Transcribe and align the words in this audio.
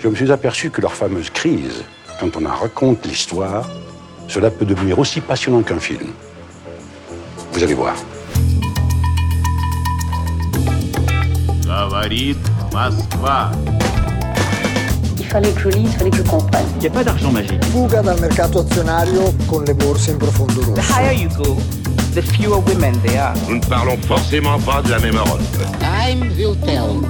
je 0.00 0.08
me 0.08 0.14
suis 0.14 0.32
aperçu 0.32 0.70
que 0.70 0.80
leur 0.80 0.94
fameuse 0.94 1.30
crise, 1.30 1.84
quand 2.18 2.36
on 2.36 2.46
en 2.46 2.54
raconte 2.54 3.06
l'histoire, 3.06 3.68
cela 4.28 4.50
peut 4.50 4.64
devenir 4.64 4.98
aussi 4.98 5.20
passionnant 5.20 5.62
qu'un 5.62 5.78
film. 5.78 6.08
Vous 7.52 7.62
allez 7.62 7.74
voir. 7.74 7.94
Il 15.18 15.26
fallait 15.26 15.52
que 15.52 15.60
je 15.60 15.68
lise, 15.68 15.90
il 15.92 15.98
fallait 15.98 16.10
que 16.10 16.16
je 16.16 16.22
comprenne. 16.22 16.66
Il 16.76 16.80
n'y 16.80 16.86
a 16.86 16.90
pas 16.90 17.04
d'argent 17.04 17.30
magique. 17.30 17.64
Fuga 17.66 18.02
dal 18.02 18.20
mercato 18.20 18.60
azionario 18.60 19.34
con 19.46 19.64
le 19.64 19.74
borse 19.74 20.10
in 20.10 20.16
profondo 20.18 20.60
rosso. 20.60 20.72
The 20.72 20.80
higher 20.80 21.12
you 21.12 21.28
go, 21.36 21.56
the 22.14 22.22
fewer 22.22 22.58
women 22.58 22.98
there 23.02 23.20
are. 23.20 23.34
Nous 23.48 23.56
ne 23.56 23.64
parlons 23.66 23.98
forcément 24.06 24.58
pas 24.60 24.82
de 24.82 24.90
la 24.90 24.98
même 24.98 25.16
Europe. 25.16 25.40
Time 25.78 26.30
will 26.36 26.56
tell. 26.64 27.00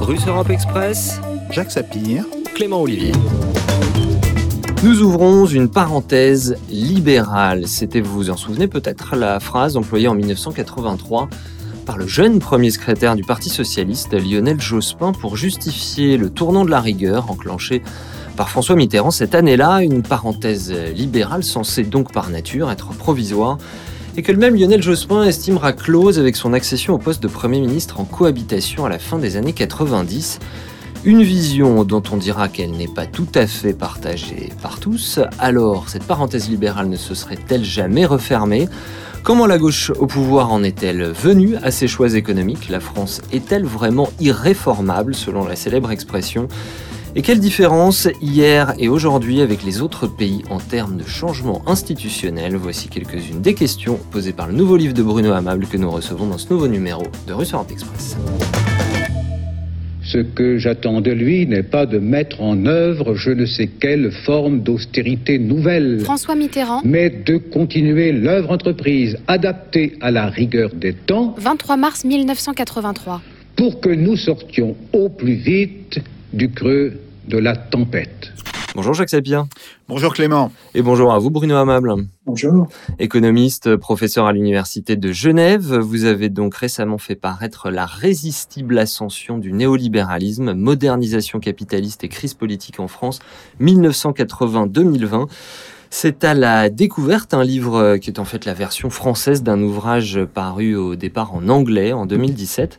Russe 0.00 0.26
Europe 0.26 0.50
Express, 0.50 1.20
Jacques 1.50 1.70
Sapir, 1.70 2.24
Clément 2.54 2.82
Olivier. 2.82 3.12
Nous 4.84 5.00
ouvrons 5.00 5.46
une 5.46 5.68
parenthèse 5.68 6.56
libérale. 6.68 7.66
C'était, 7.66 8.00
vous 8.00 8.12
vous 8.12 8.30
en 8.30 8.36
souvenez 8.36 8.68
peut-être, 8.68 9.16
la 9.16 9.40
phrase 9.40 9.76
employée 9.76 10.08
en 10.08 10.14
1983 10.14 11.28
par 11.86 11.96
le 11.96 12.06
jeune 12.06 12.38
premier 12.38 12.70
secrétaire 12.70 13.16
du 13.16 13.22
Parti 13.22 13.48
socialiste, 13.48 14.12
Lionel 14.12 14.60
Jospin, 14.60 15.12
pour 15.12 15.36
justifier 15.36 16.18
le 16.18 16.28
tournant 16.30 16.64
de 16.64 16.70
la 16.70 16.80
rigueur 16.80 17.30
enclenché 17.30 17.82
par 18.36 18.50
François 18.50 18.76
Mitterrand 18.76 19.10
cette 19.10 19.34
année-là, 19.34 19.80
une 19.80 20.02
parenthèse 20.02 20.70
libérale 20.94 21.42
censée 21.42 21.82
donc 21.82 22.12
par 22.12 22.28
nature 22.30 22.70
être 22.70 22.90
provisoire 22.90 23.58
et 24.18 24.22
que 24.22 24.32
le 24.32 24.38
même 24.38 24.56
Lionel 24.56 24.82
Jospin 24.82 25.22
estimera 25.22 25.72
close 25.72 26.18
avec 26.18 26.36
son 26.36 26.52
accession 26.52 26.94
au 26.94 26.98
poste 26.98 27.22
de 27.22 27.28
Premier 27.28 27.60
ministre 27.60 28.00
en 28.00 28.04
cohabitation 28.04 28.84
à 28.84 28.88
la 28.88 28.98
fin 28.98 29.18
des 29.18 29.36
années 29.36 29.52
90. 29.52 30.40
Une 31.04 31.22
vision 31.22 31.84
dont 31.84 32.02
on 32.10 32.16
dira 32.16 32.48
qu'elle 32.48 32.72
n'est 32.72 32.88
pas 32.88 33.06
tout 33.06 33.28
à 33.34 33.46
fait 33.46 33.72
partagée 33.72 34.52
par 34.60 34.80
tous. 34.80 35.20
Alors, 35.38 35.88
cette 35.88 36.02
parenthèse 36.02 36.50
libérale 36.50 36.88
ne 36.88 36.96
se 36.96 37.14
serait-elle 37.14 37.64
jamais 37.64 38.04
refermée? 38.04 38.68
Comment 39.22 39.46
la 39.46 39.58
gauche 39.58 39.90
au 39.98 40.06
pouvoir 40.06 40.52
en 40.52 40.62
est-elle 40.62 41.04
venue 41.04 41.56
à 41.56 41.70
ses 41.70 41.86
choix 41.86 42.14
économiques? 42.14 42.68
La 42.68 42.80
France 42.80 43.22
est-elle 43.32 43.64
vraiment 43.64 44.10
irréformable 44.20 45.14
selon 45.14 45.46
la 45.46 45.54
célèbre 45.54 45.92
expression? 45.92 46.48
Et 47.14 47.22
quelle 47.22 47.40
différence 47.40 48.08
hier 48.20 48.74
et 48.78 48.88
aujourd'hui 48.88 49.40
avec 49.40 49.64
les 49.64 49.80
autres 49.80 50.08
pays 50.08 50.42
en 50.50 50.58
termes 50.58 50.96
de 50.96 51.06
changement 51.06 51.62
institutionnel? 51.66 52.56
Voici 52.56 52.88
quelques-unes 52.88 53.40
des 53.40 53.54
questions 53.54 53.98
posées 54.10 54.32
par 54.32 54.48
le 54.48 54.52
nouveau 54.52 54.76
livre 54.76 54.94
de 54.94 55.02
Bruno 55.02 55.32
Amable 55.32 55.66
que 55.66 55.76
nous 55.76 55.90
recevons 55.90 56.26
dans 56.26 56.38
ce 56.38 56.52
nouveau 56.52 56.68
numéro 56.68 57.04
de 57.26 57.32
Russe 57.32 57.54
Europe 57.54 57.70
Express. 57.70 58.16
Ce 60.08 60.16
que 60.18 60.56
j'attends 60.56 61.02
de 61.02 61.10
lui 61.10 61.46
n'est 61.46 61.62
pas 61.62 61.84
de 61.84 61.98
mettre 61.98 62.40
en 62.40 62.64
œuvre 62.64 63.14
je 63.14 63.30
ne 63.30 63.44
sais 63.44 63.66
quelle 63.66 64.10
forme 64.10 64.62
d'austérité 64.62 65.38
nouvelle. 65.38 66.00
François 66.00 66.34
Mitterrand. 66.34 66.80
Mais 66.82 67.10
de 67.10 67.36
continuer 67.36 68.12
l'œuvre 68.12 68.52
entreprise 68.52 69.18
adaptée 69.26 69.98
à 70.00 70.10
la 70.10 70.26
rigueur 70.26 70.70
des 70.74 70.94
temps. 70.94 71.34
23 71.36 71.76
mars 71.76 72.04
1983. 72.06 73.20
Pour 73.54 73.80
que 73.80 73.90
nous 73.90 74.16
sortions 74.16 74.76
au 74.94 75.10
plus 75.10 75.34
vite 75.34 76.00
du 76.32 76.50
creux 76.50 76.94
de 77.28 77.36
la 77.36 77.54
tempête. 77.54 78.32
Bonjour 78.78 78.94
Jacques 78.94 79.10
Sapir. 79.10 79.44
Bonjour 79.88 80.14
Clément. 80.14 80.52
Et 80.72 80.82
bonjour 80.82 81.12
à 81.12 81.18
vous 81.18 81.30
Bruno 81.30 81.56
Amable. 81.56 81.96
Bonjour. 82.26 82.68
Économiste, 83.00 83.74
professeur 83.74 84.26
à 84.26 84.32
l'Université 84.32 84.94
de 84.94 85.10
Genève, 85.10 85.74
vous 85.74 86.04
avez 86.04 86.28
donc 86.28 86.54
récemment 86.54 86.96
fait 86.96 87.16
paraître 87.16 87.70
La 87.70 87.86
résistible 87.86 88.78
ascension 88.78 89.36
du 89.38 89.52
néolibéralisme, 89.52 90.52
modernisation 90.52 91.40
capitaliste 91.40 92.04
et 92.04 92.08
crise 92.08 92.34
politique 92.34 92.78
en 92.78 92.86
France, 92.86 93.18
1980-2020. 93.60 95.26
C'est 95.90 96.22
à 96.24 96.34
la 96.34 96.68
découverte, 96.68 97.32
un 97.32 97.42
livre 97.42 97.96
qui 97.96 98.10
est 98.10 98.18
en 98.18 98.24
fait 98.24 98.44
la 98.44 98.52
version 98.52 98.90
française 98.90 99.42
d'un 99.42 99.60
ouvrage 99.62 100.20
paru 100.34 100.76
au 100.76 100.96
départ 100.96 101.34
en 101.34 101.48
anglais 101.48 101.92
en 101.92 102.04
2017. 102.04 102.78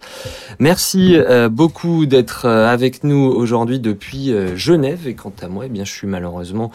Merci 0.59 1.15
euh, 1.15 1.49
beaucoup 1.49 2.05
d'être 2.05 2.45
euh, 2.45 2.67
avec 2.67 3.03
nous 3.03 3.17
aujourd'hui 3.17 3.79
depuis 3.79 4.31
euh, 4.31 4.55
Genève 4.55 5.07
et 5.07 5.15
quant 5.15 5.33
à 5.41 5.47
moi, 5.47 5.65
eh 5.65 5.69
bien, 5.69 5.85
je 5.85 5.91
suis 5.91 6.07
malheureusement 6.07 6.71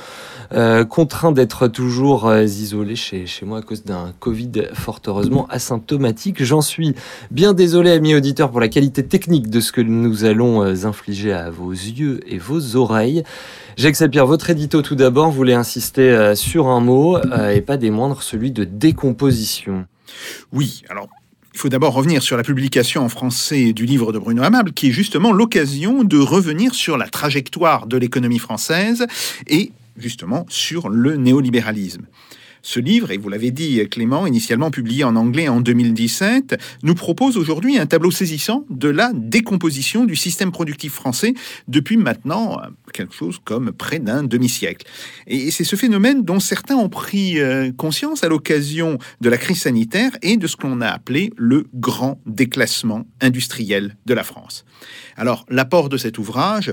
contraint 0.89 1.33
d'être 1.33 1.67
toujours 1.67 2.33
isolé 2.33 2.95
chez, 2.95 3.27
chez 3.27 3.45
moi 3.45 3.59
à 3.59 3.63
cause 3.63 3.83
d'un 3.83 4.13
Covid 4.21 4.53
fort 4.73 5.01
heureusement 5.07 5.49
asymptomatique. 5.51 6.45
J'en 6.45 6.61
suis 6.61 6.95
bien 7.33 7.55
désolé, 7.55 7.91
amis 7.91 8.15
auditeurs, 8.15 8.51
pour 8.51 8.61
la 8.61 8.69
qualité 8.69 9.05
technique 9.05 9.51
de 9.51 9.61
ce 9.61 9.73
que 9.73 9.81
nous 9.81 10.25
allons 10.25 10.63
infliger 10.63 11.33
à 11.33 11.51
vos 11.51 11.73
yeux 11.73 12.21
et 12.27 12.39
vos 12.39 12.77
oreilles. 12.77 13.25
Jacques 13.77 13.97
Sapir, 13.97 14.25
votre 14.25 14.51
édito 14.51 14.83
tout 14.83 14.95
d'abord 14.95 15.33
voulait 15.33 15.55
insister 15.55 16.35
sur 16.37 16.69
un 16.69 16.81
mot, 16.81 17.19
et 17.53 17.61
pas 17.61 17.77
des 17.77 17.91
moindres, 17.91 18.23
celui 18.23 18.53
de 18.53 18.65
décomposition. 18.65 19.87
Oui, 20.53 20.83
alors 20.89 21.09
il 21.53 21.59
faut 21.59 21.69
d'abord 21.69 21.93
revenir 21.93 22.23
sur 22.23 22.37
la 22.37 22.45
publication 22.45 23.05
en 23.05 23.09
français 23.09 23.73
du 23.73 23.85
livre 23.85 24.13
de 24.13 24.19
Bruno 24.19 24.43
Amable, 24.43 24.73
qui 24.73 24.89
est 24.89 24.93
justement 24.93 25.33
l'occasion 25.33 26.05
de 26.05 26.19
revenir 26.19 26.75
sur 26.75 26.97
la 26.97 27.09
trajectoire 27.09 27.87
de 27.87 27.97
l'économie 27.97 28.39
française 28.39 29.07
et 29.49 29.73
justement 29.97 30.47
sur 30.49 30.89
le 30.89 31.17
néolibéralisme. 31.17 32.07
Ce 32.67 32.81
livre, 32.81 33.11
et 33.11 33.19
vous 33.19 33.29
l'avez 33.29 33.51
dit 33.51 33.87
Clément, 33.91 34.27
initialement 34.27 34.71
publié 34.71 35.05
en 35.05 35.17
anglais 35.17 35.49
en 35.49 35.61
2017, 35.61 36.57
nous 36.83 36.95
propose 36.95 37.37
aujourd'hui 37.37 37.77
un 37.77 37.85
tableau 37.85 38.11
saisissant 38.11 38.65
de 38.71 38.89
la 38.89 39.13
décomposition 39.13 40.07
du 40.07 40.17
système 40.17 40.51
productif 40.51 40.95
français 40.95 41.35
depuis 41.69 41.99
maintenant 41.99 42.59
quelque 42.95 43.15
chose 43.15 43.39
comme 43.45 43.71
près 43.71 43.99
d'un 43.99 44.23
demi-siècle. 44.23 44.87
Et 45.27 45.51
c'est 45.51 45.63
ce 45.63 45.77
phénomène 45.77 46.23
dont 46.23 46.41
certains 46.41 46.77
ont 46.77 46.89
pris 46.89 47.39
euh, 47.39 47.71
conscience 47.71 48.25
à 48.25 48.29
l'occasion 48.29 48.99
de 49.21 49.29
la 49.29 49.37
crise 49.37 49.61
sanitaire 49.61 50.13
et 50.23 50.39
de 50.39 50.47
ce 50.47 50.57
qu'on 50.57 50.81
a 50.81 50.89
appelé 50.89 51.35
le 51.37 51.67
grand 51.75 52.19
déclassement 52.25 53.07
industriel 53.21 53.99
de 54.07 54.15
la 54.15 54.25
France. 54.25 54.65
Alors 55.19 55.45
l'apport 55.51 55.91
de 55.91 55.99
cet 55.99 56.17
ouvrage 56.17 56.73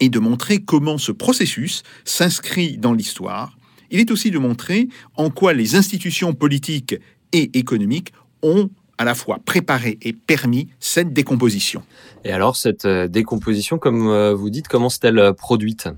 est 0.00 0.08
de 0.08 0.18
montrer 0.18 0.58
comment 0.58 0.98
ce 0.98 1.12
processus 1.12 1.84
s'inscrit 2.04 2.78
dans 2.78 2.94
l'histoire 2.94 3.56
il 3.90 4.00
est 4.00 4.10
aussi 4.10 4.30
de 4.30 4.38
montrer 4.38 4.88
en 5.16 5.30
quoi 5.30 5.52
les 5.52 5.74
institutions 5.74 6.32
politiques 6.32 6.96
et 7.32 7.50
économiques 7.58 8.12
ont 8.42 8.70
à 9.00 9.04
la 9.04 9.14
fois 9.14 9.38
préparé 9.44 9.98
et 10.02 10.12
permis 10.12 10.68
cette 10.78 11.14
décomposition. 11.14 11.82
Et 12.24 12.32
alors, 12.32 12.56
cette 12.56 12.84
euh, 12.84 13.08
décomposition, 13.08 13.78
comme 13.78 14.08
euh, 14.08 14.34
vous 14.34 14.50
dites, 14.50 14.68
comment 14.68 14.90
s'est-elle 14.90 15.18
euh, 15.18 15.32
produite? 15.32 15.88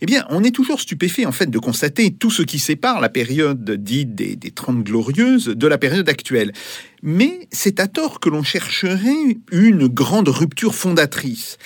Eh 0.00 0.06
bien, 0.06 0.24
on 0.30 0.44
est 0.44 0.52
toujours 0.54 0.80
stupéfait 0.80 1.26
en 1.26 1.32
fait 1.32 1.50
de 1.50 1.58
constater 1.58 2.12
tout 2.12 2.30
ce 2.30 2.42
qui 2.42 2.60
sépare 2.60 3.00
la 3.00 3.08
période 3.08 3.68
dite 3.70 4.14
des, 4.14 4.36
des 4.36 4.50
30 4.52 4.84
glorieuses 4.84 5.46
de 5.46 5.66
la 5.66 5.78
période 5.78 6.08
actuelle. 6.08 6.52
Mais 7.02 7.48
c'est 7.50 7.80
à 7.80 7.88
tort 7.88 8.20
que 8.20 8.28
l'on 8.28 8.44
chercherait 8.44 9.38
une 9.50 9.88
grande 9.88 10.28
rupture 10.28 10.76
fondatrice. 10.76 11.58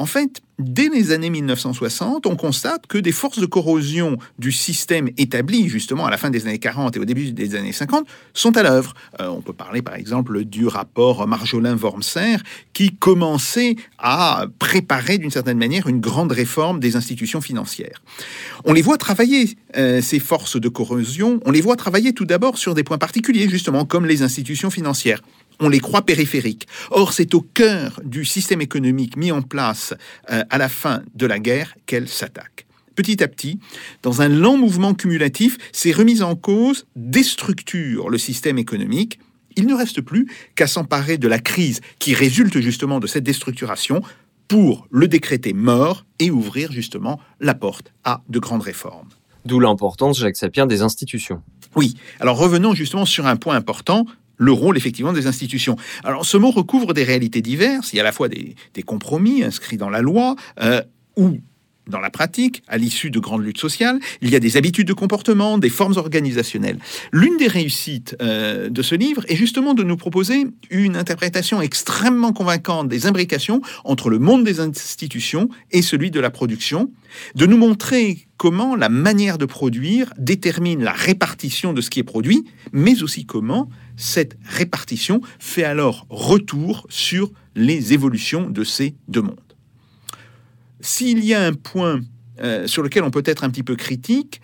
En 0.00 0.06
fait, 0.06 0.40
dès 0.58 0.88
les 0.88 1.12
années 1.12 1.28
1960, 1.28 2.24
on 2.24 2.34
constate 2.34 2.86
que 2.86 2.96
des 2.96 3.12
forces 3.12 3.38
de 3.38 3.44
corrosion 3.44 4.16
du 4.38 4.50
système 4.50 5.10
établi 5.18 5.68
justement 5.68 6.06
à 6.06 6.10
la 6.10 6.16
fin 6.16 6.30
des 6.30 6.46
années 6.46 6.58
40 6.58 6.96
et 6.96 7.00
au 7.00 7.04
début 7.04 7.32
des 7.32 7.54
années 7.54 7.74
50 7.74 8.06
sont 8.32 8.56
à 8.56 8.62
l'œuvre. 8.62 8.94
Euh, 9.20 9.28
on 9.28 9.42
peut 9.42 9.52
parler 9.52 9.82
par 9.82 9.96
exemple 9.96 10.44
du 10.44 10.66
rapport 10.66 11.28
Marjolin-Wormser 11.28 12.38
qui 12.72 12.96
commençait 12.96 13.76
à 13.98 14.46
préparer 14.58 15.18
d'une 15.18 15.30
certaine 15.30 15.58
manière 15.58 15.86
une 15.86 16.00
grande 16.00 16.32
réforme 16.32 16.80
des 16.80 16.96
institutions 16.96 17.42
financières. 17.42 18.02
On 18.64 18.72
les 18.72 18.80
voit 18.80 18.96
travailler, 18.96 19.58
euh, 19.76 20.00
ces 20.00 20.18
forces 20.18 20.58
de 20.58 20.70
corrosion, 20.70 21.40
on 21.44 21.50
les 21.50 21.60
voit 21.60 21.76
travailler 21.76 22.14
tout 22.14 22.24
d'abord 22.24 22.56
sur 22.56 22.74
des 22.74 22.84
points 22.84 22.96
particuliers 22.96 23.50
justement 23.50 23.84
comme 23.84 24.06
les 24.06 24.22
institutions 24.22 24.70
financières 24.70 25.20
on 25.60 25.68
les 25.68 25.80
croit 25.80 26.02
périphériques. 26.02 26.66
Or, 26.90 27.12
c'est 27.12 27.34
au 27.34 27.42
cœur 27.42 28.00
du 28.04 28.24
système 28.24 28.60
économique 28.60 29.16
mis 29.16 29.30
en 29.30 29.42
place 29.42 29.94
euh, 30.30 30.42
à 30.50 30.58
la 30.58 30.68
fin 30.68 31.02
de 31.14 31.26
la 31.26 31.38
guerre 31.38 31.76
qu'elle 31.86 32.08
s'attaque. 32.08 32.66
Petit 32.96 33.22
à 33.22 33.28
petit, 33.28 33.58
dans 34.02 34.20
un 34.20 34.28
lent 34.28 34.56
mouvement 34.56 34.94
cumulatif, 34.94 35.58
ces 35.72 35.92
remises 35.92 36.22
en 36.22 36.34
cause 36.34 36.86
déstructurent 36.96 38.08
le 38.08 38.18
système 38.18 38.58
économique. 38.58 39.20
Il 39.56 39.66
ne 39.66 39.74
reste 39.74 40.00
plus 40.00 40.26
qu'à 40.54 40.66
s'emparer 40.66 41.16
de 41.16 41.28
la 41.28 41.38
crise 41.38 41.80
qui 41.98 42.14
résulte 42.14 42.60
justement 42.60 43.00
de 43.00 43.06
cette 43.06 43.24
déstructuration 43.24 44.02
pour 44.48 44.88
le 44.90 45.06
décréter 45.06 45.52
mort 45.52 46.04
et 46.18 46.30
ouvrir 46.30 46.72
justement 46.72 47.20
la 47.38 47.54
porte 47.54 47.92
à 48.04 48.22
de 48.28 48.38
grandes 48.38 48.62
réformes. 48.62 49.08
D'où 49.44 49.60
l'importance, 49.60 50.18
Jacques 50.18 50.36
Sapien, 50.36 50.66
des 50.66 50.82
institutions. 50.82 51.42
Oui, 51.76 51.94
alors 52.18 52.36
revenons 52.36 52.74
justement 52.74 53.06
sur 53.06 53.26
un 53.26 53.36
point 53.36 53.54
important, 53.54 54.04
le 54.40 54.52
rôle 54.52 54.76
effectivement 54.76 55.12
des 55.12 55.26
institutions. 55.26 55.76
Alors 56.02 56.24
ce 56.24 56.36
mot 56.36 56.50
recouvre 56.50 56.94
des 56.94 57.04
réalités 57.04 57.42
diverses, 57.42 57.92
il 57.92 57.96
y 57.96 57.98
a 58.00 58.02
à 58.02 58.04
la 58.04 58.12
fois 58.12 58.28
des, 58.28 58.56
compromis 58.84 59.44
inscrits 59.44 59.76
dans 59.76 59.90
la 59.90 60.00
loi, 60.00 60.34
euh, 60.62 60.82
ou 61.16 61.38
dans 61.86 62.00
la 62.00 62.10
pratique, 62.10 62.62
à 62.68 62.78
l'issue 62.78 63.10
de 63.10 63.18
grandes 63.18 63.44
luttes 63.44 63.58
sociales, 63.58 63.98
il 64.22 64.30
y 64.30 64.36
a 64.36 64.40
des 64.40 64.56
habitudes 64.56 64.86
de 64.86 64.92
comportement, 64.92 65.58
des 65.58 65.70
formes 65.70 65.96
organisationnelles. 65.96 66.78
L'une 67.12 67.36
des 67.36 67.48
réussites 67.48 68.16
euh, 68.22 68.68
de 68.68 68.82
ce 68.82 68.94
livre 68.94 69.24
est 69.28 69.36
justement 69.36 69.74
de 69.74 69.82
nous 69.82 69.96
proposer 69.96 70.46
une 70.70 70.96
interprétation 70.96 71.60
extrêmement 71.60 72.32
convaincante 72.32 72.88
des 72.88 73.06
imbrications 73.06 73.60
entre 73.84 74.10
le 74.10 74.18
monde 74.18 74.44
des 74.44 74.60
institutions 74.60 75.48
et 75.70 75.82
celui 75.82 76.10
de 76.10 76.20
la 76.20 76.30
production, 76.30 76.90
de 77.34 77.46
nous 77.46 77.56
montrer 77.56 78.26
comment 78.36 78.76
la 78.76 78.88
manière 78.88 79.36
de 79.36 79.44
produire 79.44 80.12
détermine 80.16 80.82
la 80.82 80.92
répartition 80.92 81.72
de 81.72 81.80
ce 81.80 81.90
qui 81.90 82.00
est 82.00 82.04
produit, 82.04 82.44
mais 82.72 83.02
aussi 83.02 83.26
comment 83.26 83.68
cette 83.96 84.38
répartition 84.44 85.20
fait 85.38 85.64
alors 85.64 86.06
retour 86.08 86.86
sur 86.88 87.30
les 87.54 87.92
évolutions 87.92 88.48
de 88.48 88.64
ces 88.64 88.94
deux 89.08 89.22
mondes. 89.22 89.49
S'il 90.80 91.24
y 91.24 91.34
a 91.34 91.44
un 91.44 91.52
point 91.52 92.00
euh, 92.40 92.66
sur 92.66 92.82
lequel 92.82 93.02
on 93.02 93.10
peut 93.10 93.22
être 93.26 93.44
un 93.44 93.50
petit 93.50 93.62
peu 93.62 93.76
critique, 93.76 94.40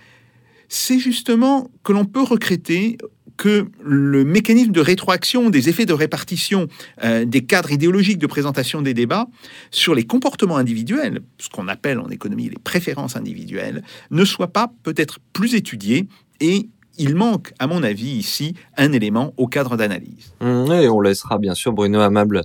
c'est 0.69 0.99
justement 0.99 1.71
que 1.85 1.93
l'on 1.93 2.05
peut 2.05 2.23
regretter 2.23 2.99
que 3.37 3.67
le 3.83 4.25
mécanisme 4.25 4.73
de 4.73 4.81
rétroaction 4.81 5.51
des 5.51 5.69
effets 5.69 5.85
de 5.87 5.93
répartition 5.93 6.69
euh, 7.05 7.25
des 7.25 7.45
cadres 7.45 7.71
idéologiques 7.71 8.19
de 8.19 8.27
présentation 8.27 8.83
des 8.83 8.95
débats 8.95 9.29
sur 9.71 9.95
les 9.95 10.05
comportements 10.05 10.57
individuels, 10.57 11.21
ce 11.39 11.49
qu'on 11.49 11.69
appelle 11.69 11.99
en 11.99 12.09
économie 12.09 12.49
les 12.49 12.59
préférences 12.59 13.17
individuelles, 13.17 13.83
ne 14.11 14.25
soit 14.25 14.53
pas 14.53 14.73
peut-être 14.83 15.19
plus 15.33 15.55
étudié 15.55 16.09
et 16.41 16.69
il 16.99 17.15
manque, 17.15 17.53
à 17.59 17.67
mon 17.67 17.83
avis, 17.83 18.11
ici, 18.11 18.55
un 18.77 18.93
élément 18.93 19.33
au 19.37 19.47
cadre 19.47 19.77
d'analyse. 19.77 20.33
Mmh, 20.41 20.73
et 20.73 20.89
on 20.89 21.01
laissera 21.01 21.39
bien 21.39 21.55
sûr 21.55 21.73
Bruno 21.73 22.01
Amable 22.01 22.43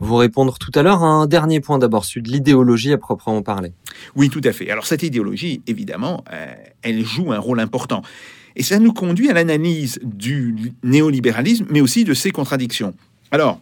vous 0.00 0.16
répondre 0.16 0.58
tout 0.58 0.72
à 0.74 0.82
l'heure. 0.82 1.02
Un 1.02 1.26
dernier 1.26 1.60
point 1.60 1.78
d'abord, 1.78 2.04
de 2.14 2.28
l'idéologie 2.28 2.92
à 2.92 2.98
proprement 2.98 3.42
parler. 3.42 3.72
Oui, 4.16 4.30
tout 4.30 4.40
à 4.44 4.52
fait. 4.52 4.70
Alors 4.70 4.86
cette 4.86 5.02
idéologie, 5.02 5.62
évidemment, 5.66 6.24
euh, 6.32 6.46
elle 6.82 7.04
joue 7.04 7.32
un 7.32 7.38
rôle 7.38 7.60
important. 7.60 8.02
Et 8.56 8.62
ça 8.62 8.78
nous 8.78 8.92
conduit 8.92 9.30
à 9.30 9.34
l'analyse 9.34 10.00
du 10.02 10.72
néolibéralisme, 10.82 11.66
mais 11.70 11.80
aussi 11.80 12.04
de 12.04 12.14
ses 12.14 12.30
contradictions. 12.30 12.94
Alors, 13.30 13.60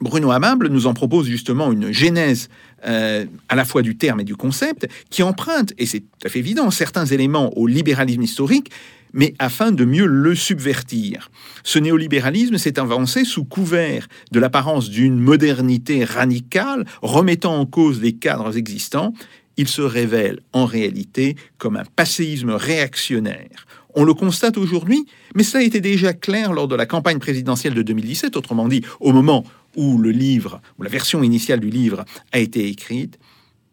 Bruno 0.00 0.30
Amable 0.30 0.68
nous 0.68 0.86
en 0.86 0.94
propose 0.94 1.26
justement 1.26 1.72
une 1.72 1.90
genèse 1.90 2.48
euh, 2.86 3.24
à 3.48 3.54
la 3.54 3.64
fois 3.64 3.82
du 3.82 3.96
terme 3.96 4.20
et 4.20 4.24
du 4.24 4.36
concept 4.36 4.86
qui 5.10 5.22
emprunte, 5.22 5.72
et 5.78 5.86
c'est 5.86 6.00
tout 6.00 6.26
à 6.26 6.28
fait 6.28 6.40
évident, 6.40 6.70
certains 6.70 7.06
éléments 7.06 7.56
au 7.56 7.66
libéralisme 7.66 8.22
historique, 8.22 8.70
mais 9.16 9.34
afin 9.40 9.72
de 9.72 9.84
mieux 9.84 10.06
le 10.06 10.36
subvertir. 10.36 11.30
Ce 11.64 11.80
néolibéralisme 11.80 12.58
s'est 12.58 12.78
avancé 12.78 13.24
sous 13.24 13.44
couvert 13.44 14.06
de 14.30 14.38
l'apparence 14.38 14.90
d'une 14.90 15.18
modernité 15.18 16.04
radicale, 16.04 16.84
remettant 17.02 17.58
en 17.58 17.66
cause 17.66 18.00
les 18.00 18.12
cadres 18.12 18.56
existants. 18.56 19.14
Il 19.56 19.68
se 19.68 19.82
révèle 19.82 20.40
en 20.52 20.66
réalité 20.66 21.34
comme 21.56 21.76
un 21.76 21.84
passéisme 21.96 22.50
réactionnaire. 22.50 23.66
On 23.94 24.04
le 24.04 24.12
constate 24.12 24.58
aujourd'hui, 24.58 25.06
mais 25.34 25.42
cela 25.42 25.64
était 25.64 25.80
déjà 25.80 26.12
clair 26.12 26.52
lors 26.52 26.68
de 26.68 26.76
la 26.76 26.84
campagne 26.84 27.18
présidentielle 27.18 27.72
de 27.72 27.80
2017, 27.80 28.36
autrement 28.36 28.68
dit, 28.68 28.82
au 29.00 29.12
moment 29.12 29.44
où 29.74 29.96
le 29.96 30.10
livre, 30.10 30.60
ou 30.78 30.82
la 30.82 30.90
version 30.90 31.22
initiale 31.22 31.60
du 31.60 31.70
livre 31.70 32.04
a 32.32 32.38
été 32.38 32.68
écrite, 32.68 33.18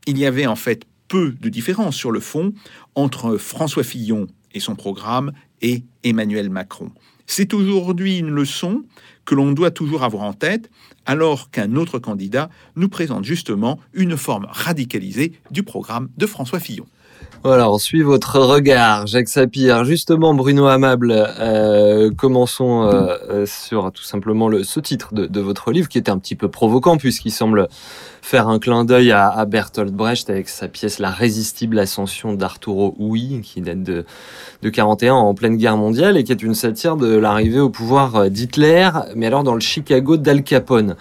il 0.07 0.17
y 0.17 0.25
avait 0.25 0.47
en 0.47 0.55
fait 0.55 0.85
peu 1.09 1.35
de 1.41 1.49
différence 1.49 1.97
sur 1.97 2.11
le 2.11 2.21
fond 2.21 2.53
entre 2.95 3.37
François 3.37 3.83
Fillon 3.83 4.27
et 4.53 4.59
son 4.59 4.75
programme 4.75 5.31
et 5.61 5.83
Emmanuel 6.03 6.49
Macron. 6.49 6.91
C'est 7.25 7.53
aujourd'hui 7.53 8.17
une 8.17 8.29
leçon 8.29 8.83
que 9.25 9.35
l'on 9.35 9.51
doit 9.51 9.71
toujours 9.71 10.03
avoir 10.03 10.23
en 10.23 10.33
tête, 10.33 10.69
alors 11.05 11.49
qu'un 11.49 11.75
autre 11.75 11.99
candidat 11.99 12.49
nous 12.75 12.89
présente 12.89 13.23
justement 13.23 13.79
une 13.93 14.17
forme 14.17 14.47
radicalisée 14.49 15.33
du 15.51 15.63
programme 15.63 16.09
de 16.17 16.25
François 16.25 16.59
Fillon. 16.59 16.85
Voilà, 17.45 17.69
on 17.69 17.77
suit 17.77 18.03
votre 18.03 18.39
regard, 18.39 19.05
Jacques 19.05 19.27
Sapir. 19.27 19.83
Justement, 19.83 20.33
Bruno 20.33 20.67
Amable, 20.67 21.13
euh, 21.41 22.09
commençons 22.15 22.83
euh, 22.83 23.17
euh, 23.29 23.45
sur 23.45 23.91
tout 23.91 24.03
simplement 24.03 24.47
le, 24.47 24.63
ce 24.63 24.79
titre 24.79 25.13
de, 25.13 25.41
votre 25.41 25.73
livre 25.73 25.89
qui 25.89 25.97
était 25.97 26.09
un 26.09 26.19
petit 26.19 26.35
peu 26.35 26.47
provoquant 26.47 26.95
puisqu'il 26.95 27.31
semble 27.31 27.67
faire 28.21 28.47
un 28.47 28.59
clin 28.59 28.85
d'œil 28.85 29.11
à, 29.11 29.43
Bertolt 29.43 29.91
Brecht 29.91 30.29
avec 30.29 30.47
sa 30.47 30.69
pièce 30.69 30.99
La 30.99 31.09
résistible 31.09 31.79
ascension 31.79 32.31
d'Arturo 32.31 32.95
Ui 32.97 33.41
qui 33.43 33.59
date 33.59 33.83
de, 33.83 34.05
de 34.61 34.69
41 34.69 35.13
en 35.13 35.33
pleine 35.33 35.57
guerre 35.57 35.75
mondiale 35.75 36.15
et 36.15 36.23
qui 36.23 36.31
est 36.31 36.43
une 36.43 36.55
satire 36.55 36.95
de 36.95 37.13
l'arrivée 37.13 37.59
au 37.59 37.69
pouvoir 37.69 38.29
d'Hitler, 38.29 38.89
mais 39.17 39.25
alors 39.25 39.43
dans 39.43 39.55
le 39.55 39.59
Chicago 39.59 40.15
d'Al 40.15 40.43
Capone. 40.43 40.95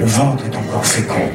Le 0.00 0.06
ventre 0.06 0.46
est 0.46 0.56
encore 0.56 0.86
fécond. 0.86 1.28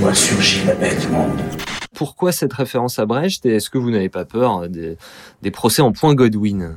Doit 0.00 0.14
surgir 0.14 0.64
la 0.68 0.74
bête 0.76 1.10
monde 1.10 1.65
pourquoi 1.96 2.30
cette 2.30 2.52
référence 2.52 2.98
à 2.98 3.06
Brecht 3.06 3.44
et 3.46 3.54
est-ce 3.54 3.70
que 3.70 3.78
vous 3.78 3.90
n'avez 3.90 4.10
pas 4.10 4.26
peur 4.26 4.68
des, 4.68 4.96
procès 5.50 5.82
en 5.82 5.92
point 5.92 6.14
Godwin? 6.14 6.76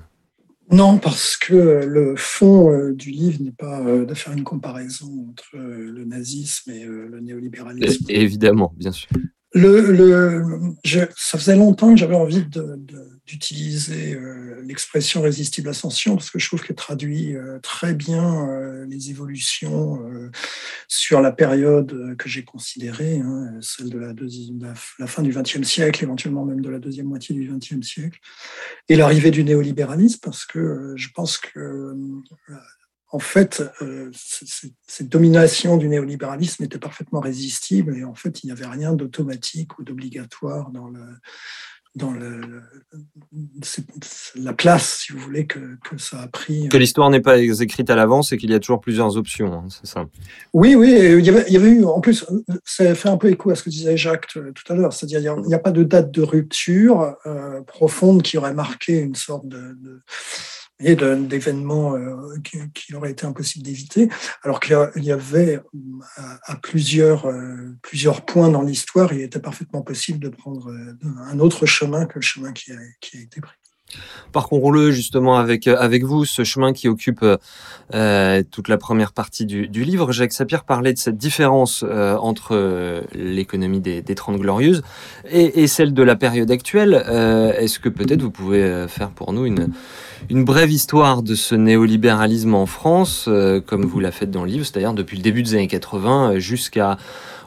Non, 0.72 0.98
parce 0.98 1.36
que 1.36 1.84
le 1.86 2.16
fond 2.16 2.72
euh, 2.72 2.94
du 2.94 3.10
livre 3.10 3.42
n'est 3.42 3.52
pas 3.52 3.82
euh, 3.82 4.06
de 4.06 4.14
faire 4.14 4.34
une 4.34 4.44
comparaison 4.44 5.28
entre 5.30 5.56
euh, 5.56 5.92
le 5.92 6.06
nazisme 6.06 6.70
et 6.72 6.86
le 6.86 7.20
néolibéralisme. 7.20 8.06
évidemment, 8.08 8.72
bien 8.78 8.92
sûr. 8.92 9.10
Le, 9.54 9.92
le, 9.92 10.76
ça 11.18 11.40
faisait 11.40 11.56
longtemps 11.56 11.92
que 11.92 12.00
j'avais 12.00 12.16
envie 12.16 12.46
d'utiliser 13.30 14.16
euh, 14.16 14.60
l'expression 14.64 15.22
résistible 15.22 15.70
ascension 15.70 16.16
parce 16.16 16.32
que 16.32 16.40
je 16.40 16.48
trouve 16.48 16.64
qu'elle 16.64 16.76
traduit 16.76 17.36
euh, 17.36 17.60
très 17.60 17.94
bien 17.94 18.50
euh, 18.50 18.86
les 18.88 19.12
évolutions 19.12 20.00
sur 20.88 21.22
la 21.22 21.32
période 21.32 22.16
que 22.18 22.28
j'ai 22.28 22.44
considérée, 22.44 23.20
hein, 23.20 23.54
celle 23.62 23.90
de 23.90 24.00
la, 24.00 25.08
fin 25.08 25.22
du 25.22 25.32
XXe 25.32 25.64
siècle, 25.64 26.04
éventuellement 26.04 26.44
même 26.44 26.62
de 26.62 26.70
la 26.70 26.80
deuxième 26.80 27.06
moitié 27.06 27.36
du 27.36 27.48
XXe 27.48 27.86
siècle, 27.86 28.20
et 28.88 28.96
l'arrivée 28.96 29.32
du 29.32 29.44
néolibéralisme 29.44 30.20
parce 30.24 30.46
que 30.46 30.94
je 30.96 31.10
pense 31.14 31.38
que 31.38 31.96
en 33.12 33.20
fait, 33.20 33.64
cette 34.88 35.10
domination 35.10 35.78
du 35.78 35.88
néolibéralisme 35.88 36.64
était 36.64 36.78
parfaitement 36.78 37.20
résistible 37.20 37.98
et 37.98 38.04
en 38.04 38.14
fait, 38.14 38.44
il 38.44 38.48
n'y 38.48 38.52
avait 38.52 38.68
rien 38.68 38.94
d'automatique 38.94 39.80
ou 39.80 39.84
d'obligatoire 39.84 40.70
dans, 40.70 40.88
le, 40.88 41.02
dans 42.00 42.12
le, 42.12 42.42
la 44.36 44.54
place, 44.54 45.00
si 45.02 45.14
vous 45.14 45.20
voulez, 45.20 45.46
que, 45.46 45.60
que 45.88 45.98
ça 45.98 46.22
a 46.22 46.28
pris. 46.28 46.70
Que 46.70 46.78
l'histoire 46.78 47.10
n'est 47.10 47.22
pas 47.22 47.38
écrite 47.38 47.90
à 47.90 47.96
l'avance 47.96 48.32
et 48.32 48.38
qu'il 48.38 48.50
y 48.50 48.54
a 48.54 48.60
toujours 48.60 48.82
plusieurs 48.82 49.18
options, 49.18 49.54
hein, 49.54 49.68
c'est 49.70 49.86
ça 49.86 50.06
Oui, 50.54 50.76
oui, 50.76 50.90
il 50.90 51.26
y, 51.26 51.30
avait, 51.30 51.46
il 51.48 51.54
y 51.54 51.58
avait 51.58 51.70
eu, 51.70 51.86
en 51.86 52.00
plus, 52.02 52.26
ça 52.66 52.96
fait 52.96 53.10
un 53.10 53.18
peu 53.18 53.30
écho 53.30 53.52
à 53.52 53.56
ce 53.56 53.64
que 53.64 53.70
disait 53.70 53.98
Jacques 53.98 54.28
tout 54.28 54.74
à 54.74 54.76
l'heure, 54.76 54.94
c'est-à-dire 54.94 55.22
il 55.22 55.48
n'y 55.48 55.54
a, 55.54 55.60
pas 55.60 55.72
de 55.72 55.84
date 55.84 56.12
de 56.12 56.22
rupture 56.22 57.16
euh, 57.26 57.62
profonde 57.62 58.24
qui 58.24 58.38
aurait 58.38 58.54
marqué 58.54 59.00
une 59.00 59.16
sorte 59.16 59.48
de, 59.48 59.58
de 59.58 60.02
et 60.82 60.96
d'événements 60.96 61.96
euh, 61.96 62.38
qui, 62.74 62.94
auraient 62.96 63.12
été 63.12 63.26
impossible 63.26 63.66
d'éviter, 63.66 64.10
alors 64.44 64.60
qu'il 64.60 65.04
y 65.04 65.12
avait 65.12 65.60
à, 66.16 66.56
plusieurs, 66.56 67.26
euh, 67.26 67.76
plusieurs 67.82 68.26
points 68.26 68.50
dans 68.50 68.62
l'histoire, 68.62 69.12
il 69.14 69.22
était 69.22 69.40
parfaitement 69.40 69.82
possible 69.82 70.20
de 70.20 70.30
prendre 70.30 70.72
euh, 70.72 70.98
un 71.26 71.40
autre 71.40 71.66
chemin 71.66 72.06
que 72.06 72.16
le 72.16 72.22
chemin 72.22 72.54
qui 72.54 72.72
a 72.72 73.20
été 73.20 73.42
pris. 73.42 73.58
Parcourons-le 74.32 74.92
justement 74.92 75.38
avec 75.38 75.68
avec 75.68 76.04
vous, 76.04 76.26
ce 76.26 76.44
chemin 76.44 76.74
qui 76.74 76.88
occupe 76.88 77.26
euh, 77.94 78.44
toute 78.52 78.68
la 78.68 78.78
première 78.78 79.12
partie 79.12 79.46
du, 79.46 79.66
livre. 79.66 80.12
Jacques 80.12 80.34
Sapir 80.34 80.64
parlait 80.64 80.94
de 80.94 81.00
cette 81.00 81.18
différence 81.18 81.84
euh, 81.88 82.16
entre 82.18 83.04
l'économie 83.14 83.80
des, 83.80 84.02
des 84.02 84.16
Trente 84.16 84.38
Glorieuses 84.38 84.84
et, 85.30 85.64
et, 85.64 85.68
celle 85.68 85.94
de 85.94 86.04
la 86.04 86.16
période 86.16 86.52
actuelle. 86.52 87.04
Euh, 87.08 87.54
Est-ce 87.54 87.80
que 87.80 87.90
peut-être 87.90 88.22
vous 88.22 88.32
pouvez 88.32 88.86
faire 88.88 89.10
pour 89.10 89.34
nous 89.34 89.46
une 89.46 89.70
une 90.30 90.44
brève 90.44 90.72
histoire 90.72 91.24
de 91.24 91.36
ce 91.36 91.56
néolibéralisme 91.56 92.54
en 92.54 92.66
France, 92.66 93.26
euh, 93.28 93.62
comme 93.62 93.86
vous 93.86 94.00
la 94.00 94.12
faites 94.12 94.32
dans 94.32 94.44
le 94.44 94.52
livre, 94.52 94.66
c'est-à-dire 94.66 94.94
depuis 94.94 95.18
le 95.18 95.24
début 95.24 95.44
des 95.44 95.54
années 95.56 95.68
80 95.68 96.32
euh, 96.34 96.40
jusqu'à 96.40 96.98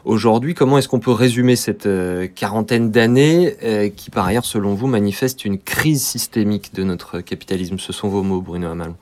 aujourd'hui. 0.05 0.53
Comment 0.53 0.77
est-ce 0.77 0.87
qu'on 0.87 0.99
peut 0.99 1.11
résumer 1.11 1.55
cette 1.55 1.85
euh, 1.85 2.27
quarantaine 2.27 2.91
d'années 2.91 3.55
qui, 3.95 4.09
par 4.09 4.25
ailleurs, 4.25 4.45
selon 4.45 4.73
vous, 4.73 4.87
manifeste 4.87 5.45
une 5.45 5.59
crise 5.59 6.03
systémique 6.03 6.73
de 6.73 6.83
notre 6.83 7.21
capitalisme? 7.21 7.79
Ce 7.79 7.93
sont 7.93 8.07
vos 8.07 8.23
mots, 8.23 8.41
Bruno 8.41 8.67
Hamal. 8.67 8.93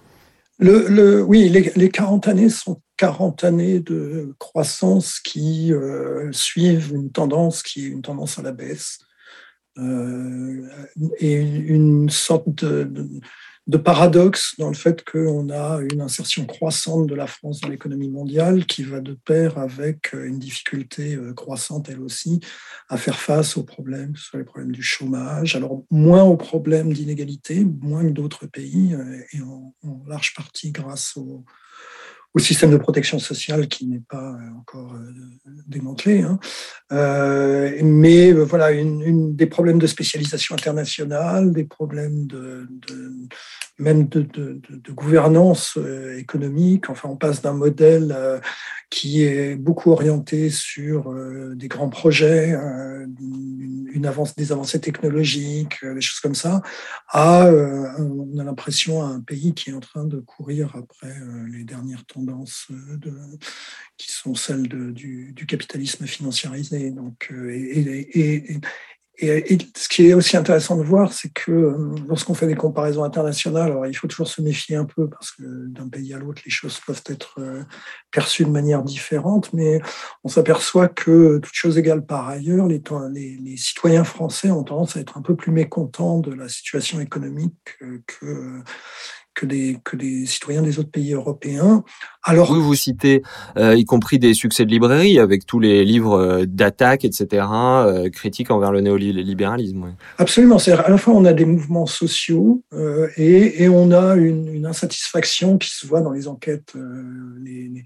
Le, 0.60 1.24
oui, 1.24 1.50
les, 1.50 1.72
les, 1.76 1.90
40 1.90 2.28
années 2.28 2.50
sont 2.50 2.82
40 2.98 3.44
années 3.44 3.80
de 3.80 4.36
croissance 4.38 5.20
qui 5.20 5.72
suivent 6.32 6.92
une 6.94 7.12
tendance 7.12 7.64
qui 7.64 7.86
est 7.86 7.90
une 7.90 8.04
tendance 8.04 8.38
à 8.38 8.44
la 8.44 8.52
baisse. 8.52 9.00
et 11.20 11.34
une 11.34 12.10
sorte 12.12 12.64
de 12.64 13.10
paradoxe 13.78 14.56
dans 14.58 14.70
le 14.70 14.76
fait 14.76 15.04
qu'on 15.04 15.50
a 15.50 15.80
une 15.92 16.02
insertion 16.02 16.46
croissante 16.46 17.08
de 17.08 17.16
la 17.16 17.28
France 17.28 17.62
dans 17.62 17.70
l'économie 17.70 18.10
mondiale 18.10 18.66
qui 18.66 18.84
va 18.84 19.00
de 19.00 19.14
pair 19.14 19.58
avec 19.58 20.14
une 20.14 20.40
difficulté 20.40 21.16
euh, 21.16 21.34
croissante, 21.34 21.90
elle 21.90 22.02
aussi, 22.02 22.40
à 22.90 22.98
faire 22.98 23.20
face 23.20 23.58
aux 23.58 23.64
problèmes, 23.64 24.14
que 24.14 24.20
ce 24.20 24.26
soit 24.26 24.40
les 24.40 24.46
problèmes 24.46 24.72
du 24.72 24.84
chômage, 24.84 25.56
alors 25.56 25.84
moins 25.90 26.24
aux 26.24 26.38
problèmes 26.38 26.94
d'inégalité, 26.94 27.64
moins 27.64 28.04
que 28.04 28.12
d'autres 28.12 28.48
pays, 28.48 28.94
euh, 28.94 29.22
et 29.34 29.42
en, 29.42 29.74
large 30.08 30.34
partie 30.36 30.72
grâce 30.72 31.16
au, 31.16 31.46
au 32.34 32.40
système 32.40 32.72
de 32.72 32.78
protection 32.78 33.20
sociale 33.20 33.68
qui 33.68 33.88
n'est 33.88 34.04
pas 34.08 34.36
encore 34.58 34.94
démantelé. 35.68 36.22
Hein. 36.22 36.40
mais 37.84 38.32
voilà, 38.32 38.72
une, 38.72 39.36
des 39.36 39.48
problèmes 39.48 39.80
de 39.80 39.88
spécialisation 39.88 40.56
internationale, 40.56 41.52
des 41.52 41.66
problèmes 41.66 42.28
de, 42.28 42.68
même 43.82 44.08
de, 44.08 44.60
gouvernance 44.92 45.78
économique. 46.18 46.90
Enfin, 46.90 47.10
on 47.10 47.16
passe 47.16 47.42
d'un 47.42 47.54
modèle 47.54 48.16
qui 48.90 49.24
est 49.24 49.56
beaucoup 49.56 49.92
orienté 49.92 50.50
sur 50.50 51.14
des 51.56 51.68
grands 51.68 51.90
projets, 51.90 52.56
des 54.38 54.52
avancées 54.52 54.80
technologiques, 54.80 55.84
des 55.84 56.02
choses 56.02 56.20
comme 56.20 56.36
ça, 56.36 56.62
à, 57.08 57.50
on 58.00 58.38
a 58.38 58.44
l'impression, 58.44 59.04
un 59.04 59.22
pays 59.22 59.54
qui 59.54 59.70
est 59.70 59.74
en 59.74 59.80
train 59.80 60.06
de 60.06 60.20
courir 60.20 60.76
après 60.76 61.14
les 61.52 61.64
dernières 61.64 62.06
tendances 62.06 62.68
qui 63.98 64.12
sont 64.12 64.36
celles 64.36 64.68
du, 64.68 65.34
capitalisme 65.48 66.06
financiarisé. 66.06 66.94
Et, 67.50 68.60
ce 69.22 69.88
qui 69.88 70.08
est 70.08 70.14
aussi 70.14 70.36
intéressant 70.36 70.76
de 70.76 70.84
voir, 70.84 71.14
c'est 71.14 71.32
que 71.32 71.52
euh, 71.52 71.96
lorsqu'on 72.08 72.34
fait 72.34 72.48
des 72.48 72.56
comparaisons 72.56 73.04
internationales, 73.04 73.72
alors 73.72 73.86
il 73.86 73.94
faut 73.94 74.08
toujours 74.08 74.28
se 74.28 74.42
méfier 74.42 74.76
un 74.76 74.86
peu 74.86 75.10
parce 75.10 75.32
que 75.32 75.44
d'un 75.68 75.88
pays 75.88 76.14
à 76.14 76.18
l'autre, 76.18 76.42
les 76.44 76.52
choses 76.52 76.80
peuvent 76.80 77.04
être 77.06 77.36
euh, 77.40 77.64
perçues 78.12 78.46
de 78.46 78.50
manière 78.50 78.82
différente, 78.82 79.54
mais 79.54 79.80
on 80.24 80.30
s'aperçoit 80.30 80.88
que, 80.88 81.38
toutes 81.38 81.54
choses 81.54 81.78
égales 81.78 82.06
par 82.06 82.28
ailleurs, 82.30 82.68
les, 82.68 82.82
citoyens 83.58 84.04
français 84.04 84.50
ont 84.50 84.64
tendance 84.64 84.98
à 84.98 85.02
être 85.02 85.18
un 85.18 85.22
peu 85.22 85.36
plus 85.36 85.52
mécontents 85.52 86.20
de 86.20 86.34
la 86.34 86.50
situation 86.50 87.00
économique 87.00 87.56
que, 87.80 88.02
que 88.08 88.64
des, 89.46 89.78
que 89.84 89.96
des 89.96 90.26
citoyens 90.26 90.62
des 90.62 90.80
autres 90.80 90.92
pays 90.92 91.14
européens. 91.14 91.84
Alors, 92.24 92.52
oui, 92.52 92.60
vous 92.60 92.76
citez 92.76 93.24
euh, 93.58 93.76
y 93.76 93.86
compris 93.86 94.20
des 94.20 94.34
succès 94.34 94.66
de 94.66 94.70
librairie 94.70 95.20
avec 95.20 95.46
tous 95.46 95.60
les 95.60 95.84
livres 95.84 96.20
euh, 96.20 96.46
d'attaque, 96.46 97.06
etc., 97.06 97.46
euh, 97.52 98.10
critiques 98.10 98.52
envers 98.52 98.72
le 98.72 98.82
néolibéralisme. 98.82 99.96
Absolument. 100.18 100.60
C'est 100.60 100.74
à 100.74 100.90
la 100.90 100.98
fois 100.98 101.14
on 101.14 101.26
a 101.26 101.34
des 101.34 101.46
mouvements 101.46 101.86
sociaux 101.86 102.64
euh, 102.74 103.08
et, 103.18 103.64
et, 103.64 103.70
on 103.70 103.92
a 103.92 104.16
une, 104.16 104.54
une, 104.54 104.66
insatisfaction 104.66 105.58
qui 105.58 105.70
se 105.70 105.88
voit 105.88 106.02
dans 106.02 106.12
les 106.12 106.28
enquêtes, 106.28 106.74
les, 107.44 107.70
les 107.70 107.84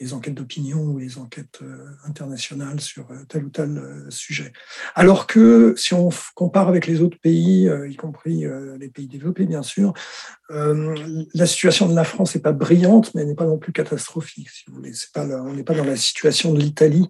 les 0.00 0.12
enquêtes 0.12 0.34
d'opinion 0.34 0.80
ou 0.82 0.98
les 0.98 1.18
enquêtes 1.18 1.60
euh, 1.62 1.90
internationales 2.04 2.80
sur 2.80 3.10
euh, 3.10 3.24
tel 3.28 3.44
ou 3.44 3.50
tel 3.50 3.78
euh, 3.78 4.10
sujet. 4.10 4.52
Alors 4.94 5.26
que 5.26 5.74
si 5.76 5.92
on 5.94 6.10
compare 6.34 6.68
avec 6.68 6.86
les 6.86 7.00
autres 7.00 7.18
pays, 7.18 7.68
y 7.88 7.96
compris 7.96 8.44
les 8.78 8.88
pays 8.88 9.08
développés 9.08 9.46
bien 9.46 9.62
sûr, 9.62 9.92
la 10.50 11.46
situation 11.46 11.88
de 11.88 11.94
la 11.94 12.04
France 12.04 12.34
n'est 12.34 12.40
pas 12.40 12.52
brillante, 12.52 13.14
mais 13.14 13.22
elle 13.22 13.28
n'est 13.28 13.34
pas 13.34 13.46
non 13.46 13.58
plus 13.58 13.72
catastrophique. 13.72 14.50
Si 14.50 14.64
vous 14.68 14.76
voulez, 14.76 14.92
on 15.16 15.54
n'est 15.54 15.64
pas 15.64 15.74
dans 15.74 15.84
la 15.84 15.96
situation 15.96 16.52
de 16.52 16.60
l'Italie 16.60 17.08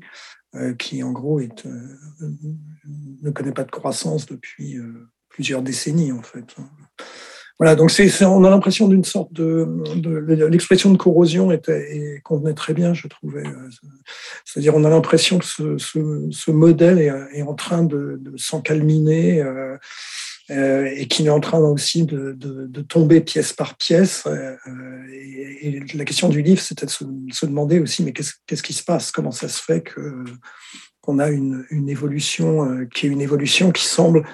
qui 0.79 1.03
en 1.03 1.13
gros 1.13 1.41
ne 1.41 3.31
connaît 3.31 3.53
pas 3.53 3.65
de 3.65 3.71
croissance 3.71 4.27
depuis 4.27 4.79
plusieurs 5.29 5.63
décennies 5.63 6.13
en 6.13 6.23
fait. 6.23 6.57
Voilà, 7.59 7.75
donc 7.75 7.91
c'est, 7.91 8.25
on 8.25 8.45
a 8.45 8.51
l'impression 8.51 8.87
d'une 8.87 9.05
sorte 9.05 9.33
de, 9.33 9.67
l'expression 10.49 10.93
de 10.93 10.97
corrosion 10.97 11.51
était, 11.51 12.21
convenait 12.23 12.55
très 12.55 12.73
bien, 12.73 12.95
je 12.95 13.09
trouvais. 13.09 13.45
Euh, 13.45 13.69
c'est-à-dire, 14.45 14.77
on 14.77 14.85
a 14.85 14.91
l'impression 14.91 15.39
que 15.39 15.45
ce, 15.45 15.77
ce, 15.77 16.51
modèle 16.53 16.99
est, 16.99 17.43
en 17.43 17.55
train 17.55 17.83
de, 17.83 18.21
de 18.21 18.37
s'encalminer 18.37 19.43
euh, 19.43 19.77
euh, 20.51 20.89
et 20.95 21.09
qu'il 21.09 21.27
est 21.27 21.31
en 21.31 21.41
train 21.41 21.59
aussi 21.59 22.05
de, 22.05 22.33
de, 22.33 22.81
tomber 22.83 23.21
pièce 23.21 23.53
par 23.53 23.77
pièce. 23.77 24.23
Euh, 24.27 24.55
et, 25.13 25.81
la 25.95 26.05
question 26.05 26.29
du 26.29 26.43
livre, 26.43 26.61
c'était 26.61 26.87
de 26.87 26.93
se, 26.93 27.05
se, 27.33 27.45
demander 27.45 27.81
aussi, 27.81 28.05
mais 28.05 28.13
qu'est-ce, 28.13 28.35
qu'est-ce 28.47 28.63
qui 28.63 28.73
se 28.73 28.85
passe? 28.85 29.11
Comment 29.11 29.33
ça 29.33 29.49
se 29.49 29.61
fait 29.61 29.81
que 29.81 30.25
qu'on 31.01 31.19
a 31.19 31.29
une, 31.29 31.65
une 31.71 31.89
évolution 31.89 32.87
qui 32.95 33.07
est 33.07 33.11
une 33.11 33.23
évolution 33.23 33.73
qui 33.73 33.85
semble 33.85 34.25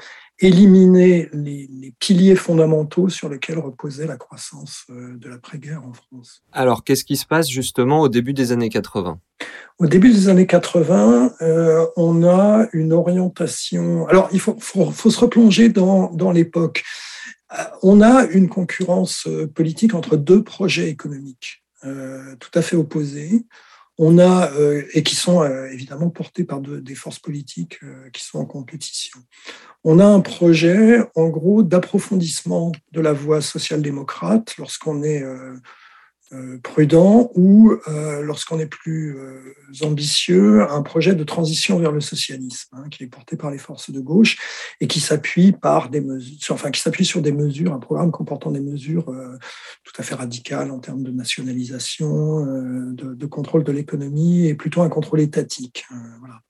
éliminer 0.44 1.28
les, 1.32 1.68
piliers 2.00 2.36
fondamentaux 2.36 3.08
sur 3.08 3.28
lesquels 3.28 3.58
reposait 3.58 4.06
la 4.06 4.16
croissance 4.16 4.84
euh, 4.90 5.16
de 5.16 5.28
l'après-guerre 5.28 5.82
en 5.84 5.92
France. 5.92 6.42
Alors, 6.52 6.84
qu'est-ce 6.84 7.04
qui 7.04 7.16
se 7.16 7.24
passe 7.24 7.48
justement 7.48 8.00
au 8.00 8.08
début 8.08 8.34
des 8.34 8.52
années 8.52 8.68
80 8.68 9.20
Au 9.78 9.86
début 9.86 10.12
des 10.12 10.28
années 10.28 10.46
80, 10.46 11.32
euh, 11.40 11.86
on 11.96 12.24
a 12.24 12.66
une 12.72 12.92
orientation. 12.92 14.06
Alors, 14.08 14.28
il 14.32 14.40
faut, 14.40 14.56
faut, 14.58 14.92
se 14.92 15.20
replonger 15.20 15.68
dans, 15.68 16.10
dans 16.10 16.32
l'époque. 16.32 16.82
Euh, 17.52 17.62
on 17.82 18.02
a 18.02 18.24
une 18.24 18.48
concurrence 18.48 19.28
politique 19.54 19.94
entre 19.94 20.16
deux 20.16 20.42
projets 20.42 20.88
économiques 20.88 21.62
tout 22.40 22.50
à 22.54 22.62
fait 22.62 22.76
opposés 22.76 23.44
on 23.98 24.18
a 24.18 24.50
et 24.92 25.02
qui 25.02 25.14
sont 25.14 25.44
évidemment 25.66 26.10
portés 26.10 26.44
par 26.44 26.60
des 26.60 26.94
forces 26.94 27.18
politiques 27.18 27.78
qui 28.12 28.24
sont 28.24 28.38
en 28.38 28.44
compétition. 28.44 29.20
On 29.84 29.98
a 29.98 30.06
un 30.06 30.20
projet, 30.20 30.98
en 31.14 31.28
gros, 31.28 31.62
d'approfondissement 31.62 32.72
de 32.92 33.00
la 33.02 33.12
voie 33.12 33.42
social-démocrate 33.42 34.56
lorsqu'on 34.56 35.02
est 35.02 35.22
euh, 35.22 35.34
euh, 35.34 35.56
prudent 36.62 37.30
ou 37.34 37.74
euh, 37.88 38.22
lorsqu'on 38.22 38.58
est 38.58 38.66
plus 38.66 39.16
ambitieux, 39.82 40.62
un 40.70 40.82
projet 40.82 41.14
de 41.14 41.24
transition 41.24 41.78
vers 41.78 41.92
le 41.92 42.00
socialisme 42.00 42.68
hein, 42.72 42.84
qui 42.90 43.04
est 43.04 43.08
porté 43.08 43.36
par 43.36 43.50
les 43.50 43.58
forces 43.58 43.90
de 43.90 44.00
gauche 44.00 44.38
et 44.80 44.86
qui 44.86 45.00
s'appuie 45.00 45.52
par 45.52 45.90
des 45.90 46.04
enfin 46.50 46.70
qui 46.70 46.80
s'appuie 46.80 47.04
sur 47.04 47.22
des 47.22 47.32
mesures, 47.32 47.72
un 47.72 47.78
programme 47.78 48.10
comportant 48.10 48.50
des 48.50 48.60
mesures 48.60 49.06
tout 49.84 49.92
à 49.98 50.02
fait 50.02 50.14
radicales 50.14 50.70
en 50.70 50.78
termes 50.78 51.02
de 51.02 51.10
nationalisation, 51.10 52.44
de, 52.46 53.26
contrôle 53.26 53.64
de 53.64 53.72
l'économie 53.72 54.46
et 54.46 54.54
plutôt 54.54 54.82
un 54.82 54.88
contrôle 54.88 55.20
étatique. 55.20 55.86
voilà. 56.20 56.40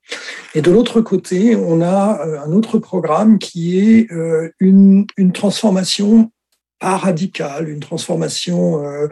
Et 0.55 0.63
de 0.63 0.71
l'autre 0.71 1.01
côté, 1.01 1.57
on 1.57 1.81
a 1.81 2.21
euh, 2.27 2.41
un 2.41 2.53
autre 2.53 2.79
programme 2.79 3.39
qui 3.39 3.79
est 3.79 4.11
euh, 4.13 4.51
une, 4.61 5.07
une 5.17 5.33
transformation 5.33 6.31
pas 6.79 6.97
radicale, 6.97 7.69
une 7.69 7.81
transformation 7.81 8.85
euh, 8.85 9.09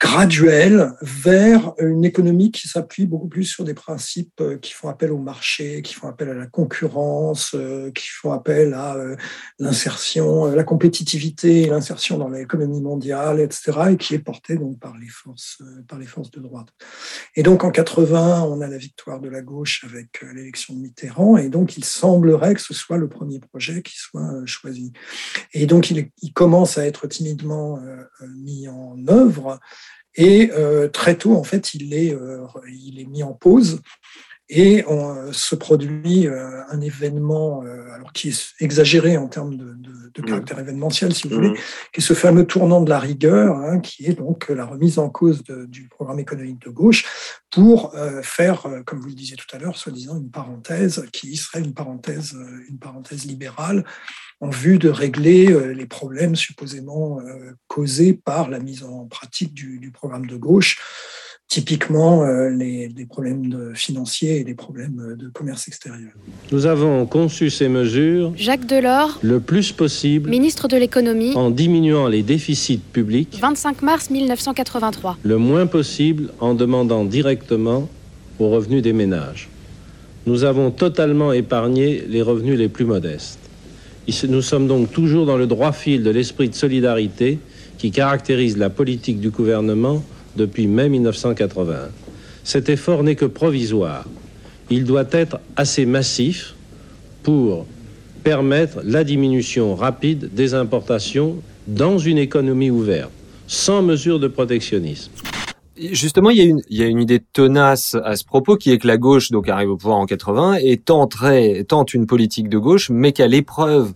graduelle 0.00 0.92
vers 1.02 1.74
une 1.80 2.04
économie 2.04 2.52
qui 2.52 2.68
s'appuie 2.68 3.06
beaucoup 3.06 3.26
plus 3.26 3.44
sur 3.44 3.64
des 3.64 3.74
principes 3.74 4.40
euh, 4.40 4.56
qui 4.56 4.72
font 4.72 4.88
appel 4.88 5.10
au 5.10 5.18
marché, 5.18 5.82
qui 5.82 5.92
font 5.92 6.06
appel 6.06 6.30
à 6.30 6.34
la 6.34 6.46
concurrence, 6.46 7.52
euh, 7.54 7.90
qui 7.90 8.06
font 8.06 8.30
appel 8.30 8.74
à 8.74 8.94
euh, 8.94 9.16
l'insertion, 9.58 10.46
la 10.46 10.62
compétitivité, 10.62 11.66
l'insertion 11.66 12.16
dans 12.16 12.28
l'économie 12.28 12.80
mondiale, 12.80 13.40
etc., 13.40 13.72
et 13.90 13.96
qui 13.96 14.14
est 14.14 14.20
portée 14.20 14.56
donc 14.56 14.78
par 14.78 14.96
les 14.96 15.08
forces, 15.08 15.62
par 15.88 15.98
les 15.98 16.06
forces 16.06 16.30
de 16.30 16.40
droite. 16.40 16.68
Et 17.34 17.42
donc 17.42 17.64
en 17.64 17.72
80, 17.72 18.42
on 18.42 18.60
a 18.60 18.68
la 18.68 18.78
victoire 18.78 19.20
de 19.20 19.28
la 19.28 19.42
gauche 19.42 19.84
avec 19.84 20.22
l'élection 20.32 20.74
de 20.74 20.80
Mitterrand, 20.80 21.36
et 21.38 21.48
donc 21.48 21.76
il 21.76 21.84
semblerait 21.84 22.54
que 22.54 22.62
ce 22.62 22.72
soit 22.72 22.98
le 22.98 23.08
premier 23.08 23.40
projet 23.40 23.82
qui 23.82 23.96
soit 23.96 24.46
choisi. 24.46 24.92
Et 25.54 25.66
donc 25.66 25.90
il, 25.90 26.10
il 26.22 26.32
commence 26.32 26.78
à 26.78 26.86
être 26.86 27.08
timidement 27.08 27.80
mis 28.36 28.68
en 28.68 28.96
œuvre. 29.08 29.58
Et 30.18 30.50
euh, 30.52 30.88
très 30.88 31.14
tôt, 31.14 31.36
en 31.36 31.44
fait, 31.44 31.74
il 31.74 31.94
est, 31.94 32.12
euh, 32.12 32.44
il 32.68 33.00
est 33.00 33.06
mis 33.06 33.22
en 33.22 33.32
pause. 33.32 33.80
Et 34.50 34.82
on, 34.88 35.14
euh, 35.14 35.32
se 35.32 35.54
produit 35.54 36.26
un 36.26 36.80
événement 36.80 37.62
alors 37.94 38.12
qui 38.12 38.30
est 38.30 38.54
exagéré 38.60 39.16
en 39.16 39.28
termes 39.28 39.56
de, 39.56 39.74
de, 39.74 40.10
de 40.12 40.22
caractère 40.22 40.58
événementiel, 40.58 41.14
si 41.14 41.28
vous 41.28 41.36
voulez, 41.36 41.52
qui 41.92 42.00
est 42.00 42.02
ce 42.02 42.14
fameux 42.14 42.46
tournant 42.46 42.80
de 42.80 42.90
la 42.90 42.98
rigueur, 42.98 43.56
hein, 43.56 43.78
qui 43.78 44.06
est 44.06 44.14
donc 44.14 44.48
la 44.48 44.64
remise 44.64 44.98
en 44.98 45.08
cause 45.08 45.44
de, 45.44 45.66
du 45.66 45.88
programme 45.88 46.18
économique 46.18 46.62
de 46.62 46.70
gauche 46.70 47.04
pour 47.50 47.94
faire, 48.22 48.66
comme 48.86 49.00
vous 49.00 49.08
le 49.08 49.14
disiez 49.14 49.36
tout 49.36 49.54
à 49.54 49.58
l'heure, 49.58 49.76
soi-disant 49.76 50.16
une 50.16 50.30
parenthèse 50.30 51.06
qui 51.12 51.36
serait 51.36 51.60
une 51.60 51.74
parenthèse, 51.74 52.36
une 52.68 52.78
parenthèse 52.78 53.24
libérale 53.24 53.84
en 54.40 54.50
vue 54.50 54.78
de 54.78 54.88
régler 54.88 55.50
euh, 55.50 55.72
les 55.72 55.86
problèmes 55.86 56.36
supposément 56.36 57.20
euh, 57.20 57.52
causés 57.66 58.12
par 58.12 58.48
la 58.48 58.60
mise 58.60 58.84
en 58.84 59.06
pratique 59.06 59.52
du, 59.52 59.90
programme 59.92 60.26
de 60.26 60.36
gauche, 60.36 60.78
typiquement 61.48 62.22
euh, 62.22 62.50
les, 62.50 62.88
problèmes 63.08 63.74
financiers 63.74 64.40
et 64.40 64.44
les 64.44 64.54
problèmes 64.54 65.16
de 65.18 65.28
commerce 65.28 65.66
extérieur. 65.66 66.12
Nous 66.52 66.66
avons 66.66 67.06
conçu 67.06 67.50
ces 67.50 67.68
mesures, 67.68 68.32
Jacques 68.36 68.66
Delors, 68.66 69.18
le 69.22 69.40
plus 69.40 69.72
possible, 69.72 70.30
ministre 70.30 70.68
de 70.68 70.76
l'économie, 70.76 71.34
en 71.34 71.50
diminuant 71.50 72.06
les 72.06 72.22
déficits 72.22 72.78
publics, 72.78 73.38
25 73.40 73.82
mars 73.82 74.10
1983, 74.10 75.18
le 75.22 75.38
moins 75.38 75.66
possible 75.66 76.30
en 76.38 76.54
demandant 76.54 77.04
directement 77.04 77.88
aux 78.38 78.50
revenus 78.50 78.82
des 78.82 78.92
ménages. 78.92 79.48
Nous 80.26 80.44
avons 80.44 80.70
totalement 80.70 81.32
épargné 81.32 82.04
les 82.06 82.22
revenus 82.22 82.58
les 82.58 82.68
plus 82.68 82.84
modestes. 82.84 83.37
Nous 84.26 84.40
sommes 84.40 84.66
donc 84.66 84.90
toujours 84.90 85.26
dans 85.26 85.36
le 85.36 85.46
droit 85.46 85.72
fil 85.72 86.02
de 86.02 86.08
l'esprit 86.08 86.48
de 86.48 86.54
solidarité 86.54 87.38
qui 87.76 87.90
caractérise 87.90 88.56
la 88.56 88.70
politique 88.70 89.20
du 89.20 89.28
gouvernement 89.28 90.02
depuis 90.34 90.66
mai 90.66 90.88
1981. 90.88 91.90
Cet 92.42 92.70
effort 92.70 93.02
n'est 93.02 93.16
que 93.16 93.26
provisoire. 93.26 94.06
Il 94.70 94.84
doit 94.84 95.06
être 95.12 95.40
assez 95.56 95.84
massif 95.84 96.54
pour 97.22 97.66
permettre 98.24 98.80
la 98.82 99.04
diminution 99.04 99.74
rapide 99.74 100.30
des 100.32 100.54
importations 100.54 101.36
dans 101.66 101.98
une 101.98 102.18
économie 102.18 102.70
ouverte, 102.70 103.10
sans 103.46 103.82
mesure 103.82 104.18
de 104.18 104.28
protectionnisme. 104.28 105.10
Justement, 105.92 106.30
il 106.30 106.38
y, 106.38 106.40
a 106.40 106.44
une, 106.44 106.60
il 106.68 106.78
y 106.78 106.82
a 106.82 106.86
une 106.86 107.00
idée 107.00 107.20
tenace 107.20 107.96
à 108.04 108.16
ce 108.16 108.24
propos 108.24 108.56
qui 108.56 108.70
est 108.70 108.78
que 108.78 108.86
la 108.86 108.96
gauche 108.96 109.30
donc 109.30 109.48
arrive 109.48 109.70
au 109.70 109.76
pouvoir 109.76 109.98
en 109.98 110.06
80 110.06 110.56
et 110.60 110.76
tenterait, 110.76 111.64
tente 111.64 111.94
une 111.94 112.06
politique 112.06 112.48
de 112.48 112.58
gauche, 112.58 112.90
mais 112.90 113.12
qu'à 113.12 113.28
l'épreuve 113.28 113.92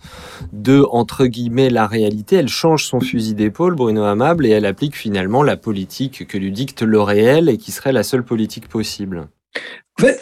de 0.53 0.85
entre 0.91 1.27
guillemets 1.27 1.71
la 1.71 1.87
réalité, 1.87 2.37
elle 2.37 2.49
change 2.49 2.87
son 2.87 3.01
fusil 3.01 3.35
d'épaule, 3.35 3.75
Bruno 3.75 4.05
Amable, 4.05 4.47
et 4.47 4.51
elle 4.51 4.67
applique 4.67 4.97
finalement 4.97 5.43
la 5.43 5.57
politique 5.57 6.27
que 6.27 6.39
lui 6.39 6.53
dicte 6.53 6.83
le 6.83 7.01
réel 7.01 7.49
et 7.49 7.59
qui 7.59 7.73
serait 7.73 7.93
la 7.93 8.03
seule 8.03 8.25
politique 8.25 8.69
possible. 8.69 9.29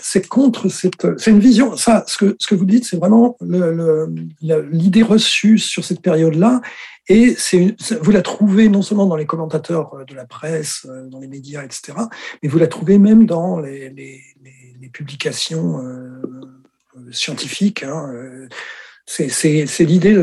C'est 0.00 0.26
contre 0.28 0.68
cette, 0.68 1.18
c'est 1.18 1.30
une 1.30 1.40
vision. 1.40 1.76
Ça, 1.76 2.04
ce 2.06 2.18
que 2.18 2.36
ce 2.38 2.46
que 2.46 2.54
vous 2.54 2.64
dites, 2.64 2.84
c'est 2.84 2.96
vraiment 2.96 3.36
l'idée 4.40 5.02
reçue 5.02 5.58
sur 5.58 5.84
cette 5.84 6.02
période-là, 6.02 6.60
et 7.10 7.36
vous 8.02 8.10
la 8.12 8.22
trouvez 8.22 8.68
non 8.68 8.82
seulement 8.82 9.06
dans 9.06 9.16
les 9.16 9.26
commentateurs 9.26 9.94
euh, 9.94 10.04
de 10.04 10.14
la 10.14 10.26
presse, 10.26 10.86
euh, 10.88 11.08
dans 11.08 11.18
les 11.18 11.26
médias, 11.26 11.64
etc., 11.64 11.94
mais 12.40 12.48
vous 12.48 12.58
la 12.58 12.68
trouvez 12.68 12.98
même 12.98 13.26
dans 13.26 13.58
les, 13.58 14.22
publications 14.92 15.84
euh, 15.84 16.20
scientifiques. 17.12 17.82
Hein, 17.82 18.12
c'est 19.12 19.84
l'idée 19.84 20.14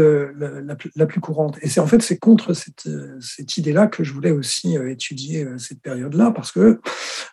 la, 0.96 1.06
plus 1.06 1.20
courante. 1.20 1.58
Et 1.62 1.70
c'est 1.70 1.80
en 1.80 1.88
fait 1.88 2.02
c'est 2.02 2.18
contre 2.18 2.54
cette, 2.54 3.58
idée-là 3.58 3.88
que 3.88 4.04
je 4.04 4.14
voulais 4.14 4.32
aussi 4.32 4.78
étudier 4.88 5.46
cette 5.58 5.82
période-là, 5.82 6.32
parce 6.32 6.52
que 6.52 6.80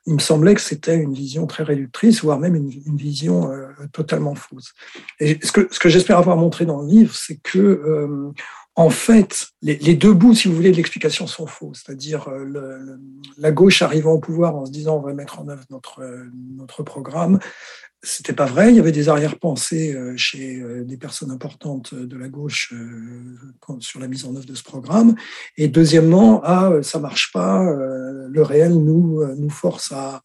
il 0.07 0.15
me 0.15 0.19
semblait 0.19 0.55
que 0.55 0.61
c'était 0.61 0.97
une 0.97 1.15
vision 1.15 1.47
très 1.47 1.63
réductrice, 1.63 2.23
voire 2.23 2.39
même 2.39 2.57
une, 2.57 2.97
vision 2.97 3.51
totalement 3.93 4.35
fausse. 4.35 4.73
Et 5.21 5.39
ce 5.43 5.53
que, 5.53 5.89
j'espère 5.89 6.19
avoir 6.19 6.37
montré 6.37 6.67
dans 6.67 6.83
le 6.83 6.89
livre, 6.89 7.15
c'est 7.15 7.37
que 7.37 8.33
en 8.77 8.91
fait, 8.91 9.49
les, 9.63 9.95
deux 9.95 10.13
bouts, 10.13 10.35
si 10.35 10.49
vous 10.49 10.55
voulez, 10.55 10.73
de 10.73 10.77
l'explication 10.77 11.29
sont 11.29 11.47
faux. 11.47 11.73
C'est-à-dire 11.75 12.29
euh, 12.29 12.99
la 13.39 13.53
gauche 13.53 13.83
arrivant 13.83 14.13
au 14.13 14.19
pouvoir 14.19 14.57
en 14.57 14.67
se 14.67 14.73
disant 14.73 14.97
on 14.97 15.01
va 15.01 15.13
mettre 15.13 15.39
en 15.39 15.49
œuvre 15.49 15.63
notre, 15.71 16.03
euh, 16.03 16.25
notre 16.57 16.83
programme. 16.83 17.39
C'était 18.05 18.33
pas 18.33 18.45
vrai. 18.45 18.71
Il 18.71 18.77
y 18.77 18.79
avait 18.79 18.93
des 18.93 19.09
arrière-pensées 19.09 19.95
euh, 19.95 20.17
chez 20.17 20.63
des 20.85 20.97
personnes 20.97 21.31
importantes 21.31 21.95
de 21.95 22.17
la 22.17 22.29
gauche 22.29 22.73
sur 23.81 23.99
la 23.99 24.07
mise 24.07 24.25
en 24.27 24.37
œuvre 24.37 24.47
de 24.47 24.55
ce 24.55 24.63
programme. 24.63 25.17
Et 25.57 25.69
deuxièmement, 25.69 26.41
ah, 26.45 26.71
ça 26.83 26.99
marche 27.01 27.33
pas. 27.33 27.65
Le 27.65 28.43
réel 28.43 28.75
nous, 28.75 29.25
nous 29.37 29.51
force 29.51 29.93
à, 29.93 30.23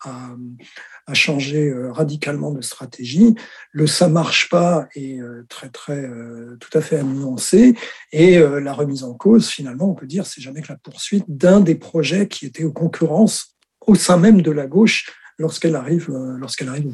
a 1.09 1.13
changé 1.13 1.69
euh, 1.69 1.91
radicalement 1.91 2.51
de 2.51 2.61
stratégie. 2.61 3.35
Le 3.71 3.87
ça 3.87 4.07
marche 4.07 4.49
pas 4.49 4.87
est 4.95 5.19
euh, 5.19 5.45
très 5.49 5.69
très 5.69 6.03
euh, 6.03 6.55
tout 6.59 6.75
à 6.77 6.81
fait 6.81 6.97
à 6.97 7.03
nuancer 7.03 7.75
et 8.11 8.39
la 8.39 8.73
remise 8.73 9.03
en 9.03 9.13
cause 9.13 9.47
finalement 9.47 9.89
on 9.89 9.93
peut 9.93 10.07
dire 10.07 10.25
c'est 10.25 10.41
jamais 10.41 10.61
que 10.61 10.71
la 10.71 10.77
poursuite 10.77 11.25
d'un 11.27 11.59
des 11.59 11.75
projets 11.75 12.27
qui 12.27 12.45
étaient 12.45 12.63
aux 12.63 12.71
concurrences 12.71 13.55
au 13.85 13.95
sein 13.95 14.17
même 14.17 14.41
de 14.41 14.51
la 14.51 14.67
gauche 14.67 15.11
lorsqu'elle 15.39 15.75
arrive, 15.75 16.09
euh, 16.09 16.37
lorsqu'elle 16.37 16.67
arrive. 16.67 16.91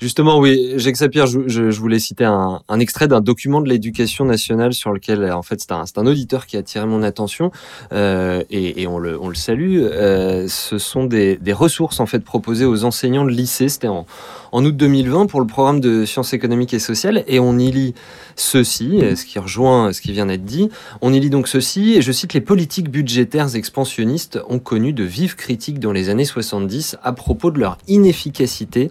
Justement, 0.00 0.38
oui, 0.38 0.74
Jacques 0.76 0.96
Sapir, 0.96 1.26
je, 1.26 1.62
voulais 1.78 1.98
citer 1.98 2.24
un, 2.24 2.60
extrait 2.78 3.08
d'un 3.08 3.20
document 3.20 3.60
de 3.60 3.68
l'éducation 3.68 4.24
nationale 4.24 4.72
sur 4.72 4.92
lequel, 4.92 5.30
en 5.30 5.42
fait, 5.42 5.60
c'est 5.60 5.72
un, 5.72 6.06
auditeur 6.06 6.46
qui 6.46 6.56
a 6.56 6.60
attiré 6.60 6.86
mon 6.86 7.02
attention 7.02 7.50
euh, 7.92 8.42
et, 8.48 8.86
on, 8.86 8.98
le, 8.98 9.20
on 9.20 9.28
le 9.28 9.34
salue. 9.34 9.80
Euh, 9.80 10.46
ce 10.48 10.78
sont 10.78 11.04
des, 11.04 11.36
des, 11.36 11.52
ressources 11.52 12.00
en 12.00 12.06
fait 12.06 12.20
proposées 12.20 12.64
aux 12.64 12.84
enseignants 12.84 13.24
de 13.24 13.30
lycée. 13.30 13.68
C'était 13.68 13.88
en, 13.88 14.06
en 14.52 14.64
août 14.64 14.76
2020 14.76 15.26
pour 15.26 15.40
le 15.40 15.46
programme 15.46 15.80
de 15.80 16.04
sciences 16.04 16.32
économiques 16.32 16.72
et 16.72 16.78
sociales 16.78 17.24
et 17.26 17.40
on 17.40 17.58
y 17.58 17.70
lit 17.70 17.94
ceci, 18.36 19.00
ce 19.14 19.24
qui 19.24 19.38
rejoint 19.38 19.92
ce 19.92 20.00
qui 20.00 20.12
vient 20.12 20.26
d'être 20.26 20.44
dit. 20.44 20.70
On 21.02 21.12
y 21.12 21.20
lit 21.20 21.30
donc 21.30 21.48
ceci 21.48 21.94
et 21.94 22.02
je 22.02 22.12
cite 22.12 22.32
les 22.32 22.40
politiques 22.40 22.90
budgétaires 22.90 23.54
expansionnistes 23.54 24.40
ont 24.48 24.58
connu 24.58 24.92
de 24.92 25.04
vives 25.04 25.36
critiques 25.36 25.80
dans 25.80 25.92
les 25.92 26.08
années 26.08 26.24
70 26.24 26.96
à 27.02 27.12
propos 27.12 27.50
de 27.50 27.58
leur 27.58 27.76
inefficacité 27.88 28.90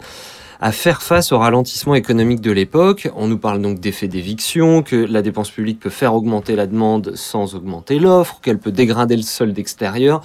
à 0.62 0.74
faire 0.74 1.01
face 1.01 1.31
au 1.31 1.39
ralentissement 1.39 1.96
économique 1.96 2.41
de 2.41 2.51
l'époque. 2.51 3.10
On 3.15 3.27
nous 3.27 3.38
parle 3.38 3.62
donc 3.62 3.79
d'effet 3.79 4.10
d'éviction, 4.10 4.84
que 4.84 4.98
la 4.98 5.22
dépense 5.22 5.50
publique 5.50 5.79
peut 5.79 5.89
faire 5.89 6.13
augmenter 6.13 6.55
la 6.58 6.67
demande 6.67 7.13
sans 7.15 7.55
augmenter 7.55 7.98
l'offre, 7.98 8.39
qu'elle 8.41 8.60
peut 8.60 8.74
dégrader 8.74 9.15
le 9.15 9.22
solde 9.22 9.58
extérieur, 9.58 10.22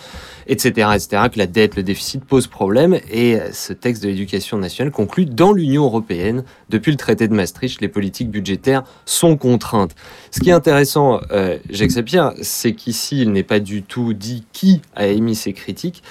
etc., 0.48 0.88
etc., 0.94 1.22
que 1.32 1.38
la 1.38 1.46
dette, 1.46 1.76
le 1.76 1.84
déficit 1.84 2.24
posent 2.24 2.48
problème. 2.48 2.98
Et 3.12 3.38
ce 3.52 3.72
texte 3.72 4.02
de 4.02 4.08
l'éducation 4.08 4.58
nationale 4.58 4.92
conclut 4.92 5.26
dans 5.26 5.52
l'Union 5.52 5.84
européenne, 5.84 6.42
depuis 6.68 6.90
le 6.90 6.98
traité 6.98 7.28
de 7.28 7.34
Maastricht, 7.34 7.80
les 7.80 7.88
politiques 7.88 8.30
budgétaires 8.30 8.82
sont 9.06 9.36
contraintes. 9.36 9.94
Ce 10.32 10.40
qui 10.40 10.50
est 10.50 10.54
intéressant, 10.54 11.20
euh, 11.30 11.58
Jacques 11.70 11.92
Sapir, 11.92 12.32
c'est 12.42 12.72
qu'ici, 12.72 13.22
il 13.22 13.30
n'est 13.30 13.44
pas 13.44 13.60
du 13.60 13.84
tout 13.84 14.14
dit 14.14 14.44
qui 14.52 14.82
a 14.96 15.06
émis 15.06 15.36
ces 15.36 15.52
critiques 15.52 16.02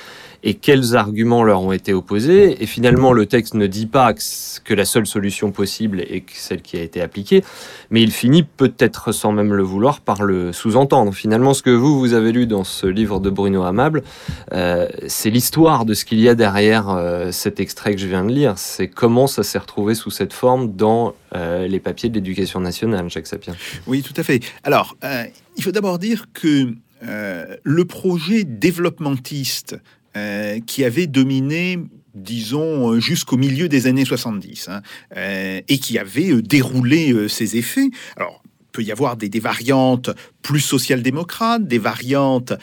et 0.44 0.56
quels 0.56 0.96
arguments 0.96 1.44
leur 1.44 1.62
ont 1.62 1.72
été 1.72 1.94
opposés. 1.94 2.62
Et 2.62 2.66
finalement, 2.66 3.14
le 3.14 3.26
texte 3.26 3.54
ne 3.54 3.66
dit 3.66 3.86
pas 3.86 4.14
que 4.14 4.74
la 4.74 4.86
seule 4.86 5.08
solution 5.08 5.52
possible 5.52 6.02
est 6.02 6.26
celle 6.34 6.62
qui 6.62 6.78
a 6.78 6.82
été 6.82 7.02
appliquée, 7.02 7.44
mais 7.90 8.02
il 8.02 8.12
finit 8.12 8.44
peut-être 8.44 9.14
sans 9.14 9.32
même 9.32 9.54
le 9.54 9.64
vouloir 9.64 10.02
par 10.02 10.24
le 10.24 10.52
sous-entendre. 10.52 11.14
Finalement, 11.14 11.54
ce 11.54 11.64
que 11.64 11.70
vous, 11.70 11.98
vous 11.98 12.14
avez 12.14 12.32
lu 12.32 12.46
dans 12.46 12.66
ce 12.66 12.86
livre 12.88 13.20
de 13.20 13.30
Bruno 13.30 13.64
Amable, 13.64 14.04
euh, 14.52 14.88
c'est 15.08 15.30
l'histoire 15.30 15.86
de 15.86 15.94
ce 15.94 16.04
qu'il 16.04 16.20
y 16.20 16.28
a 16.28 16.36
derrière 16.36 16.90
euh, 16.90 17.32
cet 17.32 17.60
extrait 17.60 17.96
que 17.96 18.02
je 18.02 18.08
viens 18.08 18.26
de 18.26 18.32
lire. 18.32 18.58
C'est 18.58 18.90
comment 18.90 19.28
ça 19.28 19.44
s'est 19.44 19.60
retrouvé 19.60 19.96
sous 19.96 20.12
cette 20.12 20.34
forme 20.34 20.74
dans 20.74 21.16
euh, 21.36 21.68
les 21.68 21.80
papiers 21.80 22.10
de 22.10 22.16
l'éducation 22.16 22.60
nationale, 22.60 23.10
Jacques 23.10 23.28
Sapien. 23.28 23.56
Oui, 23.88 24.02
tout 24.02 24.14
à 24.18 24.24
fait. 24.24 24.42
Alors, 24.64 24.98
il 25.56 25.64
faut 25.64 25.72
d'abord 25.72 26.00
dire 26.00 26.26
que 26.34 26.74
le 27.02 27.86
projet 27.86 28.46
développementiste 28.46 29.76
euh, 30.16 30.60
qui 30.60 30.84
avait 30.84 31.08
dominé 31.08 31.80
disons, 32.14 33.00
jusqu'au 33.00 33.38
milieu 33.38 33.68
des 33.68 33.88
années 33.88 34.06
70, 34.06 34.70
hein, 34.70 34.84
euh, 35.18 35.62
et 35.68 35.78
qui 35.80 35.98
avait 35.98 36.30
euh, 36.30 36.44
déroulé 36.44 37.28
ses 37.28 37.58
effets. 37.58 37.90
Alors, 38.16 38.44
il 38.46 38.66
peut 38.72 38.84
y 38.84 38.92
avoir 38.92 39.18
des, 39.18 39.40
variantes 39.40 40.12
plus 40.44 40.60
social-démocrates, 40.60 41.68
des 41.68 41.80
variantes 41.80 42.54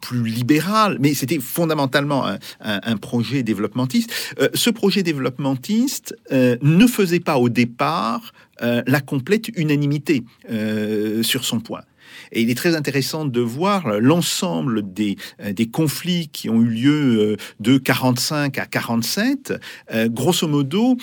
plus 0.00 0.24
libérales, 0.24 0.98
mais 1.00 1.14
c'était 1.14 1.40
fondamentalement 1.40 2.26
un, 2.60 2.96
projet 2.96 3.42
développementiste. 3.42 4.12
ce 4.54 4.70
projet 4.70 5.02
développementiste 5.02 6.16
ne 6.30 6.86
faisait 6.86 7.20
pas 7.20 7.38
au 7.38 7.48
départ 7.48 8.32
la 8.60 9.00
complète 9.00 9.48
unanimité 9.56 10.24
sur 11.22 11.44
son 11.44 11.60
point. 11.60 11.82
Et 12.32 12.42
il 12.42 12.50
est 12.50 12.54
très 12.54 12.74
intéressant 12.76 13.24
de 13.24 13.40
voir 13.40 14.00
l'ensemble 14.00 14.92
des, 14.92 15.16
euh, 15.40 15.52
des 15.52 15.66
conflits 15.66 16.28
qui 16.28 16.48
ont 16.48 16.60
eu 16.60 16.68
lieu 16.68 17.20
euh, 17.20 17.36
de 17.60 17.78
45 17.78 18.58
à 18.58 18.66
47. 18.66 19.54
Euh, 19.92 20.08
grosso 20.08 20.46
modo, 20.46 20.96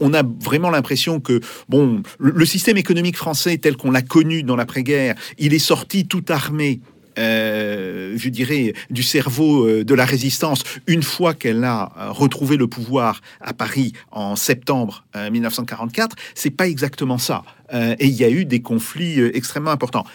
on 0.00 0.14
a 0.14 0.22
vraiment 0.22 0.70
l'impression 0.70 1.20
que 1.20 1.40
bon, 1.68 2.02
le, 2.18 2.44
système 2.46 2.76
économique 2.76 3.16
français 3.16 3.58
tel 3.58 3.76
qu'on 3.76 3.90
l'a 3.90 4.02
connu 4.02 4.42
dans 4.42 4.56
l'après-guerre, 4.56 5.14
il 5.38 5.54
est 5.54 5.58
sorti 5.58 6.06
tout 6.06 6.24
armé 6.28 6.80
je 7.14 8.28
dirais, 8.30 8.72
du 8.88 9.02
cerveau 9.02 9.84
de 9.84 9.94
la 9.94 10.06
résistance 10.06 10.62
une 10.86 11.02
fois 11.02 11.34
qu'elle 11.34 11.62
a 11.62 11.92
retrouvé 12.08 12.56
le 12.56 12.68
pouvoir 12.68 13.20
à 13.42 13.52
Paris 13.52 13.92
en 14.10 14.34
septembre 14.34 15.04
1944. 15.30 16.16
C'est 16.34 16.50
pas 16.50 16.68
exactement 16.68 17.18
ça. 17.18 17.42
et 17.70 18.06
il 18.06 18.14
y 18.14 18.24
a 18.24 18.30
eu 18.30 18.46
des 18.46 18.62
conflits 18.62 19.20
extrêmement 19.20 19.72
importants 19.72 20.06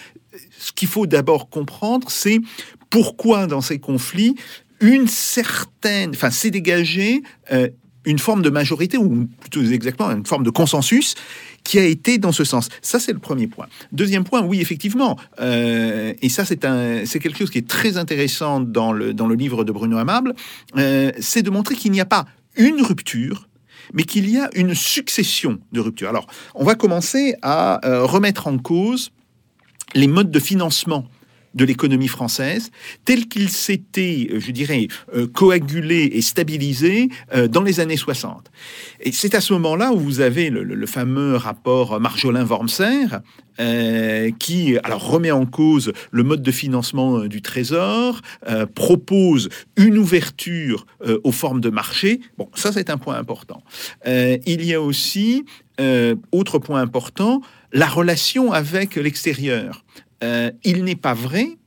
ce 0.58 0.72
qu'il 0.72 0.88
faut 0.88 1.06
d'abord 1.06 1.50
comprendre, 1.50 2.10
c'est 2.10 2.40
pourquoi 2.90 3.48
dans 3.48 3.62
ces 3.62 3.80
conflits, 3.80 4.36
une 4.80 5.08
certaine, 5.08 6.12
enfin, 6.12 6.32
s'est 6.32 6.52
dégagée 6.52 7.24
euh, 7.52 7.70
une 8.06 8.20
forme 8.20 8.42
de 8.42 8.50
majorité, 8.50 8.98
ou 8.98 9.28
plutôt 9.42 9.62
exactement 9.62 10.12
une 10.12 10.26
forme 10.26 10.44
de 10.44 10.50
consensus, 10.50 11.16
qui 11.64 11.78
a 11.78 11.84
été 11.84 12.18
dans 12.18 12.32
ce 12.32 12.46
sens. 12.46 12.70
Ça, 12.82 13.00
c'est 13.00 13.12
le 13.12 13.20
premier 13.20 13.48
point. 13.48 13.68
Deuxième 13.92 14.24
point, 14.24 14.42
oui, 14.42 14.62
effectivement, 14.62 15.18
euh, 15.42 16.14
et 16.22 16.30
ça, 16.30 16.46
c'est 16.46 16.58
quelque 16.58 17.38
chose 17.38 17.50
qui 17.50 17.58
est 17.58 17.68
très 17.68 17.98
intéressant 17.98 18.62
dans 18.62 18.94
le, 18.94 19.14
dans 19.14 19.28
le 19.28 19.36
livre 19.36 19.66
de 19.66 19.74
Bruno 19.74 19.98
Amable, 19.98 20.36
euh, 20.78 21.12
c'est 21.20 21.42
de 21.42 21.50
montrer 21.50 21.76
qu'il 21.76 21.92
n'y 21.92 22.00
a 22.00 22.06
pas 22.06 22.26
une 22.56 22.82
rupture, 22.82 23.50
mais 23.94 24.04
qu'il 24.04 24.30
y 24.30 24.38
a 24.38 24.50
une 24.54 24.74
succession 24.74 25.60
de 25.74 25.82
ruptures. 25.82 26.10
Alors, 26.10 26.28
on 26.56 26.64
va 26.64 26.76
commencer 26.76 27.36
à 27.42 27.80
remettre 27.84 28.48
en 28.48 28.58
cause 28.58 29.12
les 29.94 30.08
modes 30.08 30.32
de 30.32 30.40
financement 30.40 31.08
de 31.58 31.66
l'économie 31.66 32.08
française, 32.08 32.72
tels 33.04 33.28
qu'ils 33.28 33.50
s'étaient, 33.50 34.30
euh, 34.32 34.40
je 34.40 34.52
dirais, 34.52 34.88
euh, 35.14 35.28
coagulés 35.28 36.12
et 36.14 36.22
stabilisés 36.22 37.10
euh, 37.34 37.48
dans 37.48 37.64
les 37.64 37.80
années 37.80 37.98
60. 37.98 38.52
Et 39.02 39.12
c'est 39.12 39.34
à 39.36 39.42
ce 39.42 39.54
moment-là 39.54 39.92
où 39.92 40.00
vous 40.00 40.22
avez 40.22 40.50
le, 40.50 40.86
fameux 40.86 41.36
rapport 41.36 42.00
Marjolin-Wormser, 42.00 43.20
qui 44.40 44.78
alors 44.84 45.10
remet 45.10 45.32
en 45.32 45.48
cause 45.48 45.92
le 46.12 46.24
mode 46.24 46.44
de 46.44 46.52
financement 46.52 47.26
du 47.26 47.42
Trésor, 47.42 48.22
propose 48.76 49.50
une 49.76 49.98
ouverture 49.98 50.86
aux 51.24 51.32
formes 51.32 51.60
de 51.60 51.70
marché. 51.70 52.22
Bon, 52.38 52.50
ça 52.54 52.72
c'est 52.72 52.92
un 52.92 52.98
point 52.98 53.18
important. 53.18 53.64
il 54.06 54.64
y 54.64 54.76
a 54.76 54.82
aussi, 54.82 55.44
autre 56.32 56.60
point 56.60 56.82
important, 56.82 57.42
la 57.72 57.88
relation 57.88 58.52
avec 58.52 58.96
l'extérieur. 58.96 59.84
Euh, 60.24 60.52
il 60.64 60.84
n'est 60.84 60.96
pas 60.96 61.14
vrai 61.14 61.58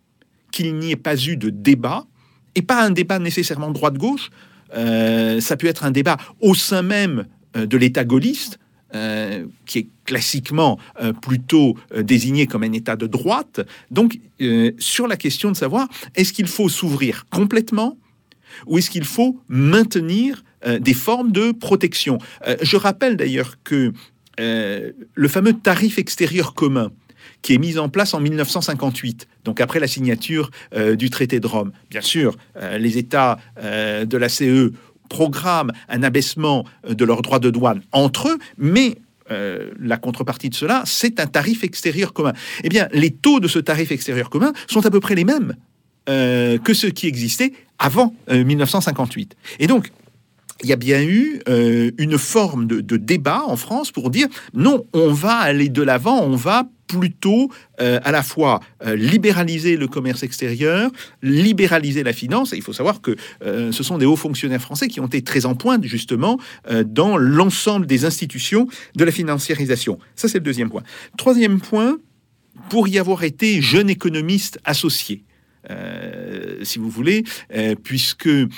qu'il 0.51 0.75
n'y 0.77 0.91
ait 0.91 0.97
pas 0.97 1.17
eu 1.17 1.37
de 1.37 1.51
débat 1.51 2.07
et 2.55 2.63
pas 2.63 2.85
un 2.85 2.91
débat 2.91 3.19
nécessairement 3.19 3.71
droite-gauche. 3.71 4.31
Euh, 4.75 5.41
ça 5.41 5.57
peut 5.57 5.67
être 5.67 5.85
un 5.85 5.91
débat 5.91 6.17
au 6.41 6.55
sein 6.55 6.83
même 6.83 7.27
euh, 7.57 7.67
de 7.67 7.77
l'État 7.77 8.05
gaulliste, 8.05 8.59
euh, 8.95 9.47
qui 9.67 9.79
est 9.79 9.89
classiquement 10.05 10.79
euh, 11.01 11.13
plutôt 11.13 11.77
euh, 11.95 12.03
désigné 12.03 12.49
comme 12.49 12.65
un 12.65 12.73
État 12.73 12.97
de 12.97 13.07
droite. 13.07 13.61
Donc, 13.91 14.19
euh, 14.41 14.73
sur 14.79 15.07
la 15.07 15.17
question 15.17 15.53
de 15.53 15.57
savoir, 15.57 15.89
est-ce 16.17 16.33
qu'il 16.33 16.49
faut 16.49 16.69
s'ouvrir 16.69 17.27
complètement 17.31 17.97
ou 18.67 18.79
est-ce 18.79 18.91
qu'il 18.91 19.05
faut 19.05 19.39
maintenir 19.49 20.43
euh, 20.67 20.79
des 20.79 20.95
formes 20.95 21.33
de 21.33 21.53
protection? 21.53 22.19
Euh, 22.47 22.57
Je 22.63 22.77
rappelle 22.77 23.17
d'ailleurs 23.17 23.57
que 23.65 23.93
euh, 24.39 24.93
le 25.15 25.29
fameux 25.29 25.53
tarif 25.53 25.99
extérieur 25.99 26.55
commun, 26.55 26.91
qui 27.43 27.55
est 27.55 27.59
mis 27.59 27.79
en 27.79 27.89
place 27.89 28.15
en 28.15 28.21
1958, 28.21 29.29
donc 29.45 29.61
après 29.61 29.81
la 29.81 29.87
signature 29.87 30.51
du 30.97 31.11
traité 31.11 31.41
de 31.41 31.47
Rome. 31.47 31.73
Bien 31.91 32.01
sûr, 32.01 32.37
les 32.79 32.99
États 32.99 33.39
de 33.63 34.17
la 34.17 34.29
CE 34.29 34.73
programment 35.09 35.73
un 35.89 36.03
abaissement 36.03 36.65
de 36.89 37.05
leurs 37.05 37.23
droits 37.23 37.39
de 37.39 37.51
douane 37.51 37.83
entre 37.93 38.29
eux, 38.29 38.39
mais 38.57 38.97
la 39.29 39.97
contrepartie 39.97 40.49
de 40.49 40.55
cela, 40.55 40.83
c'est 40.87 41.21
un 41.21 41.27
tarif 41.27 41.63
extérieur 41.65 42.13
commun. 42.13 42.33
Eh 42.65 42.69
bien, 42.69 42.89
les 42.93 43.11
taux 43.11 43.41
de 43.41 43.49
ce 43.49 43.59
tarif 43.59 43.93
extérieur 43.93 44.31
commun 44.31 44.53
sont 44.67 44.85
à 44.87 44.91
peu 44.91 45.01
près 45.01 45.15
les 45.15 45.25
mêmes 45.25 45.55
euh, 46.09 46.59
que 46.59 46.75
ceux 46.75 46.91
qui 46.91 47.07
existaient 47.07 47.53
avant 47.79 48.15
euh, 48.31 48.45
1958. 48.45 49.37
Et 49.59 49.67
donc, 49.67 49.91
il 50.63 50.69
y 50.69 50.73
a 50.73 50.77
bien 50.77 51.03
eu 51.03 51.41
euh, 51.49 51.91
une 51.99 52.19
forme 52.19 52.67
de, 52.67 52.97
débat 52.97 53.43
en 53.47 53.57
France 53.57 53.91
pour 53.93 54.11
dire 54.11 54.29
non, 54.55 54.85
on 54.93 55.13
va 55.13 55.35
aller 55.37 55.69
de 55.69 55.83
l'avant, 55.83 56.23
on 56.23 56.37
va 56.37 56.65
plutôt 56.87 57.51
euh, 57.81 58.01
à 58.03 58.11
la 58.11 58.23
fois 58.23 58.61
euh, 58.85 58.97
libéraliser 58.97 59.77
le 59.77 59.87
commerce 59.87 60.23
extérieur, 60.23 60.91
libéraliser 61.23 62.03
la 62.03 62.13
finance. 62.13 62.53
Et 62.53 62.57
il 62.57 62.63
faut 62.63 62.73
savoir 62.73 63.01
que 63.01 63.17
euh, 63.43 63.71
ce 63.73 63.83
sont 63.83 63.97
des 63.97 64.07
hauts 64.07 64.17
fonctionnaires 64.17 64.61
français 64.61 64.89
qui 64.89 65.01
ont 65.01 65.07
été 65.07 65.23
très 65.23 65.47
en 65.47 65.55
pointe 65.55 65.85
justement 65.85 66.39
euh, 66.69 66.83
dans 66.85 67.17
l'ensemble 67.17 67.87
des 67.87 68.05
institutions 68.05 68.67
de 68.97 69.05
la 69.05 69.13
financiarisation. 69.13 69.99
Ça, 70.17 70.29
c'est 70.29 70.39
le 70.39 70.45
deuxième 70.45 70.69
point. 70.69 70.83
Troisième 71.17 71.61
point, 71.61 71.99
pour 72.69 72.89
y 72.89 72.99
avoir 72.99 73.23
été 73.23 73.63
jeune 73.63 73.89
économiste 73.89 74.59
associé. 74.65 75.25
Euh, 75.69 76.65
si 76.65 76.79
vous 76.79 76.89
voulez, 76.89 77.25
euh, 77.55 77.75
puisque 77.75 78.27
euh, 78.27 78.49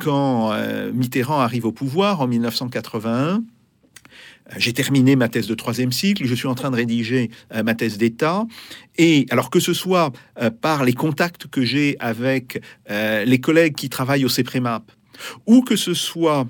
quand 0.00 0.52
Mitterrand 0.92 1.40
arrive 1.40 1.66
au 1.66 1.72
pouvoir 1.72 2.20
en 2.20 2.26
1981, 2.26 3.16
euh, 3.16 3.38
j'ai 4.58 4.72
terminé 4.72 5.16
ma 5.16 5.28
thèse 5.28 5.46
de 5.46 5.54
troisième 5.54 5.90
cycle, 5.90 6.26
je 6.26 6.34
suis 6.34 6.46
en 6.46 6.54
train 6.54 6.70
de 6.70 6.76
rédiger 6.76 7.30
ma 7.64 7.74
thèse 7.74 7.98
d'État, 7.98 8.44
et 8.98 9.26
alors 9.30 9.50
que 9.50 9.58
ce 9.58 9.72
soit 9.72 10.12
par 10.60 10.84
les 10.84 10.92
contacts 10.92 11.46
que 11.46 11.64
j'ai 11.64 11.96
avec 11.98 12.60
les 12.88 13.40
collègues 13.40 13.74
qui 13.74 13.88
travaillent 13.88 14.26
au 14.26 14.28
CEPREMAP, 14.28 14.92
ou 15.46 15.62
que 15.62 15.76
ce 15.76 15.94
soit 15.94 16.46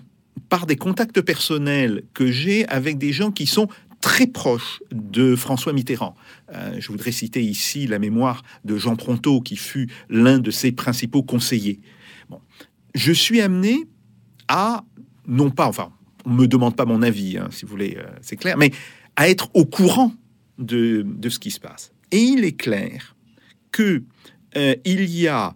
par 0.49 0.67
des 0.67 0.77
contacts 0.77 1.21
personnels 1.21 2.03
que 2.13 2.31
j'ai 2.31 2.67
avec 2.69 2.99
des 2.99 3.13
gens 3.13 3.31
qui 3.31 3.47
sont 3.47 3.69
très 4.05 4.27
proches 4.27 4.83
de 4.93 5.35
François 5.35 5.73
Mitterrand. 5.73 6.15
Euh, 6.53 6.77
je 6.79 6.89
voudrais 6.89 7.11
citer 7.11 7.43
ici 7.43 7.87
la 7.87 7.99
mémoire 7.99 8.43
de 8.63 8.77
Jean 8.77 8.97
Pronto, 8.97 9.41
qui 9.41 9.57
fut 9.57 9.89
l'un 10.11 10.39
de 10.39 10.51
ses 10.51 10.73
principaux 10.73 11.23
conseillers. 11.23 11.81
Bon. 12.29 12.39
Je 12.95 13.13
suis 13.13 13.41
amené 13.41 13.87
à, 14.47 14.85
non 15.27 15.51
pas, 15.51 15.67
enfin, 15.67 15.91
on 16.27 16.33
me 16.33 16.47
demande 16.47 16.77
pas 16.77 16.85
mon 16.85 17.01
avis, 17.01 17.39
hein, 17.39 17.49
si 17.51 17.65
vous 17.65 17.71
voulez, 17.71 17.97
euh, 17.99 18.05
c'est 18.21 18.37
clair, 18.37 18.59
mais 18.59 18.73
à 19.17 19.31
être 19.31 19.49
au 19.55 19.65
courant 19.65 20.13
de, 20.59 21.03
de, 21.07 21.29
ce 21.31 21.39
qui 21.39 21.51
se 21.51 21.59
passe. 21.59 21.91
Et 22.11 22.21
il 22.21 22.45
est 22.45 22.57
clair 22.61 23.17
que 23.73 24.03
euh, 24.59 24.77
il 24.85 25.09
y 25.09 25.29
a 25.29 25.55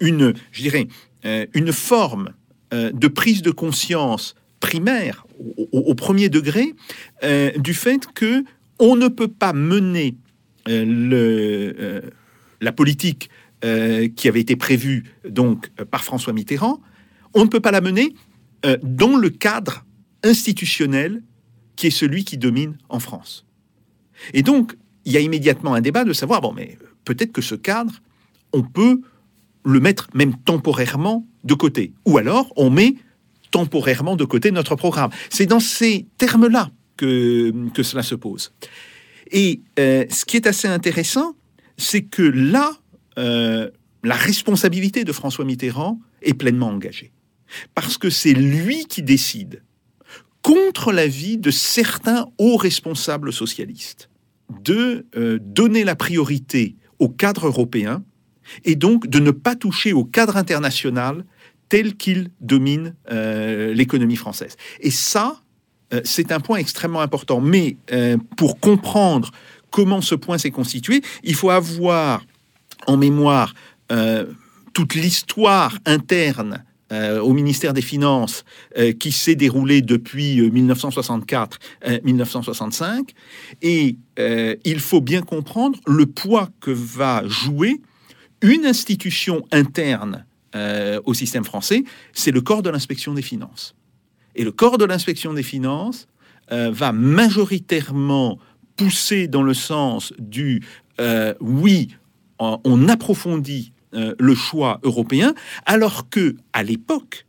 une, 0.00 0.34
je 0.50 0.62
dirais, 0.62 0.88
une 1.54 1.72
forme 1.72 2.30
de 2.72 3.08
prise 3.08 3.40
de 3.40 3.52
conscience 3.52 4.34
primaire 4.60 5.26
au, 5.72 5.94
premier 5.94 6.28
degré 6.28 6.74
euh, 7.24 7.50
du 7.56 7.74
fait 7.74 8.06
que 8.14 8.44
on 8.78 8.94
ne 8.94 9.08
peut 9.08 9.28
pas 9.28 9.52
mener 9.52 10.16
euh, 10.68 10.84
le, 10.84 12.02
la 12.60 12.72
politique 12.72 13.30
qui 14.16 14.26
avait 14.26 14.40
été 14.40 14.56
prévue 14.56 15.04
donc 15.28 15.68
par 15.90 16.02
François 16.02 16.32
Mitterrand, 16.32 16.80
on 17.34 17.44
ne 17.44 17.48
peut 17.48 17.60
pas 17.60 17.70
la 17.70 17.82
mener 17.82 18.14
euh, 18.66 18.76
dans 18.82 19.16
le 19.16 19.30
cadre 19.30 19.84
institutionnel 20.22 21.22
qui 21.76 21.86
est 21.86 21.90
celui 21.90 22.24
qui 22.24 22.36
domine 22.36 22.76
en 22.88 23.00
France. 23.00 23.46
Et 24.34 24.42
donc, 24.42 24.76
il 25.06 25.12
y 25.12 25.16
a 25.16 25.20
immédiatement 25.20 25.72
un 25.74 25.80
débat 25.80 26.04
de 26.04 26.12
savoir, 26.12 26.42
bon, 26.42 26.52
mais 26.52 26.76
peut-être 27.04 27.32
que 27.32 27.40
ce 27.40 27.54
cadre, 27.54 28.02
on 28.52 28.62
peut 28.62 29.00
le 29.64 29.80
mettre 29.80 30.08
même 30.14 30.36
temporairement 30.36 31.26
de 31.44 31.54
côté. 31.54 31.94
Ou 32.04 32.18
alors, 32.18 32.52
on 32.56 32.68
met 32.68 32.96
temporairement 33.50 34.16
de 34.16 34.24
côté 34.24 34.50
notre 34.50 34.76
programme. 34.76 35.10
C'est 35.28 35.46
dans 35.46 35.60
ces 35.60 36.06
termes-là 36.18 36.70
que, 36.96 37.52
que 37.74 37.82
cela 37.82 38.02
se 38.02 38.14
pose. 38.14 38.52
Et 39.30 39.60
euh, 39.78 40.04
ce 40.10 40.24
qui 40.24 40.36
est 40.36 40.46
assez 40.46 40.68
intéressant, 40.68 41.34
c'est 41.76 42.02
que 42.02 42.22
là, 42.22 42.72
euh, 43.18 43.70
la 44.02 44.14
responsabilité 44.14 45.04
de 45.04 45.12
François 45.12 45.44
Mitterrand 45.44 46.00
est 46.22 46.34
pleinement 46.34 46.68
engagée 46.68 47.12
parce 47.74 47.98
que 47.98 48.10
c'est 48.10 48.32
lui 48.32 48.86
qui 48.86 49.02
décide, 49.02 49.62
contre 50.42 50.92
l'avis 50.92 51.36
de 51.36 51.50
certains 51.50 52.26
hauts 52.38 52.56
responsables 52.56 53.32
socialistes, 53.32 54.08
de 54.62 55.06
euh, 55.16 55.38
donner 55.40 55.84
la 55.84 55.96
priorité 55.96 56.76
au 56.98 57.08
cadre 57.08 57.46
européen 57.46 58.02
et 58.64 58.74
donc 58.74 59.06
de 59.06 59.18
ne 59.18 59.30
pas 59.30 59.54
toucher 59.54 59.92
au 59.92 60.04
cadre 60.04 60.36
international 60.36 61.24
tel 61.70 61.96
qu'il 61.96 62.28
domine 62.40 62.94
euh, 63.10 63.72
l'économie 63.72 64.16
française. 64.16 64.58
Et 64.80 64.90
ça, 64.90 65.40
euh, 65.94 66.02
c'est 66.04 66.32
un 66.32 66.40
point 66.40 66.58
extrêmement 66.58 67.00
important. 67.00 67.40
Mais 67.40 67.78
euh, 67.92 68.18
pour 68.36 68.60
comprendre 68.60 69.30
comment 69.70 70.02
ce 70.02 70.14
point 70.14 70.36
s'est 70.36 70.50
constitué, 70.50 71.00
il 71.22 71.34
faut 71.34 71.48
avoir 71.48 72.26
en 72.86 72.98
mémoire 72.98 73.54
toute 74.72 74.94
l'histoire 74.94 75.76
interne 75.84 76.64
au 76.90 77.32
ministère 77.32 77.72
des 77.72 77.82
Finances 77.82 78.44
qui 79.00 79.10
s'est 79.10 79.34
déroulé 79.34 79.82
depuis 79.82 80.40
1964-1965. 80.48 83.08
et 83.62 83.96
il 84.16 84.80
faut 84.80 85.00
bien 85.00 85.22
comprendre 85.22 85.80
le 85.88 86.06
poids 86.06 86.50
que 86.60 86.70
va 86.70 87.26
jouer 87.26 87.80
une 88.42 88.64
institution 88.64 89.44
interne 89.50 90.24
euh, 90.54 91.00
au 91.04 91.14
système 91.14 91.44
français, 91.44 91.84
c'est 92.12 92.32
le 92.32 92.40
corps 92.40 92.62
de 92.62 92.70
l'inspection 92.70 93.14
des 93.14 93.22
finances. 93.22 93.74
Et 94.34 94.44
le 94.44 94.52
corps 94.52 94.78
de 94.78 94.84
l'inspection 94.84 95.34
des 95.34 95.42
finances 95.42 96.06
euh, 96.52 96.70
va 96.70 96.92
majoritairement 96.92 98.38
pousser 98.76 99.28
dans 99.28 99.42
le 99.42 99.54
sens 99.54 100.12
du 100.18 100.62
oui, 101.40 101.88
on, 102.38 102.60
on 102.64 102.88
approfondit 102.90 103.72
euh, 103.92 104.14
le 104.20 104.36
choix 104.36 104.78
européen, 104.84 105.34
alors 105.66 106.08
que 106.08 106.36
à 106.52 106.62
l'époque, 106.62 107.26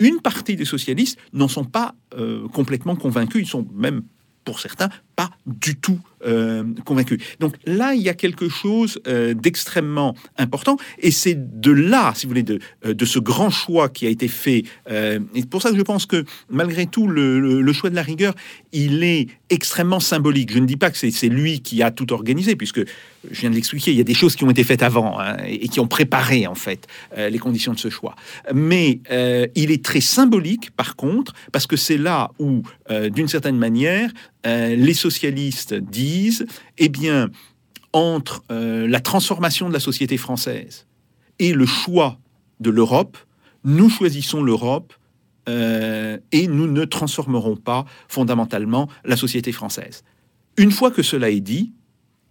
une 0.00 0.18
partie 0.22 0.56
des 0.56 0.64
socialistes 0.64 1.18
n'en 1.34 1.48
sont 1.48 1.64
pas 1.64 1.94
euh, 2.14 2.48
complètement 2.48 2.96
convaincus. 2.96 3.42
Ils 3.42 3.50
sont 3.50 3.68
même, 3.74 4.02
pour 4.44 4.60
certains, 4.60 4.88
pas 5.18 5.30
du 5.46 5.74
tout 5.74 5.98
euh, 6.24 6.62
convaincus. 6.84 7.20
Donc 7.40 7.56
là, 7.64 7.94
il 7.94 8.02
y 8.02 8.08
a 8.08 8.14
quelque 8.14 8.48
chose 8.48 9.00
euh, 9.08 9.34
d'extrêmement 9.34 10.14
important, 10.36 10.76
et 11.00 11.10
c'est 11.10 11.34
de 11.60 11.72
là, 11.72 12.12
si 12.14 12.26
vous 12.26 12.30
voulez, 12.30 12.44
de, 12.44 12.60
de 12.84 13.04
ce 13.04 13.18
grand 13.18 13.50
choix 13.50 13.88
qui 13.88 14.06
a 14.06 14.10
été 14.10 14.28
fait. 14.28 14.62
et 14.88 15.18
c'est 15.34 15.50
pour 15.50 15.60
ça 15.60 15.72
que 15.72 15.76
je 15.76 15.82
pense 15.82 16.06
que 16.06 16.24
malgré 16.48 16.86
tout, 16.86 17.08
le, 17.08 17.72
choix 17.72 17.90
de 17.90 17.96
la 17.96 18.02
rigueur, 18.02 18.32
il 18.70 19.02
est 19.02 19.26
extrêmement 19.50 19.98
symbolique. 19.98 20.52
Je 20.52 20.60
ne 20.60 20.66
dis 20.66 20.76
pas 20.76 20.90
que 20.90 20.96
c'est 20.96 21.28
lui 21.28 21.62
qui 21.62 21.82
a 21.82 21.90
tout 21.90 22.12
organisé, 22.12 22.54
puisque 22.54 22.84
je 23.30 23.40
viens 23.40 23.50
de 23.50 23.54
l'expliquer, 23.54 23.90
il 23.90 23.96
y 23.96 24.00
a 24.00 24.04
des 24.04 24.14
choses 24.14 24.36
qui 24.36 24.44
ont 24.44 24.50
été 24.50 24.62
faites 24.64 24.82
avant 24.82 25.18
hein, 25.18 25.36
et 25.46 25.68
qui 25.68 25.80
ont 25.80 25.88
préparé 25.88 26.46
en 26.46 26.54
fait 26.54 26.86
euh, 27.16 27.28
les 27.28 27.38
conditions 27.38 27.72
de 27.72 27.78
ce 27.78 27.90
choix. 27.90 28.14
Mais 28.54 29.00
euh, 29.10 29.46
il 29.54 29.70
est 29.70 29.84
très 29.84 30.00
symbolique, 30.00 30.70
par 30.72 30.96
contre, 30.96 31.32
parce 31.52 31.66
que 31.66 31.76
c'est 31.76 31.98
là 31.98 32.30
où, 32.38 32.62
euh, 32.90 33.08
d'une 33.08 33.28
certaine 33.28 33.56
manière, 33.56 34.10
les 34.44 34.94
socialistes 34.94 35.74
disent, 35.74 36.46
eh 36.78 36.88
bien, 36.88 37.30
entre 37.92 38.44
la 38.48 39.00
transformation 39.00 39.68
de 39.68 39.74
la 39.74 39.80
société 39.80 40.16
française 40.16 40.86
et 41.38 41.52
le 41.52 41.66
choix 41.66 42.18
de 42.60 42.70
l'Europe, 42.70 43.16
nous 43.64 43.90
choisissons 43.90 44.42
l'Europe 44.42 44.94
euh, 45.48 46.18
et 46.32 46.46
nous 46.46 46.66
ne 46.66 46.84
transformerons 46.84 47.56
pas 47.56 47.86
fondamentalement 48.08 48.88
la 49.04 49.16
société 49.16 49.52
française. 49.52 50.02
Une 50.56 50.70
fois 50.70 50.90
que 50.90 51.02
cela 51.02 51.30
est 51.30 51.40
dit, 51.40 51.72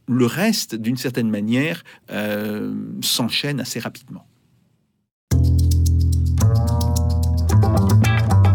le 0.08 0.26
reste, 0.26 0.76
d'une 0.76 0.98
certaine 0.98 1.30
manière, 1.30 1.84
euh, 2.12 2.74
s'enchaîne 3.02 3.60
assez 3.60 3.80
rapidement. 3.80 4.28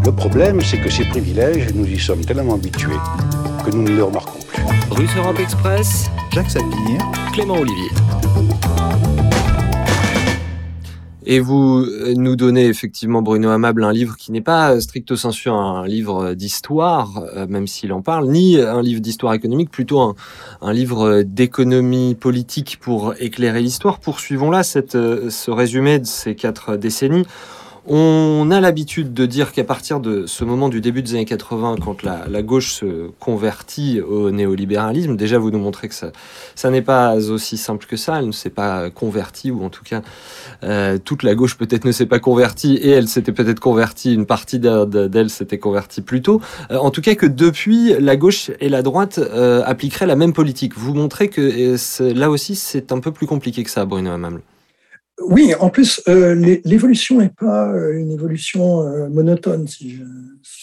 Le 0.05 0.11
problème, 0.11 0.61
c'est 0.61 0.81
que 0.81 0.89
ces 0.89 1.05
privilèges, 1.05 1.73
nous 1.73 1.85
y 1.85 1.99
sommes 1.99 2.25
tellement 2.25 2.55
habitués 2.55 2.97
que 3.63 3.71
nous 3.71 3.83
ne 3.83 3.95
les 3.95 4.01
remarquons 4.01 4.39
plus. 4.47 4.63
Russe 4.91 5.11
Europe 5.17 5.39
Express, 5.39 6.09
Jacques 6.33 6.51
Sapir, 6.51 6.99
Clément 7.33 7.55
Olivier. 7.55 7.89
Et 11.25 11.39
vous 11.39 11.85
nous 12.17 12.35
donnez 12.35 12.65
effectivement, 12.65 13.21
Bruno 13.21 13.49
Amable, 13.49 13.85
un 13.85 13.93
livre 13.93 14.17
qui 14.17 14.33
n'est 14.33 14.41
pas 14.41 14.79
stricto 14.81 15.15
sensu 15.15 15.49
un 15.49 15.85
livre 15.85 16.33
d'histoire, 16.33 17.23
même 17.47 17.65
s'il 17.65 17.93
en 17.93 18.01
parle, 18.01 18.27
ni 18.27 18.59
un 18.59 18.81
livre 18.81 18.99
d'histoire 18.99 19.33
économique, 19.33 19.71
plutôt 19.71 20.01
un, 20.01 20.15
un 20.61 20.73
livre 20.73 21.21
d'économie 21.21 22.15
politique 22.15 22.77
pour 22.81 23.13
éclairer 23.19 23.61
l'histoire. 23.61 23.99
Poursuivons 23.99 24.51
là 24.51 24.63
cette, 24.63 24.91
ce 24.91 25.51
résumé 25.51 25.99
de 25.99 26.05
ces 26.05 26.35
quatre 26.35 26.75
décennies. 26.75 27.25
On 27.85 28.49
a 28.49 28.61
l'habitude 28.61 29.13
de 29.13 29.25
dire 29.25 29.51
qu'à 29.51 29.65
partir 29.65 29.99
de 29.99 30.25
ce 30.25 30.45
moment 30.45 30.69
du 30.69 30.79
début 30.79 31.03
des 31.03 31.15
années 31.15 31.25
80, 31.25 31.75
quand 31.83 32.01
la, 32.03 32.41
gauche 32.41 32.75
se 32.75 33.09
convertit 33.19 33.99
au 33.99 34.31
néolibéralisme, 34.31 35.17
déjà 35.17 35.37
vous 35.37 35.51
nous 35.51 35.59
montrez 35.59 35.89
que 35.89 35.95
ça, 35.95 36.13
ça 36.55 36.69
n'est 36.69 36.81
pas 36.81 37.17
aussi 37.29 37.57
simple 37.57 37.85
que 37.85 37.97
ça, 37.97 38.19
elle 38.19 38.27
ne 38.27 38.31
s'est 38.31 38.49
pas 38.49 38.89
convertie, 38.89 39.51
ou 39.51 39.65
en 39.65 39.69
tout 39.69 39.83
cas 39.83 40.01
euh, 40.63 40.97
toute 40.97 41.23
la 41.23 41.35
gauche 41.35 41.57
peut-être 41.57 41.83
ne 41.83 41.91
s'est 41.91 42.05
pas 42.05 42.19
convertie, 42.19 42.75
et 42.75 42.91
elle 42.91 43.09
s'était 43.09 43.33
peut-être 43.33 43.59
convertie, 43.59 44.13
une 44.13 44.25
partie 44.25 44.59
d'elle 44.59 45.29
s'était 45.29 45.59
convertie 45.59 46.01
plus 46.01 46.21
tôt. 46.21 46.39
Euh, 46.71 46.77
en 46.77 46.89
tout 46.89 47.01
cas 47.01 47.15
que 47.15 47.25
depuis, 47.25 47.95
la 47.99 48.15
gauche 48.15 48.49
et 48.61 48.69
la 48.69 48.81
droite 48.81 49.17
euh, 49.17 49.61
appliqueraient 49.65 50.07
la 50.07 50.15
même 50.15 50.31
politique. 50.31 50.77
Vous 50.77 50.93
montrez 50.93 51.27
que 51.27 51.75
là 52.13 52.29
aussi 52.29 52.55
c'est 52.55 52.93
un 52.93 52.99
peu 53.01 53.11
plus 53.11 53.27
compliqué 53.27 53.61
que 53.63 53.69
ça, 53.69 53.83
Bruno 53.83 54.09
Hamaml. 54.11 54.39
Oui, 55.21 55.53
en 55.59 55.69
plus, 55.69 56.01
euh, 56.07 56.33
l'évolution 56.65 57.19
n'est 57.19 57.29
pas 57.29 57.71
euh, 57.71 57.99
une 57.99 58.11
évolution 58.11 58.81
euh, 58.81 59.09
monotone, 59.09 59.67
si 59.67 59.99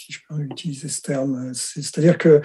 je, 0.09 0.19
peux 0.29 0.41
utiliser 0.43 0.89
ce 0.89 1.03
terme. 1.03 1.53
C'est-à-dire 1.55 2.19
que 2.19 2.41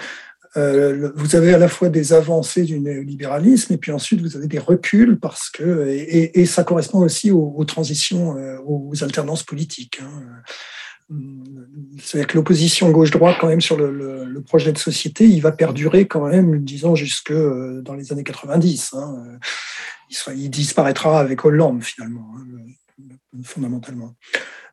vous 1.16 1.36
avez 1.36 1.54
à 1.54 1.58
la 1.58 1.68
fois 1.68 1.90
des 1.90 2.14
avancées 2.14 2.64
du 2.64 2.80
néolibéralisme 2.80 3.74
et 3.74 3.78
puis 3.78 3.92
ensuite 3.92 4.22
vous 4.22 4.38
avez 4.38 4.48
des 4.48 4.58
reculs 4.58 5.20
parce 5.20 5.50
que 5.50 5.86
et, 5.90 6.46
ça 6.46 6.64
correspond 6.64 7.00
aussi 7.00 7.30
aux, 7.30 7.66
transitions, 7.66 8.38
aux 8.66 9.04
alternances 9.04 9.44
politiques. 9.44 10.00
Hein. 10.02 11.18
C'est-à-dire 12.02 12.28
que 12.28 12.38
l'opposition 12.38 12.90
gauche-droite, 12.90 13.36
quand 13.42 13.50
même, 13.50 13.60
sur 13.60 13.76
le, 13.76 14.42
projet 14.48 14.72
de 14.72 14.78
société, 14.78 15.26
il 15.26 15.42
va 15.42 15.52
perdurer 15.52 16.08
quand 16.08 16.26
même, 16.26 16.64
disons, 16.64 16.96
jusque 16.96 17.34
dans 17.34 17.94
les 17.94 18.14
années 18.14 18.24
90. 18.24 18.94
Hein 18.94 19.38
il, 20.10 20.50
disparaîtra 20.50 21.20
avec 21.20 21.46
Hollande 21.46 21.84
finalement, 21.84 22.28
hein, 22.38 23.06
fondamentalement. 23.44 24.16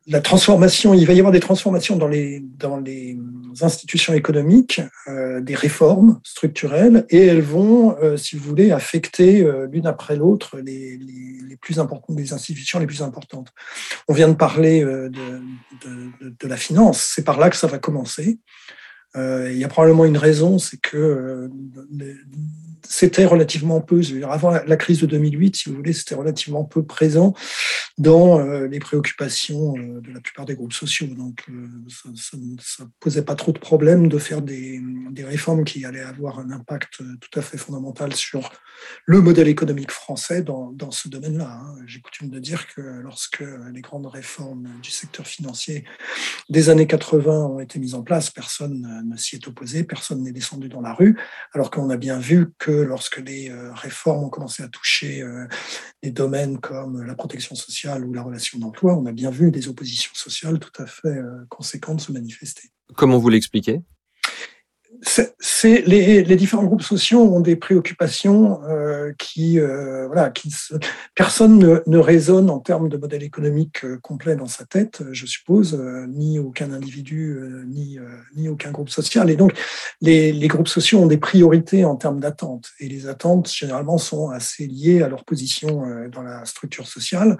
La 0.05 0.19
transformation, 0.19 0.93
il 0.93 1.07
va 1.07 1.13
y 1.13 1.19
avoir 1.19 1.31
des 1.31 1.39
transformations 1.39 1.95
dans 1.95 2.09
les, 2.09 2.41
dans 2.41 2.77
les 2.77 3.17
institutions 3.61 4.13
économiques, 4.13 4.81
euh, 5.07 5.39
des 5.39 5.55
réformes 5.55 6.19
structurelles, 6.25 7.05
et 7.09 7.25
elles 7.25 7.41
vont, 7.41 7.97
euh, 7.99 8.17
si 8.17 8.35
vous 8.35 8.43
voulez, 8.43 8.71
affecter 8.71 9.41
euh, 9.41 9.65
l'une 9.71 9.87
après 9.87 10.17
l'autre 10.17 10.57
les, 10.57 10.97
les, 10.97 11.55
plus 11.61 11.79
importantes, 11.79 12.17
des 12.17 12.33
institutions 12.33 12.79
les 12.79 12.87
plus 12.87 13.01
importantes. 13.01 13.53
On 14.09 14.13
vient 14.13 14.27
de 14.27 14.33
parler 14.33 14.83
de, 14.83 15.09
de 16.21 16.47
la 16.47 16.57
finance, 16.57 17.13
c'est 17.15 17.23
par 17.23 17.39
là 17.39 17.49
que 17.49 17.55
ça 17.55 17.67
va 17.67 17.77
commencer. 17.77 18.39
Il 19.15 19.57
y 19.57 19.63
a 19.63 19.67
probablement 19.67 20.05
une 20.05 20.17
raison, 20.17 20.57
c'est 20.57 20.79
que 20.79 21.49
c'était 22.87 23.25
relativement 23.25 23.81
peu, 23.81 24.01
avant 24.29 24.51
la 24.51 24.77
crise 24.77 25.01
de 25.01 25.05
2008, 25.05 25.55
si 25.55 25.69
vous 25.69 25.75
voulez, 25.75 25.93
c'était 25.93 26.15
relativement 26.15 26.63
peu 26.63 26.83
présent 26.83 27.33
dans 27.97 28.39
euh, 28.39 28.67
les 28.67 28.79
préoccupations 28.79 29.75
euh, 29.77 30.01
de 30.01 30.11
la 30.11 30.19
plupart 30.19 30.45
des 30.45 30.55
groupes 30.55 30.73
sociaux. 30.73 31.07
Donc, 31.07 31.43
euh, 31.49 31.67
ça 32.15 32.37
ne 32.37 32.85
posait 32.99 33.23
pas 33.23 33.35
trop 33.35 33.51
de 33.51 33.59
problèmes 33.59 34.07
de 34.07 34.17
faire 34.17 34.41
des, 34.41 34.81
des, 35.11 35.23
réformes 35.23 35.63
qui 35.63 35.85
allaient 35.85 36.01
avoir 36.01 36.39
un 36.39 36.51
impact 36.51 36.97
tout 36.97 37.39
à 37.39 37.41
fait 37.41 37.57
fondamental 37.57 38.13
sur 38.13 38.51
le 39.05 39.21
modèle 39.21 39.47
économique 39.47 39.91
français 39.91 40.41
dans, 40.41 40.71
dans 40.71 40.91
ce 40.91 41.07
domaine-là. 41.07 41.59
Hein. 41.61 41.75
J'ai 41.85 42.01
coutume 42.01 42.29
de 42.29 42.39
dire 42.39 42.67
que 42.67 42.81
lorsque 42.81 43.43
les 43.73 43.81
grandes 43.81 44.07
réformes 44.07 44.67
du 44.81 44.89
secteur 44.89 45.27
financier 45.27 45.85
des 46.49 46.69
années 46.69 46.87
80 46.87 47.45
ont 47.45 47.59
été 47.59 47.79
mises 47.79 47.95
en 47.95 48.01
place, 48.01 48.29
personne 48.29 49.02
ne 49.03 49.17
s'y 49.17 49.35
est 49.35 49.47
opposé, 49.47 49.83
personne 49.83 50.23
n'est 50.23 50.31
descendu 50.31 50.69
dans 50.69 50.81
la 50.81 50.93
rue, 50.93 51.19
alors 51.53 51.71
qu'on 51.71 51.89
a 51.89 51.97
bien 51.97 52.19
vu 52.19 52.53
que 52.57 52.71
lorsque 52.71 53.17
les 53.17 53.51
réformes 53.73 54.25
ont 54.25 54.29
commencé 54.29 54.63
à 54.63 54.67
toucher 54.67 55.23
des 56.01 56.11
domaines 56.11 56.59
comme 56.59 57.03
la 57.03 57.15
protection 57.15 57.55
sociale, 57.55 58.05
ou 58.05 58.13
la 58.13 58.21
relation 58.21 58.59
d'emploi, 58.59 58.95
on 58.95 59.05
a 59.05 59.11
bien 59.11 59.29
vu 59.29 59.51
des 59.51 59.67
oppositions 59.67 60.13
sociales 60.13 60.59
tout 60.59 60.81
à 60.81 60.85
fait 60.85 61.07
euh, 61.07 61.45
conséquentes 61.49 62.01
se 62.01 62.11
manifester. 62.11 62.69
Comment 62.95 63.17
vous 63.17 63.29
l'expliquez? 63.29 63.81
C'est 65.01 65.81
les, 65.85 66.23
différents 66.35 66.63
groupes 66.63 66.81
sociaux 66.81 67.21
ont 67.21 67.39
des 67.39 67.55
préoccupations 67.55 68.61
euh, 68.63 69.13
qui, 69.17 69.59
euh, 69.59 70.07
voilà, 70.07 70.29
qui 70.29 70.53
personne 71.15 71.57
ne, 71.57 71.81
ne, 71.87 71.97
raisonne 71.97 72.49
en 72.49 72.59
termes 72.59 72.89
de 72.89 72.97
modèle 72.97 73.23
économique 73.23 73.83
euh, 73.83 73.97
complet 74.01 74.35
dans 74.35 74.47
sa 74.47 74.65
tête, 74.65 75.03
je 75.11 75.25
suppose, 75.25 75.81
ni 76.07 76.39
aucun 76.39 76.71
individu, 76.71 77.39
ni, 77.67 77.97
ni 78.35 78.49
aucun 78.49 78.71
groupe 78.71 78.89
social. 78.89 79.29
Et 79.29 79.35
donc, 79.35 79.53
les, 80.01 80.31
les, 80.31 80.47
groupes 80.47 80.67
sociaux 80.67 80.99
ont 80.99 81.07
des 81.07 81.17
priorités 81.17 81.85
en 81.85 81.95
termes 81.95 82.19
d'attente, 82.19 82.71
et 82.79 82.87
les 82.87 83.07
attentes 83.07 83.51
généralement 83.51 83.97
sont 83.97 84.29
assez 84.29 84.67
liées 84.67 85.01
à 85.01 85.09
leur 85.09 85.25
position 85.25 85.83
dans 86.11 86.21
la 86.21 86.45
structure 86.45 86.87
sociale. 86.87 87.37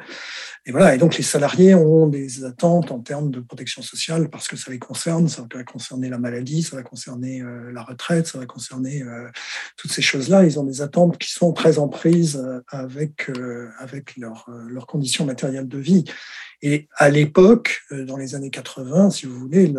Et 0.65 0.71
voilà, 0.71 0.95
et 0.95 0.97
donc 0.97 1.17
les 1.17 1.23
salariés 1.23 1.75
ont 1.75 2.07
des 2.07 2.45
attentes 2.45 2.91
en 2.91 2.99
termes 2.99 3.31
de 3.31 3.39
protection 3.39 3.81
sociale 3.81 4.29
parce 4.29 4.47
que 4.47 4.55
ça 4.55 4.71
les 4.71 4.79
concerne, 4.79 5.27
ça 5.27 5.45
va 5.53 5.63
concerner 5.63 6.09
la 6.09 6.17
maladie, 6.17 6.63
ça 6.63 6.75
va 6.75 6.83
concerner 6.83 7.42
la 7.71 7.83
retraite, 7.83 8.27
ça 8.27 8.37
va 8.37 8.45
concerner 8.45 9.01
euh, 9.03 9.29
toutes 9.77 9.91
ces 9.91 10.01
choses-là. 10.01 10.43
Ils 10.45 10.59
ont 10.59 10.63
des 10.63 10.81
attentes 10.81 11.17
qui 11.17 11.31
sont 11.31 11.53
très 11.53 11.79
en 11.79 11.87
prise 11.87 12.37
euh, 12.37 12.61
avec, 12.69 13.29
avec 13.77 14.17
leurs 14.17 14.49
leur 14.67 14.87
conditions 14.87 15.25
matérielles 15.25 15.67
de 15.67 15.77
vie. 15.77 16.05
Et 16.61 16.87
à 16.95 17.09
l'époque, 17.09 17.81
dans 17.91 18.17
les 18.17 18.35
années 18.35 18.49
80, 18.49 19.09
si 19.09 19.25
vous 19.25 19.37
voulez, 19.37 19.73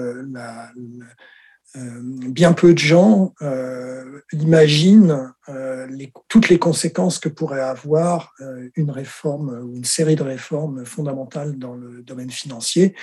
bien 1.77 2.53
peu 2.53 2.73
de 2.73 2.79
gens 2.79 3.35
euh, 3.43 4.21
imaginent 4.33 5.33
euh, 5.49 5.89
toutes 6.29 6.49
les 6.49 6.59
conséquences 6.59 7.19
que 7.19 7.29
pourrait 7.29 7.61
avoir 7.61 8.33
une 8.77 8.91
réforme 8.91 9.61
ou 9.65 9.77
une 9.77 9.85
série 9.85 10.15
de 10.15 10.23
réformes 10.23 10.85
fondamentales 10.85 11.59
dans 11.59 11.75
le 11.75 12.03
domaine 12.03 12.31
financier 12.31 12.95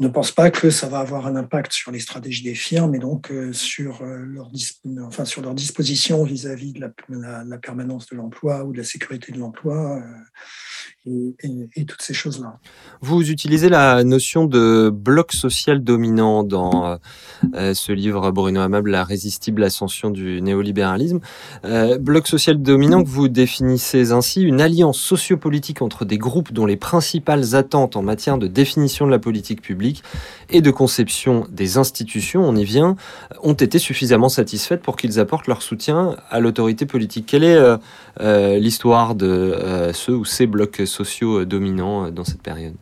ne 0.00 0.08
pense 0.08 0.32
pas 0.32 0.50
que 0.50 0.70
ça 0.70 0.88
va 0.88 1.00
avoir 1.00 1.26
un 1.26 1.36
impact 1.36 1.72
sur 1.72 1.92
les 1.92 2.00
stratégies 2.00 2.42
des 2.42 2.54
firmes 2.54 2.94
et 2.94 2.98
donc 2.98 3.30
euh, 3.30 3.52
sur, 3.52 4.02
euh, 4.02 4.24
leur, 4.24 4.50
enfin, 5.06 5.26
sur 5.26 5.42
leur 5.42 5.54
disposition 5.54 6.24
vis-à-vis 6.24 6.72
de 6.72 6.80
la, 6.80 7.44
la, 7.44 7.58
permanence 7.58 8.08
de 8.08 8.16
l'emploi 8.16 8.64
ou 8.64 8.72
de 8.72 8.78
la 8.78 8.84
sécurité 8.84 9.30
de 9.30 9.38
l'emploi. 9.38 10.02
Toutes 11.86 12.02
ces 12.02 12.14
choses-là. 12.14 12.58
Vous 13.00 13.30
utilisez 13.30 13.68
la 13.68 14.04
notion 14.04 14.44
de 14.44 14.90
bloc 14.90 15.32
social 15.32 15.82
dominant 15.82 16.44
dans 16.44 16.86
euh, 16.86 16.96
euh, 17.54 17.74
ce 17.74 17.92
livre 17.92 18.30
Bruno 18.30 18.60
Amable, 18.60 18.90
La 18.90 19.04
résistible 19.04 19.64
ascension 19.64 20.10
du 20.10 20.40
néolibéralisme. 20.42 21.20
Euh, 21.64 21.98
bloc 21.98 22.28
social 22.28 22.62
dominant 22.62 23.02
que 23.02 23.08
vous 23.08 23.28
définissez 23.28 24.12
ainsi 24.12 24.42
une 24.42 24.60
alliance 24.60 24.98
sociopolitique 24.98 25.82
entre 25.82 26.04
des 26.04 26.18
groupes 26.18 26.52
dont 26.52 26.66
les 26.66 26.76
principales 26.76 27.54
attentes 27.54 27.96
en 27.96 28.02
matière 28.02 28.38
de 28.38 28.46
définition 28.46 29.06
de 29.06 29.10
la 29.10 29.18
politique 29.18 29.62
publique 29.62 30.02
et 30.50 30.60
de 30.60 30.70
conception 30.70 31.46
des 31.50 31.78
institutions, 31.78 32.42
on 32.42 32.54
y 32.54 32.64
vient, 32.64 32.96
ont 33.42 33.54
été 33.54 33.78
suffisamment 33.78 34.28
satisfaites 34.28 34.82
pour 34.82 34.96
qu'ils 34.96 35.18
apportent 35.18 35.46
leur 35.46 35.62
soutien 35.62 36.16
à 36.28 36.40
l'autorité 36.40 36.86
politique. 36.86 37.26
Quelle 37.26 37.44
est 37.44 38.58
l'histoire 38.58 39.14
de 39.14 39.90
ce 39.94 40.10
ou 40.10 40.24
ces 40.24 40.46
blocs 40.46 40.82
sociaux 40.86 40.99
euh, 41.38 41.46
dominants 41.46 42.06
euh, 42.06 42.10
dans 42.10 42.24
cette 42.24 42.42
période 42.42 42.74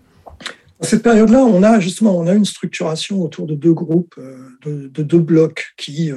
dans 0.81 0.87
cette 0.87 1.03
période-là, 1.03 1.41
on 1.41 1.65
a 1.65 1.81
justement 1.81 2.17
on 2.17 2.29
a 2.29 2.35
une 2.35 2.45
structuration 2.45 3.21
autour 3.21 3.49
de 3.49 3.57
deux 3.57 3.73
groupes, 3.73 4.15
euh, 4.17 4.49
de, 4.65 5.03
deux 5.03 5.19
blocs 5.19 5.75
qui, 5.77 6.13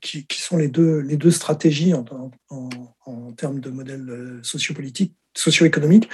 qui, 0.00 0.40
sont 0.40 0.56
les 0.56 0.68
deux, 0.68 1.00
les 1.00 1.18
deux 1.18 1.30
stratégies 1.30 1.92
en, 1.92 2.02
termes 3.36 3.60
de 3.60 3.68
modèle 3.68 4.40
socio-économique 5.34 6.08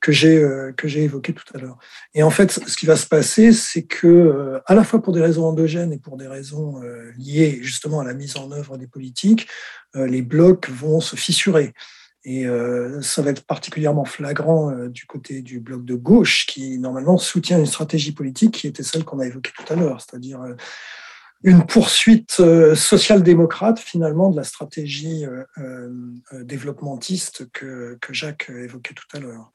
que 0.00 0.12
j'ai 0.12 0.40
que 0.76 0.86
j'ai 0.86 1.02
évoqué 1.02 1.32
tout 1.32 1.44
à 1.52 1.58
l'heure. 1.58 1.78
Et 2.14 2.22
en 2.22 2.30
fait, 2.30 2.52
ce 2.52 2.76
qui 2.76 2.86
va 2.86 2.94
se 2.94 3.08
passer, 3.08 3.52
c'est 3.52 3.82
que 3.82 4.60
à 4.66 4.76
la 4.76 4.84
fois 4.84 5.02
pour 5.02 5.12
des 5.12 5.20
raisons 5.20 5.46
endogènes 5.46 5.92
et 5.92 5.98
pour 5.98 6.16
des 6.16 6.28
raisons 6.28 6.80
liées 7.18 7.58
justement 7.60 7.98
à 7.98 8.04
la 8.04 8.14
mise 8.14 8.36
en 8.36 8.52
œuvre 8.52 8.78
des 8.78 8.86
politiques, 8.86 9.48
les 9.96 10.22
blocs 10.22 10.70
vont 10.70 11.00
se 11.00 11.16
fissurer. 11.16 11.74
Et 12.24 12.46
euh, 12.46 13.00
ça 13.00 13.22
va 13.22 13.30
être 13.30 13.44
particulièrement 13.44 14.04
flagrant 14.04 14.70
euh, 14.70 14.88
du 14.88 15.06
côté 15.06 15.40
du 15.40 15.58
bloc 15.58 15.84
de 15.84 15.94
gauche, 15.94 16.46
qui 16.46 16.78
normalement 16.78 17.16
soutient 17.16 17.58
une 17.58 17.66
stratégie 17.66 18.12
politique 18.12 18.54
qui 18.54 18.66
était 18.66 18.82
celle 18.82 19.04
qu'on 19.04 19.20
a 19.20 19.26
évoquée 19.26 19.52
tout 19.56 19.72
à 19.72 19.76
l'heure, 19.76 20.00
c'est-à-dire 20.00 20.42
euh, 20.42 20.54
une 21.42 21.64
poursuite 21.64 22.32
social-démocrate 22.74 23.78
finalement 23.78 24.28
de 24.28 24.36
la 24.36 24.44
stratégie 24.44 25.24
développementiste 26.42 27.50
que, 27.50 27.96
que 27.98 28.12
Jacques 28.12 28.50
évoquait 28.50 28.92
tout 28.92 29.16
à 29.16 29.20
l'heure. 29.20 29.50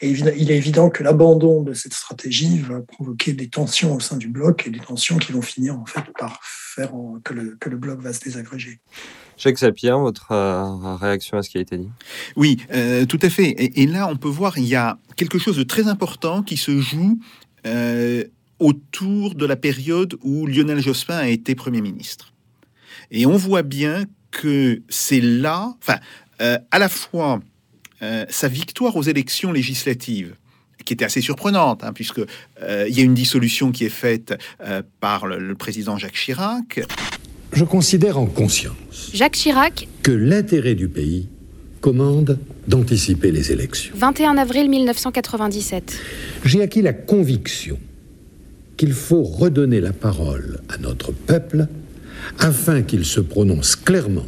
Et 0.00 0.10
il 0.10 0.50
est 0.50 0.56
évident 0.56 0.90
que 0.90 1.04
l'abandon 1.04 1.62
de 1.62 1.74
cette 1.74 1.94
stratégie 1.94 2.58
va 2.58 2.80
provoquer 2.80 3.32
des 3.32 3.48
tensions 3.48 3.94
au 3.94 4.00
sein 4.00 4.16
du 4.16 4.28
bloc 4.28 4.66
et 4.66 4.70
des 4.70 4.80
tensions 4.80 5.16
qui 5.18 5.32
vont 5.32 5.42
finir 5.42 5.78
en 5.78 5.86
fait 5.86 6.04
par 6.18 6.40
faire 6.42 6.90
que 7.22 7.34
le, 7.34 7.56
que 7.60 7.68
le 7.68 7.76
bloc 7.76 8.00
va 8.00 8.12
se 8.12 8.20
désagréger. 8.20 8.80
Jacques 9.36 9.58
Sapien, 9.58 9.98
votre 9.98 10.32
euh, 10.32 10.96
réaction 10.96 11.38
à 11.38 11.42
ce 11.42 11.50
qui 11.50 11.58
a 11.58 11.60
été 11.60 11.78
dit? 11.78 11.90
Oui, 12.36 12.58
euh, 12.72 13.06
tout 13.06 13.18
à 13.22 13.30
fait. 13.30 13.48
Et, 13.48 13.82
et, 13.82 13.86
là, 13.86 14.08
on 14.08 14.16
peut 14.16 14.28
voir, 14.28 14.58
il 14.58 14.64
y 14.64 14.74
a 14.74 14.98
quelque 15.16 15.38
chose 15.38 15.56
de 15.56 15.62
très 15.62 15.88
important 15.88 16.42
qui 16.42 16.56
se 16.56 16.80
joue 16.80 17.18
euh, 17.66 18.24
autour 18.58 19.34
de 19.34 19.46
la 19.46 19.56
période 19.56 20.16
où 20.22 20.46
Lionel 20.46 20.80
Jospin 20.80 21.16
a 21.16 21.28
été 21.28 21.54
Premier 21.54 21.80
ministre. 21.80 22.32
Et 23.10 23.26
on 23.26 23.36
voit 23.36 23.62
bien 23.62 24.04
que 24.30 24.82
c'est 24.88 25.20
là, 25.20 25.74
enfin, 25.80 25.98
euh, 26.40 26.58
à 26.70 26.78
la 26.78 26.88
fois 26.88 27.40
euh, 28.04 28.26
sa 28.28 28.48
victoire 28.48 28.96
aux 28.96 29.02
élections 29.02 29.50
législatives, 29.50 30.34
qui 30.84 30.92
était 30.92 31.06
assez 31.06 31.22
surprenante, 31.22 31.82
hein, 31.82 31.92
puisque 31.94 32.20
euh, 32.62 32.86
il 32.86 32.96
y 32.96 33.00
a 33.00 33.02
une 33.02 33.14
dissolution 33.14 33.72
qui 33.72 33.86
est 33.86 33.96
faite 34.04 34.34
euh, 34.60 34.82
par 35.00 35.26
le, 35.26 35.38
le, 35.38 35.54
président 35.54 35.96
Jacques 35.96 36.12
Chirac. 36.12 36.80
Je 37.52 37.64
considère 37.64 38.18
en 38.18 38.26
conscience 38.26 39.10
Jacques 39.14 39.36
Chirac 39.36 39.88
que 40.02 40.10
l'intérêt 40.10 40.74
du 40.74 40.88
pays 40.88 41.28
commande 41.80 42.38
d'anticiper 42.68 43.30
les 43.30 43.52
élections. 43.52 43.94
21 43.96 44.36
avril 44.36 44.68
1997. 44.68 45.98
J'ai 46.44 46.60
acquis 46.60 46.82
la 46.82 46.92
conviction 46.92 47.78
qu'il 48.76 48.92
faut 48.92 49.22
redonner 49.22 49.80
la 49.80 49.92
parole 49.92 50.60
à 50.68 50.76
notre 50.76 51.12
peuple 51.12 51.68
afin 52.38 52.82
qu'il 52.82 53.06
se 53.06 53.20
prononce 53.20 53.76
clairement 53.76 54.26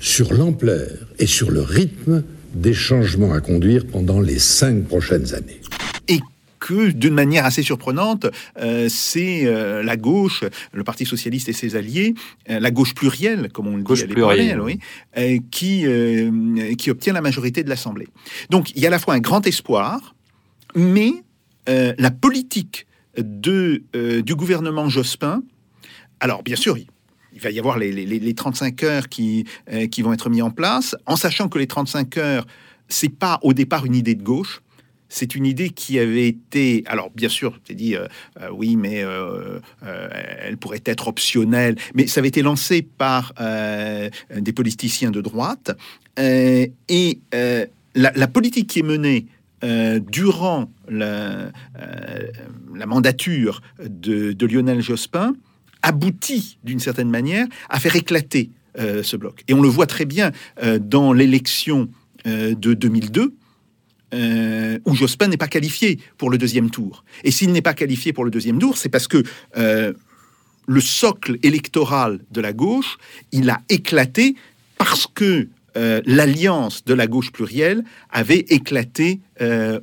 sur 0.00 0.32
l'ampleur 0.32 0.90
et 1.18 1.26
sur 1.26 1.50
le 1.52 1.62
rythme 1.62 2.24
des 2.54 2.74
changements 2.74 3.32
à 3.32 3.40
conduire 3.40 3.86
pendant 3.86 4.20
les 4.20 4.38
cinq 4.38 4.84
prochaines 4.84 5.34
années. 5.34 5.60
Et 6.08 6.20
que, 6.60 6.90
d'une 6.90 7.12
manière 7.12 7.44
assez 7.44 7.62
surprenante, 7.62 8.26
euh, 8.58 8.88
c'est 8.88 9.42
euh, 9.44 9.82
la 9.82 9.96
gauche, 9.96 10.44
le 10.72 10.82
Parti 10.82 11.04
socialiste 11.04 11.48
et 11.50 11.52
ses 11.52 11.76
alliés, 11.76 12.14
euh, 12.48 12.58
la 12.58 12.70
gauche 12.70 12.94
plurielle, 12.94 13.50
comme 13.52 13.66
on 13.66 13.76
le 13.76 13.82
gauche 13.82 14.06
dit 14.06 14.10
à 14.10 14.14
plurielle, 14.14 14.60
oui, 14.60 14.78
qui, 15.50 15.84
qui 16.78 16.90
obtient 16.90 17.12
la 17.12 17.20
majorité 17.20 17.62
de 17.64 17.68
l'Assemblée. 17.68 18.08
Donc 18.48 18.70
il 18.74 18.80
y 18.80 18.86
a 18.86 18.88
à 18.88 18.90
la 18.90 18.98
fois 18.98 19.14
un 19.14 19.20
grand 19.20 19.46
espoir, 19.46 20.14
mais 20.74 21.12
la 21.66 22.10
politique 22.10 22.86
de, 23.18 23.82
du 24.20 24.34
gouvernement 24.34 24.88
Jospin, 24.88 25.42
alors 26.20 26.42
bien 26.42 26.56
sûr, 26.56 26.78
il 26.78 26.86
va 27.40 27.50
y 27.50 27.58
avoir 27.58 27.78
les, 27.78 27.92
les, 27.92 28.06
les 28.06 28.34
35 28.34 28.82
heures 28.82 29.08
qui, 29.08 29.44
euh, 29.72 29.86
qui 29.86 30.02
vont 30.02 30.12
être 30.12 30.30
mis 30.30 30.42
en 30.42 30.50
place, 30.50 30.96
en 31.06 31.16
sachant 31.16 31.48
que 31.48 31.58
les 31.58 31.66
35 31.66 32.16
heures, 32.18 32.46
c'est 32.88 33.08
pas 33.08 33.38
au 33.42 33.52
départ 33.52 33.86
une 33.86 33.94
idée 33.94 34.14
de 34.14 34.22
gauche. 34.22 34.60
C'est 35.08 35.34
une 35.36 35.46
idée 35.46 35.70
qui 35.70 35.98
avait 35.98 36.26
été, 36.26 36.82
alors 36.86 37.10
bien 37.14 37.28
sûr, 37.28 37.60
c'est 37.66 37.74
dit, 37.74 37.94
euh, 37.94 38.06
euh, 38.40 38.48
oui, 38.52 38.74
mais 38.74 39.04
elle 40.42 40.56
pourrait 40.56 40.82
être 40.84 41.08
optionnelle, 41.08 41.76
mais 41.94 42.06
ça 42.06 42.20
avait 42.20 42.28
été 42.28 42.42
lancé 42.42 42.82
par 42.82 43.32
des 43.38 44.52
politiciens 44.52 45.10
de 45.10 45.20
droite. 45.20 45.76
et 46.18 47.20
la, 47.94 48.28
politique 48.28 48.68
qui 48.70 48.80
est 48.80 48.82
menée 48.82 49.26
durant 50.10 50.68
la, 50.88 51.52
mandature 52.86 53.60
de 53.78 54.46
Lionel 54.46 54.80
Jospin, 54.80 55.34
aboutit 55.84 56.58
d'une 56.64 56.80
certaine 56.80 57.10
manière 57.10 57.46
à 57.68 57.78
faire 57.78 57.94
éclater 57.94 58.50
euh, 58.78 59.02
ce 59.02 59.16
bloc. 59.16 59.44
Et 59.46 59.54
on 59.54 59.62
le 59.62 59.68
voit 59.68 59.86
très 59.86 60.06
bien 60.06 60.32
euh, 60.62 60.78
dans 60.80 61.12
l'élection 61.12 61.88
euh, 62.26 62.54
de 62.54 62.74
2002, 62.74 63.34
où 64.86 64.94
Jospin 64.94 65.26
n'est 65.26 65.36
pas 65.36 65.48
qualifié 65.48 65.98
pour 66.18 66.30
le 66.30 66.38
deuxième 66.38 66.70
tour. 66.70 67.04
Et 67.24 67.32
s'il 67.32 67.50
n'est 67.50 67.62
pas 67.62 67.74
qualifié 67.74 68.12
pour 68.12 68.24
le 68.24 68.30
deuxième 68.30 68.60
tour, 68.60 68.78
c'est 68.78 68.88
parce 68.88 69.08
que 69.08 69.24
le 69.56 70.80
socle 70.80 71.36
électoral 71.42 72.20
de 72.30 72.40
la 72.40 72.52
gauche, 72.52 72.96
il 73.32 73.50
a 73.50 73.60
éclaté 73.68 74.36
parce 74.78 75.08
que 75.12 75.48
l'alliance 75.74 76.84
de 76.84 76.94
la 76.94 77.08
gauche 77.08 77.32
plurielle 77.32 77.82
avait 78.08 78.46
éclaté 78.50 79.18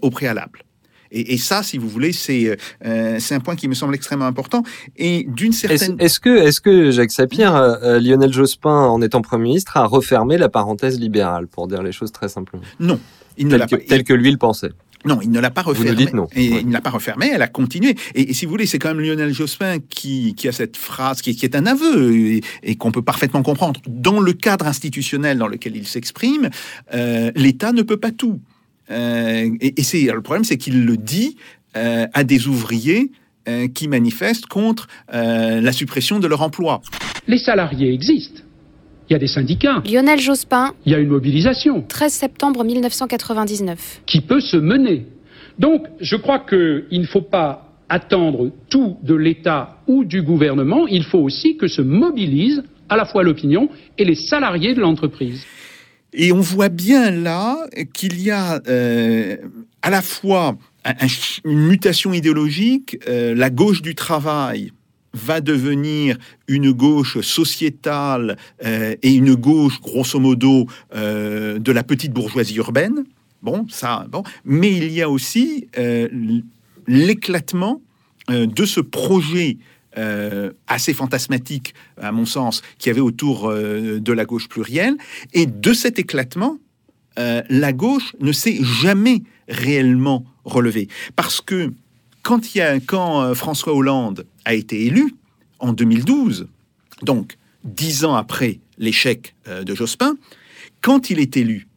au 0.01 0.09
préalable. 0.11 0.63
Et, 1.11 1.33
et, 1.33 1.37
ça, 1.37 1.63
si 1.63 1.77
vous 1.77 1.89
voulez, 1.89 2.13
c'est 2.13 2.57
euh, 2.85 3.17
c'est 3.19 3.35
un 3.35 3.39
point 3.39 3.55
qui 3.55 3.67
me 3.67 3.73
semble 3.73 3.95
extrêmement 3.95 4.25
important. 4.25 4.63
Et 4.97 5.25
d'une 5.27 5.51
certaine... 5.51 5.95
Est-ce 5.99 6.17
est 6.17 6.23
que, 6.23 6.37
est 6.47 6.59
que 6.61 6.91
Jacques 6.91 7.11
Sapir, 7.11 7.55
euh, 7.55 7.99
Lionel 7.99 8.31
Jospin, 8.31 8.69
en 8.69 9.01
étant 9.01 9.21
Premier 9.21 9.43
ministre, 9.43 9.77
a 9.77 9.85
refermé 9.85 10.37
la 10.37 10.49
parenthèse 10.49 10.99
libérale, 10.99 11.47
pour 11.47 11.67
dire 11.67 11.83
les 11.83 11.91
choses 11.91 12.11
très 12.11 12.29
simplement? 12.29 12.63
Non. 12.79 12.99
Il 13.37 13.47
ne 13.47 13.57
tel, 13.57 13.67
que, 13.67 13.75
pas... 13.75 13.81
tel 13.87 14.03
que 14.03 14.13
lui 14.13 14.31
le 14.31 14.37
pensait. 14.37 14.71
Non, 15.03 15.19
il 15.21 15.31
ne 15.31 15.39
l'a 15.39 15.49
pas 15.49 15.63
refermé. 15.63 15.89
Vous 15.89 15.95
nous 15.95 16.05
dites 16.05 16.13
non. 16.13 16.27
Et 16.35 16.51
ouais. 16.51 16.59
il 16.61 16.67
ne 16.67 16.73
l'a 16.73 16.81
pas 16.81 16.91
refermé, 16.91 17.31
elle 17.33 17.41
a 17.41 17.47
continué. 17.47 17.95
Et, 18.13 18.29
et, 18.29 18.33
si 18.33 18.45
vous 18.45 18.51
voulez, 18.51 18.67
c'est 18.67 18.77
quand 18.77 18.89
même 18.93 19.03
Lionel 19.03 19.33
Jospin 19.33 19.79
qui, 19.79 20.35
qui 20.35 20.47
a 20.47 20.51
cette 20.51 20.77
phrase, 20.77 21.21
qui, 21.21 21.35
qui 21.35 21.43
est 21.45 21.55
un 21.55 21.65
aveu, 21.65 22.15
et, 22.15 22.41
et 22.61 22.75
qu'on 22.75 22.91
peut 22.91 23.01
parfaitement 23.01 23.41
comprendre. 23.41 23.81
Dans 23.87 24.19
le 24.19 24.33
cadre 24.33 24.67
institutionnel 24.67 25.39
dans 25.39 25.47
lequel 25.47 25.75
il 25.75 25.87
s'exprime, 25.87 26.49
euh, 26.93 27.31
l'État 27.35 27.71
ne 27.71 27.81
peut 27.81 27.97
pas 27.97 28.11
tout. 28.11 28.39
Euh, 28.89 29.49
et, 29.61 29.79
et 29.79 29.83
c'est 29.83 30.03
le 30.03 30.21
problème, 30.21 30.43
c'est 30.43 30.57
qu'il 30.57 30.85
le 30.85 30.97
dit 30.97 31.37
euh, 31.77 32.05
à 32.13 32.25
des 32.25 32.47
ouvriers 32.47 33.11
euh, 33.47 33.67
qui 33.69 33.87
manifestent 33.87 34.45
contre 34.45 34.87
euh, 35.13 35.61
la 35.61 35.71
suppression 35.71 36.19
de 36.19 36.27
leur 36.27 36.41
emploi. 36.41 36.81
Les 37.27 37.37
salariés 37.37 37.93
existent. 37.93 38.41
Il 39.09 39.13
y 39.13 39.15
a 39.15 39.19
des 39.19 39.27
syndicats. 39.27 39.81
Lionel 39.89 40.19
Jospin. 40.19 40.73
Il 40.85 40.91
y 40.91 40.95
a 40.95 40.99
une 40.99 41.07
mobilisation. 41.07 41.81
13 41.81 42.11
septembre 42.11 42.63
1999. 42.63 44.01
Qui 44.05 44.21
peut 44.21 44.41
se 44.41 44.57
mener. 44.57 45.05
Donc, 45.57 45.87
je 45.99 46.17
crois 46.17 46.39
qu'il 46.39 47.01
ne 47.01 47.07
faut 47.07 47.21
pas 47.21 47.73
attendre 47.87 48.51
tout 48.69 48.97
de 49.01 49.15
l'État 49.15 49.77
ou 49.87 50.03
du 50.03 50.21
gouvernement. 50.21 50.85
Il 50.87 51.05
faut 51.05 51.19
aussi 51.19 51.57
que 51.57 51.67
se 51.67 51.81
mobilise 51.81 52.61
à 52.89 52.97
la 52.97 53.05
fois 53.05 53.23
l'opinion 53.23 53.69
et 53.97 54.05
les 54.05 54.15
salariés 54.15 54.73
de 54.73 54.81
l'entreprise. 54.81 55.43
Et 56.13 56.31
on 56.31 56.41
voit 56.41 56.69
bien 56.69 57.09
là 57.11 57.57
qu'il 57.93 58.21
y 58.21 58.31
a 58.31 58.61
euh, 58.67 59.37
à 59.81 59.89
la 59.89 60.01
fois 60.01 60.57
un, 60.83 60.91
un, 60.91 61.07
une 61.45 61.67
mutation 61.67 62.11
idéologique, 62.13 62.97
euh, 63.07 63.33
la 63.33 63.49
gauche 63.49 63.81
du 63.81 63.95
travail 63.95 64.71
va 65.13 65.41
devenir 65.41 66.17
une 66.47 66.71
gauche 66.71 67.19
sociétale 67.21 68.37
euh, 68.65 68.95
et 69.01 69.13
une 69.13 69.35
gauche, 69.35 69.81
grosso 69.81 70.19
modo, 70.19 70.67
de 70.93 71.71
la 71.71 71.83
petite 71.83 72.13
bourgeoisie 72.13 72.55
urbaine. 72.55 73.03
Bon, 73.41 73.65
ça, 73.69 74.05
bon. 74.09 74.23
Mais 74.45 74.71
il 74.71 74.91
y 74.91 75.01
a 75.01 75.09
aussi 75.09 75.67
l'éclatement 76.87 77.81
de 78.29 78.65
ce 78.65 78.79
projet 78.79 79.57
euh, 79.97 80.51
assez 80.67 80.93
fantasmatique, 80.93 81.73
à 82.01 82.13
mon 82.13 82.25
sens, 82.25 82.61
qui 82.77 82.89
avait 82.89 83.01
autour 83.01 83.49
euh, 83.49 83.99
de 83.99 84.13
la 84.13 84.23
gauche 84.23 84.47
plurielle. 84.47 84.95
Et 85.33 85.45
de 85.45 85.73
cet 85.73 85.99
éclatement, 85.99 86.59
euh, 87.19 87.41
la 87.49 87.73
gauche 87.73 88.15
ne 88.21 88.31
s'est 88.31 88.59
jamais 88.63 89.21
réellement 89.49 90.23
relevée. 90.45 90.87
Parce 91.17 91.41
que 91.41 91.73
quand, 92.23 92.55
y 92.55 92.61
a, 92.61 92.79
quand 92.79 93.35
François 93.35 93.75
Hollande 93.75 94.25
a 94.45 94.53
été 94.53 94.85
élu, 94.85 95.13
en 95.59 95.73
2012, 95.73 96.47
donc 97.01 97.37
dix 97.65 98.05
ans 98.05 98.15
après 98.15 98.59
l'échec 98.77 99.35
de 99.47 99.75
Jospin, 99.75 100.15
quand 100.81 101.09
il 101.09 101.19
est 101.19 101.35
élu, 101.35 101.67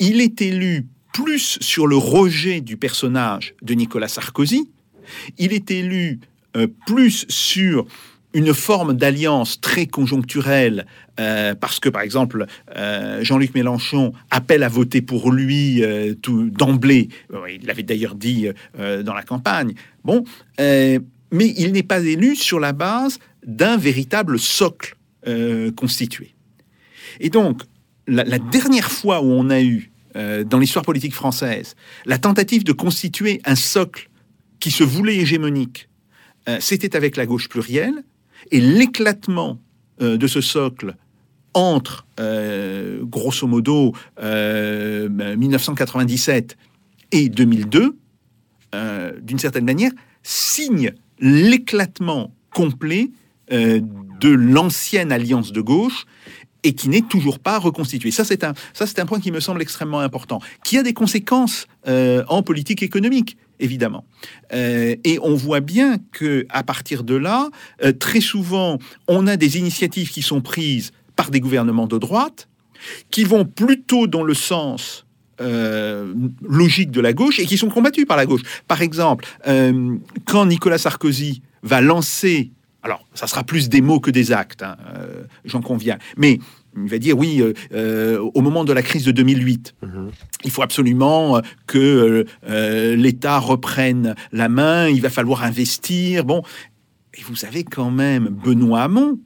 il 0.00 0.20
est 0.20 0.42
élu 0.42 0.86
plus 1.12 1.58
sur 1.60 1.86
le 1.86 1.96
rejet 1.96 2.60
du 2.60 2.76
personnage 2.76 3.54
de 3.62 3.74
Nicolas 3.74 4.08
Sarkozy, 4.08 4.68
il 5.38 5.52
est 5.52 5.70
élu 5.70 6.18
euh, 6.56 6.68
plus 6.86 7.26
sur 7.28 7.86
une 8.32 8.54
forme 8.54 8.94
d'alliance 8.94 9.60
très 9.60 9.86
conjoncturelle, 9.86 10.86
euh, 11.20 11.54
parce 11.54 11.78
que, 11.78 11.88
par 11.88 12.02
exemple, 12.02 12.46
euh, 12.76 13.22
Jean-Luc 13.22 13.54
Mélenchon 13.54 14.12
appelle 14.30 14.64
à 14.64 14.68
voter 14.68 15.02
pour 15.02 15.30
lui 15.30 15.82
tout 16.20 16.50
d'emblée. 16.50 17.08
Il 17.48 17.66
l'avait 17.66 17.84
d'ailleurs 17.84 18.16
dit 18.16 18.48
dans 18.76 19.14
la 19.14 19.22
campagne. 19.22 19.74
Bon, 20.02 20.24
mais 20.58 21.00
il 21.56 21.70
n'est 21.70 21.84
pas 21.84 22.00
élu 22.00 22.34
sur 22.34 22.58
la 22.58 22.72
base 22.72 23.20
d'un 23.46 23.76
véritable 23.76 24.40
socle 24.40 24.96
constitué. 25.76 26.34
Et 27.20 27.30
donc, 27.30 27.62
la, 28.08 28.40
dernière 28.40 28.90
fois 28.90 29.22
où 29.22 29.26
on 29.26 29.48
a 29.48 29.62
eu, 29.62 29.92
dans 30.16 30.58
l'histoire 30.58 30.84
politique 30.84 31.14
française, 31.14 31.76
la 32.04 32.18
tentative 32.18 32.64
de 32.64 32.72
constituer 32.72 33.40
un 33.44 33.54
socle 33.54 34.10
qui 34.58 34.72
se 34.72 34.82
voulait 34.82 35.18
hégémonique, 35.18 35.88
c'était 36.60 36.96
avec 36.96 37.16
la 37.16 37.26
gauche 37.26 37.48
plurielle, 37.48 38.04
et 38.50 38.60
l'éclatement 38.60 39.60
euh, 40.02 40.16
de 40.16 40.26
ce 40.26 40.40
socle 40.40 40.96
entre, 41.54 42.04
euh, 42.18 43.04
grosso 43.04 43.46
modo, 43.46 43.92
1997 44.20 46.56
et 47.12 47.28
2002, 47.28 47.96
d'une 49.22 49.38
certaine 49.38 49.64
manière, 49.64 49.92
signe 50.24 50.94
l'éclatement 51.20 52.34
complet 52.50 53.12
de 53.50 54.28
l'ancienne 54.28 55.12
alliance 55.12 55.52
de 55.52 55.60
gauche 55.60 56.06
et 56.64 56.72
qui 56.72 56.88
n'est 56.88 57.02
toujours 57.02 57.38
pas 57.38 57.58
reconstitué. 57.58 58.10
Ça, 58.10 58.24
c'est 58.24 58.42
un, 58.42 58.54
un 58.96 59.06
point 59.06 59.20
qui 59.20 59.30
me 59.30 59.38
semble 59.38 59.62
extrêmement 59.62 60.00
important, 60.00 60.40
qui 60.64 60.78
a 60.78 60.82
des 60.82 60.94
conséquences 60.94 61.68
euh, 61.86 62.24
en 62.28 62.42
politique 62.42 62.82
économique 62.82 63.36
évidemment. 63.60 64.04
Euh, 64.52 64.96
et 65.04 65.18
on 65.22 65.36
voit 65.36 65.60
bien 65.60 65.98
que 66.10 66.44
à 66.48 66.64
partir 66.64 67.04
de 67.04 67.14
là, 67.14 67.50
euh, 67.84 67.92
très 67.92 68.20
souvent, 68.20 68.78
on 69.06 69.28
a 69.28 69.36
des 69.36 69.58
initiatives 69.58 70.10
qui 70.10 70.22
sont 70.22 70.40
prises 70.40 70.90
par 71.14 71.30
des 71.30 71.38
gouvernements 71.38 71.86
de 71.86 71.98
droite, 71.98 72.48
qui 73.12 73.22
vont 73.22 73.44
plutôt 73.44 74.06
dans 74.08 74.24
le 74.24 74.34
sens 74.34 75.02
logique 76.42 76.92
de 76.92 77.00
la 77.00 77.12
gauche 77.12 77.40
et 77.40 77.44
qui 77.44 77.58
sont 77.58 77.68
combattues 77.68 78.06
par 78.06 78.16
la 78.16 78.24
gauche. 78.24 78.42
Par 78.68 78.82
exemple, 78.82 79.26
quand 80.26 80.46
Nicolas 80.46 80.78
Sarkozy 80.78 81.42
va 81.64 81.80
lancer, 81.80 82.52
alors 82.84 83.06
ça 83.14 83.26
sera 83.26 83.42
plus 83.42 83.68
des 83.68 83.80
mots 83.80 83.98
que 83.98 84.10
des 84.10 84.30
actes, 84.30 84.62
hein, 84.62 84.76
euh, 84.94 85.24
j'en 85.44 85.62
conviens, 85.62 85.98
mais 86.16 86.38
il 86.76 86.88
va 86.88 86.98
dire 86.98 87.16
oui, 87.16 87.40
euh, 87.40 87.54
euh, 87.72 88.18
au 88.34 88.42
moment 88.42 88.64
de 88.64 88.72
la 88.72 88.82
crise 88.82 89.04
de 89.04 89.10
2008, 89.10 89.74
il 90.44 90.50
faut 90.50 90.62
absolument 90.62 91.40
que 91.66 92.26
euh, 92.46 92.96
l'État 92.96 93.38
reprenne 93.38 94.14
la 94.32 94.48
main, 94.48 94.88
il 94.88 95.00
va 95.00 95.08
falloir 95.08 95.44
investir. 95.44 96.24
Bon, 96.24 96.42
et 97.14 97.22
vous 97.22 97.44
avez 97.44 97.64
quand 97.64 97.90
même 97.90 98.28
Benoît 98.28 98.82
Hamon, 98.82 99.18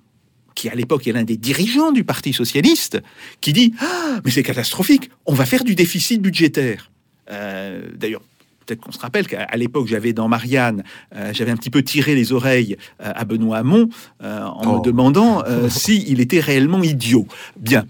qui 0.54 0.68
à 0.68 0.74
l'époque 0.74 1.06
est 1.06 1.12
l'un 1.12 1.24
des 1.24 1.36
dirigeants 1.36 1.90
du 1.90 2.04
Parti 2.04 2.32
socialiste, 2.32 3.00
qui 3.40 3.52
dit 3.52 3.74
ah, 3.80 4.20
mais 4.24 4.30
c'est 4.30 4.42
catastrophique, 4.42 5.10
on 5.26 5.34
va 5.34 5.46
faire 5.46 5.64
du 5.64 5.74
déficit 5.74 6.22
budgétaire. 6.22 6.90
Euh, 7.30 7.82
D'ailleurs, 7.96 8.22
peut-être 8.68 8.82
qu'on 8.82 8.92
se 8.92 8.98
rappelle 8.98 9.26
qu'à 9.26 9.56
l'époque, 9.56 9.86
j'avais 9.88 10.12
dans 10.12 10.28
Marianne, 10.28 10.84
euh, 11.16 11.32
j'avais 11.32 11.50
un 11.50 11.56
petit 11.56 11.70
peu 11.70 11.82
tiré 11.82 12.14
les 12.14 12.32
oreilles 12.32 12.76
euh, 13.02 13.10
à 13.14 13.24
Benoît 13.24 13.56
Hamon 13.58 13.88
euh, 14.22 14.42
en 14.44 14.78
me 14.78 14.84
demandant 14.84 15.42
euh, 15.46 15.68
s'il 15.82 16.20
était 16.20 16.40
réellement 16.40 16.82
idiot. 16.82 17.26
Bien. 17.58 17.86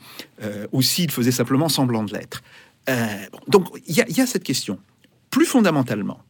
Ou 0.72 0.83
s'il 0.83 1.11
faisait 1.11 1.33
simplement 1.33 1.68
semblant 1.68 2.05
de 2.05 2.12
l'être. 2.14 2.43
Donc, 3.49 3.66
il 3.89 3.97
y, 3.97 4.01
a- 4.01 4.07
il 4.09 4.16
y 4.16 4.20
a 4.20 4.26
cette 4.26 4.45
question. 4.45 4.79
Plus 5.31 5.45
fondamentalement, 5.47 6.20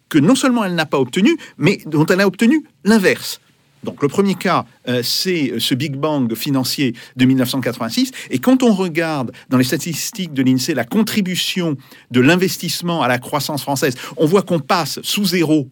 que 0.09 0.19
non 0.19 0.35
seulement 0.35 0.65
elle 0.65 0.75
n'a 0.75 0.87
pas 0.87 0.99
obtenus, 0.99 1.37
mais 1.57 1.79
dont 1.87 2.05
elle 2.07 2.21
a 2.21 2.27
obtenu 2.27 2.65
l'inverse. 2.85 3.41
Donc 3.83 4.03
le 4.03 4.09
premier 4.09 4.35
cas, 4.35 4.67
euh, 4.89 5.03
c'est 5.03 5.55
ce 5.59 5.75
Big 5.75 5.97
Bang 5.97 6.35
financier 6.35 6.95
de 7.17 7.25
1986. 7.25 8.13
Et 8.31 8.39
quand 8.39 8.63
on 8.63 8.75
regarde 8.75 9.33
dans 9.49 9.57
les 9.57 9.65
statistiques 9.65 10.35
de 10.35 10.43
l'INSEE 10.43 10.75
la 10.75 10.85
contribution 10.85 11.77
de 12.11 12.21
l'investissement 12.21 13.03
à 13.03 13.09
la 13.09 13.19
croissance 13.19 13.63
française, 13.63 13.95
on 14.17 14.27
voit 14.27 14.43
qu'on 14.43 14.61
passe 14.61 15.01
sous 15.03 15.25
zéro 15.25 15.69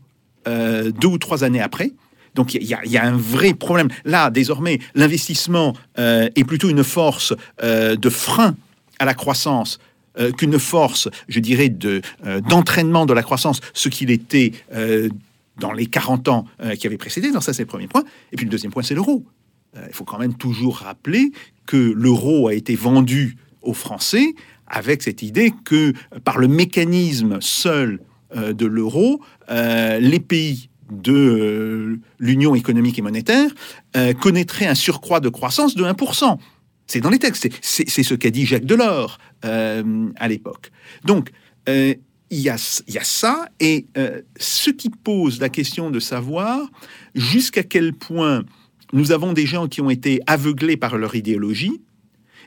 euh, 0.46 0.90
deux 0.90 1.08
ou 1.08 1.18
trois 1.18 1.44
années 1.44 1.60
après. 1.60 1.92
Donc 2.38 2.54
il 2.54 2.62
y, 2.62 2.96
a- 2.96 3.04
un 3.04 3.16
vrai 3.16 3.52
problème. 3.52 3.88
Là, 4.04 4.30
désormais, 4.30 4.78
l'investissement 4.94 5.74
euh, 5.98 6.28
est 6.36 6.44
plutôt 6.44 6.68
une 6.68 6.84
force 6.84 7.34
euh, 7.64 7.96
de 7.96 8.08
frein 8.08 8.54
à 9.00 9.04
la 9.04 9.12
croissance 9.14 9.80
euh, 10.20 10.30
qu'une 10.30 10.56
force, 10.60 11.08
je 11.26 11.40
dirais, 11.40 11.68
de, 11.68 12.00
d'entraînement 12.48 13.06
de 13.06 13.12
la 13.12 13.24
croissance, 13.24 13.60
ce 13.74 13.88
qu'il 13.88 14.12
était 14.12 14.52
dans 15.58 15.72
les 15.72 15.86
40 15.86 16.28
ans 16.28 16.44
qui 16.78 16.86
avaient 16.86 16.96
précédé. 16.96 17.32
Donc 17.32 17.42
ça, 17.42 17.52
c'est 17.52 17.62
le 17.62 17.66
premier 17.66 17.88
point. 17.88 18.04
Et 18.30 18.36
puis 18.36 18.44
le 18.46 18.50
deuxième 18.52 18.70
point, 18.70 18.84
c'est 18.84 18.94
l'euro. 18.94 19.24
Il 19.74 19.92
faut 19.92 20.04
quand 20.04 20.18
même 20.18 20.34
toujours 20.34 20.76
rappeler 20.76 21.32
que 21.66 21.76
l'euro 21.76 22.46
a 22.46 22.54
été 22.54 22.76
vendu 22.76 23.36
aux 23.62 23.74
Français 23.74 24.34
avec 24.68 25.02
cette 25.02 25.22
idée 25.22 25.52
que 25.64 25.92
par 26.22 26.38
le 26.38 26.46
mécanisme 26.46 27.38
seul 27.40 27.98
de 28.36 28.66
l'euro, 28.66 29.20
les 29.48 30.20
pays 30.20 30.67
de 30.90 31.12
euh, 31.12 32.00
l'Union 32.18 32.54
économique 32.54 32.98
et 32.98 33.02
monétaire 33.02 33.50
euh, 33.96 34.12
connaîtraient 34.14 34.66
un 34.66 34.74
surcroît 34.74 35.20
de 35.20 35.28
croissance 35.28 35.74
de 35.74 35.84
1%. 35.84 36.38
C'est 36.86 37.00
dans 37.00 37.10
les 37.10 37.18
textes, 37.18 37.48
c'est- 37.60 38.02
ce 38.02 38.14
qu'a 38.14 38.30
dit 38.30 38.46
Jacques 38.46 38.64
Delors 38.64 39.18
euh, 39.44 40.08
à 40.16 40.28
l'époque. 40.28 40.70
Donc, 41.04 41.30
il 41.66 42.40
y, 42.40 42.48
a, 42.48 42.56
y 42.88 42.96
a 42.98 43.04
ça, 43.04 43.46
et 43.60 43.86
ce 44.38 44.70
qui 44.70 44.88
pose 44.88 45.38
la 45.38 45.50
question 45.50 45.90
de 45.90 46.00
savoir 46.00 46.66
jusqu'à 47.14 47.62
quel 47.62 47.92
point 47.92 48.42
nous 48.94 49.12
avons 49.12 49.34
des 49.34 49.44
gens 49.44 49.68
qui 49.68 49.82
ont 49.82 49.90
été 49.90 50.22
aveuglés 50.26 50.78
par 50.78 50.96
leur 50.96 51.14
idéologie, 51.14 51.82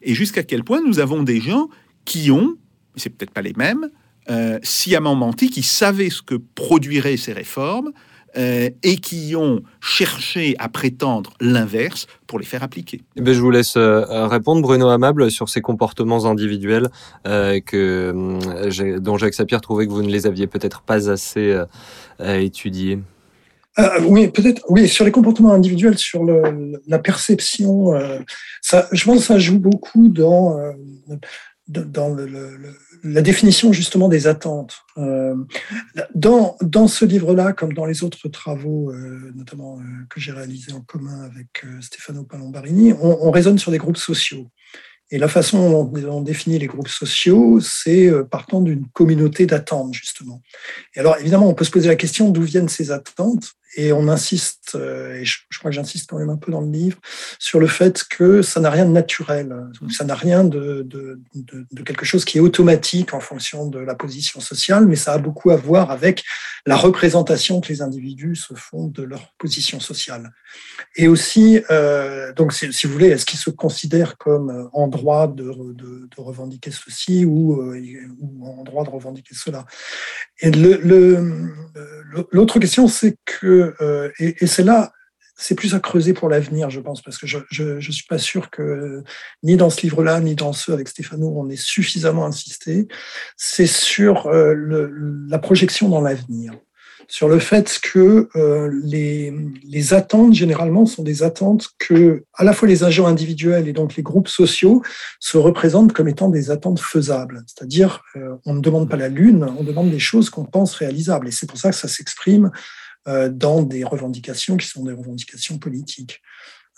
et 0.01 0.15
jusqu'à 0.15 0.41
quel 0.41 0.63
point 0.63 0.81
nous 0.83 0.97
avons 0.97 1.21
des 1.21 1.39
gens 1.39 1.69
qui 2.03 2.31
ont, 2.31 2.55
c'est 2.95 3.11
peut-être 3.11 3.29
pas 3.29 3.43
les 3.43 3.53
mêmes, 3.53 3.89
sciemment 4.63 5.13
menti, 5.13 5.51
qui 5.51 5.61
savaient 5.61 6.09
ce 6.09 6.23
que 6.23 6.33
produiraient 6.55 7.17
ces 7.17 7.33
réformes, 7.33 7.91
euh, 8.37 8.69
et 8.83 8.97
qui 8.97 9.35
ont 9.35 9.61
cherché 9.81 10.55
à 10.59 10.69
prétendre 10.69 11.33
l'inverse 11.41 12.07
pour 12.27 12.39
les 12.39 12.45
faire 12.45 12.63
appliquer. 12.63 13.01
Eh 13.15 13.21
ben, 13.21 13.33
je 13.33 13.39
vous 13.41 13.51
laisse 13.51 13.75
euh, 13.77 14.27
répondre, 14.27 14.61
Bruno 14.61 14.87
Amable, 14.89 15.29
sur 15.31 15.49
ces 15.49 15.61
comportements 15.61 16.25
individuels 16.25 16.89
euh, 17.27 17.59
que, 17.59 18.13
dont 18.99 19.17
Jacques 19.17 19.33
Sapir 19.33 19.59
trouvait 19.61 19.85
que 19.87 19.91
vous 19.91 20.03
ne 20.03 20.11
les 20.11 20.27
aviez 20.27 20.47
peut-être 20.47 20.81
pas 20.81 21.09
assez 21.09 21.51
euh, 21.51 21.65
euh, 22.21 22.39
étudiés. 22.39 22.99
Euh, 23.79 24.01
oui, 24.05 24.27
peut-être. 24.27 24.61
Oui, 24.67 24.89
sur 24.89 25.05
les 25.05 25.11
comportements 25.11 25.53
individuels, 25.53 25.97
sur 25.97 26.25
le, 26.25 26.73
la 26.87 26.99
perception, 26.99 27.93
euh, 27.95 28.19
ça, 28.61 28.87
je 28.91 29.03
pense 29.05 29.19
que 29.19 29.23
ça 29.23 29.39
joue 29.39 29.59
beaucoup 29.59 30.09
dans 30.09 30.59
euh, 30.59 30.71
dans 31.67 32.09
le, 32.09 32.25
le- 32.25 32.57
le- 32.57 32.75
la 33.03 33.21
définition 33.21 33.73
justement 33.73 34.09
des 34.09 34.27
attentes. 34.27 34.83
Euh, 34.97 35.35
dans 36.15 36.57
dans 36.61 36.87
ce 36.87 37.05
livre-là, 37.05 37.53
comme 37.53 37.73
dans 37.73 37.85
les 37.85 38.03
autres 38.03 38.29
travaux, 38.29 38.91
euh, 38.91 39.31
notamment 39.35 39.79
euh, 39.79 39.83
que 40.09 40.19
j'ai 40.19 40.31
réalisés 40.31 40.73
en 40.73 40.81
commun 40.81 41.21
avec 41.23 41.63
Stefano 41.81 42.23
Palombarini, 42.23 42.93
on, 42.93 43.27
on 43.27 43.31
raisonne 43.31 43.57
sur 43.57 43.71
des 43.71 43.77
groupes 43.77 43.97
sociaux. 43.97 44.49
Et 45.11 45.17
la 45.17 45.27
façon 45.27 45.69
dont 45.69 45.91
on 46.09 46.21
définit 46.21 46.57
les 46.57 46.67
groupes 46.67 46.87
sociaux, 46.87 47.59
c'est 47.59 48.07
euh, 48.07 48.23
partant 48.23 48.61
d'une 48.61 48.87
communauté 48.87 49.45
d'attentes, 49.45 49.93
justement. 49.93 50.41
Et 50.95 51.01
alors, 51.01 51.17
évidemment, 51.19 51.49
on 51.49 51.53
peut 51.53 51.65
se 51.65 51.71
poser 51.71 51.89
la 51.89 51.97
question 51.97 52.29
d'où 52.29 52.43
viennent 52.43 52.69
ces 52.69 52.91
attentes. 52.91 53.53
Et 53.77 53.93
on 53.93 54.09
insiste, 54.09 54.73
euh, 54.75 55.15
et 55.15 55.23
je, 55.23 55.37
crois 55.57 55.71
que 55.71 55.75
j'insiste 55.75 56.09
quand 56.09 56.17
même 56.17 56.29
un 56.29 56.35
peu 56.35 56.51
dans 56.51 56.59
le 56.59 56.69
livre, 56.69 56.97
sur 57.39 57.57
le 57.59 57.67
fait 57.67 58.03
que 58.03 58.41
ça 58.41 58.59
n'a 58.59 58.69
rien 58.69 58.85
de 58.85 58.91
naturel, 58.91 59.55
ça 59.89 60.03
n'a 60.03 60.15
rien 60.15 60.43
de, 60.43 60.87
quelque 61.85 62.05
chose 62.05 62.25
qui 62.25 62.37
est 62.37 62.41
automatique 62.41 63.13
en 63.13 63.21
fonction 63.21 63.67
de 63.67 63.79
la 63.79 63.95
position 63.95 64.41
sociale, 64.41 64.87
mais 64.87 64.97
ça 64.97 65.13
a 65.13 65.17
beaucoup 65.19 65.51
à 65.51 65.55
voir 65.55 65.89
avec 65.89 66.25
la 66.65 66.75
représentation 66.75 67.61
que 67.61 67.69
les 67.69 67.81
individus 67.81 68.35
se 68.35 68.53
font 68.55 68.87
de 68.87 69.03
leur 69.03 69.33
position 69.37 69.79
sociale. 69.79 70.33
Et 70.97 71.07
aussi, 71.07 71.61
euh, 71.71 72.33
donc, 72.33 72.51
si, 72.51 72.67
vous 72.67 72.93
voulez, 72.93 73.07
est-ce 73.07 73.25
qu'ils 73.25 73.39
se 73.39 73.49
considèrent 73.49 74.17
comme 74.17 74.49
euh, 74.49 74.67
en 74.73 74.87
droit 75.01 75.27
de, 75.27 75.49
revendiquer 76.17 76.71
ceci 76.71 77.25
ou, 77.25 77.61
euh, 77.61 77.81
ou 78.19 78.45
en 78.47 78.63
droit 78.63 78.83
de 78.83 78.89
revendiquer 78.89 79.35
cela 79.35 79.65
Et 80.39 80.51
le, 80.51 80.77
le, 80.77 81.53
L'autre 82.31 82.59
question, 82.59 82.87
c'est 82.87 83.17
que, 83.25 83.73
euh, 83.81 84.11
et, 84.19 84.45
c'est 84.45 84.63
là, 84.63 84.91
c'est 85.35 85.55
plus 85.55 85.73
à 85.73 85.79
creuser 85.79 86.13
pour 86.13 86.29
l'avenir, 86.29 86.69
je 86.69 86.79
pense, 86.79 87.01
parce 87.01 87.17
que 87.17 87.25
je 87.25 87.63
ne 87.63 87.79
suis 87.79 88.05
pas 88.07 88.19
sûr 88.19 88.49
que 88.51 89.03
ni 89.43 89.57
dans 89.57 89.69
ce 89.69 89.81
livre-là, 89.81 90.19
ni 90.19 90.35
dans 90.35 90.53
ceux 90.53 90.73
avec 90.73 90.87
Stéphano, 90.87 91.33
on 91.35 91.49
ait 91.49 91.55
suffisamment 91.55 92.25
insisté. 92.25 92.87
C'est 93.37 93.67
sur 93.67 94.27
euh, 94.27 94.53
le, 94.53 94.91
la 95.27 95.39
projection 95.39 95.89
dans 95.89 96.01
l'avenir 96.01 96.53
sur 97.11 97.27
le 97.27 97.39
fait 97.39 97.81
que 97.83 98.29
euh, 98.37 98.71
les, 98.85 99.33
les, 99.65 99.93
attentes, 99.93 100.33
généralement, 100.33 100.85
sont 100.85 101.03
des 101.03 101.23
attentes 101.23 101.67
que, 101.77 102.23
à 102.35 102.45
la 102.45 102.53
fois 102.53 102.69
les 102.69 102.85
agents 102.85 103.05
individuels 103.05 103.67
et 103.67 103.73
donc 103.73 103.97
les 103.97 104.01
groupes 104.01 104.29
sociaux 104.29 104.81
se 105.19 105.37
représentent 105.37 105.91
comme 105.91 106.07
étant 106.07 106.29
des 106.29 106.51
attentes 106.51 106.79
faisables. 106.79 107.43
C'est-à-dire, 107.47 108.01
euh, 108.15 108.37
on 108.45 108.53
ne 108.53 108.61
demande 108.61 108.89
pas 108.89 108.95
la 108.95 109.09
lune, 109.09 109.45
on 109.59 109.63
demande 109.63 109.91
des 109.91 109.99
choses 109.99 110.29
qu'on 110.29 110.45
pense 110.45 110.73
réalisables. 110.73 111.27
Et 111.27 111.31
c'est 111.31 111.47
pour 111.47 111.57
ça 111.57 111.71
que 111.71 111.75
ça 111.75 111.89
s'exprime 111.89 112.49
euh, 113.09 113.27
dans 113.27 113.61
des 113.61 113.83
revendications 113.83 114.55
qui 114.55 114.67
sont 114.67 114.85
des 114.85 114.93
revendications 114.93 115.57
politiques. 115.57 116.21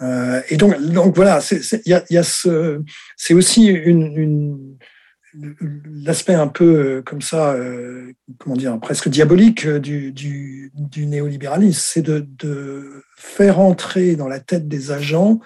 Euh, 0.02 0.42
et 0.50 0.58
donc, 0.58 0.82
donc 0.82 1.16
voilà, 1.16 1.42
c'est 1.42 3.34
aussi 3.36 3.68
une, 3.68 4.18
une 4.18 4.78
l'aspect 5.36 6.34
un 6.34 6.48
peu 6.48 6.66
euh, 6.66 7.02
comme 7.02 7.22
ça, 7.22 7.54
euh, 7.54 8.14
comment 8.40 8.56
dire, 8.56 8.80
presque 8.80 9.10
diabolique 9.10 9.68
du, 9.68 10.12
du, 10.12 10.72
du 10.76 11.06
néolibéralisme, 11.06 11.82
c'est 11.82 12.02
de, 12.02 13.04
faire 13.16 13.60
entrer 13.60 14.16
dans 14.16 14.28
la 14.28 14.40
tête 14.40 14.68
des 14.68 14.92
agents 14.92 15.40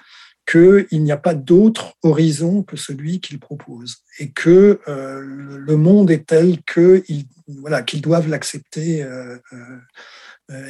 qu'il 0.50 1.04
n'y 1.04 1.12
a 1.12 1.18
pas 1.18 1.36
d'autre 1.36 1.94
horizon 2.04 2.64
que 2.64 2.78
celui 2.78 3.20
qu'ils 3.20 3.40
proposent 3.40 3.98
et 4.20 4.32
que 4.32 4.80
euh, 4.88 5.22
le 5.22 5.76
monde 5.76 6.10
est 6.10 6.26
tel 6.26 6.58
qu'ils 6.64 7.26
voilà, 7.48 7.82
qu'ils 7.82 8.02
doivent 8.02 8.30
l'accepter. 8.30 9.04
Euh, 9.04 9.38
euh, 9.54 9.78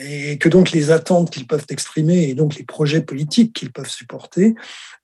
et 0.03 0.37
que 0.39 0.49
donc 0.49 0.71
les 0.71 0.89
attentes 0.91 1.29
qu'ils 1.29 1.45
peuvent 1.45 1.65
exprimer 1.69 2.29
et 2.29 2.33
donc 2.33 2.55
les 2.55 2.63
projets 2.63 3.01
politiques 3.01 3.53
qu'ils 3.53 3.71
peuvent 3.71 3.89
supporter 3.89 4.55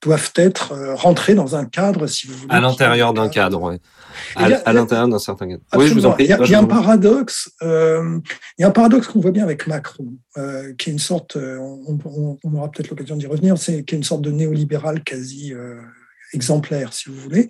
doivent 0.01 0.32
être 0.36 0.74
euh, 0.74 0.95
rentrés 0.95 1.36
dans 1.36 1.55
un 1.55 1.65
cadre, 1.65 2.07
si 2.07 2.28
vous 2.28 2.34
voulez. 2.34 2.53
À 2.53 2.59
l'intérieur 2.59 3.13
d'un 3.13 3.30
cadre, 3.30 3.61
oui. 3.61 3.76
À, 4.36 4.74
l'intérieur 4.74 5.07
d'un 5.07 5.19
certain 5.19 5.47
cadre. 5.47 5.61
Oui, 5.76 5.88
je 5.88 5.93
vous 5.93 6.05
en 6.05 6.11
prie. 6.11 6.26
Il 6.26 6.30
y 6.30 6.34
a, 6.34 6.39
il 6.43 6.49
y 6.49 6.55
a 6.55 6.59
un 6.59 6.65
paradoxe. 6.65 7.51
Euh, 7.61 8.19
il 8.57 8.61
y 8.61 8.65
a 8.65 8.67
un 8.67 8.71
paradoxe 8.71 9.07
qu'on 9.07 9.19
voit 9.19 9.32
bien 9.32 9.43
avec 9.43 9.65
Macron, 9.67 10.07
euh, 10.38 10.74
qui 10.78 10.89
est 10.89 10.93
une 10.93 10.99
sorte. 10.99 11.38
On, 11.38 11.97
on, 12.05 12.38
on 12.43 12.53
aura 12.55 12.69
peut-être 12.69 12.89
l'occasion 12.89 13.15
d'y 13.15 13.28
revenir. 13.28 13.57
C'est 13.57 13.84
qui 13.84 13.95
est 13.95 13.97
une 13.97 14.03
sorte 14.03 14.21
de 14.21 14.32
néolibéral 14.32 15.03
quasi 15.03 15.53
euh, 15.53 15.80
exemplaire, 16.34 16.93
si 16.93 17.09
vous 17.09 17.15
voulez, 17.15 17.49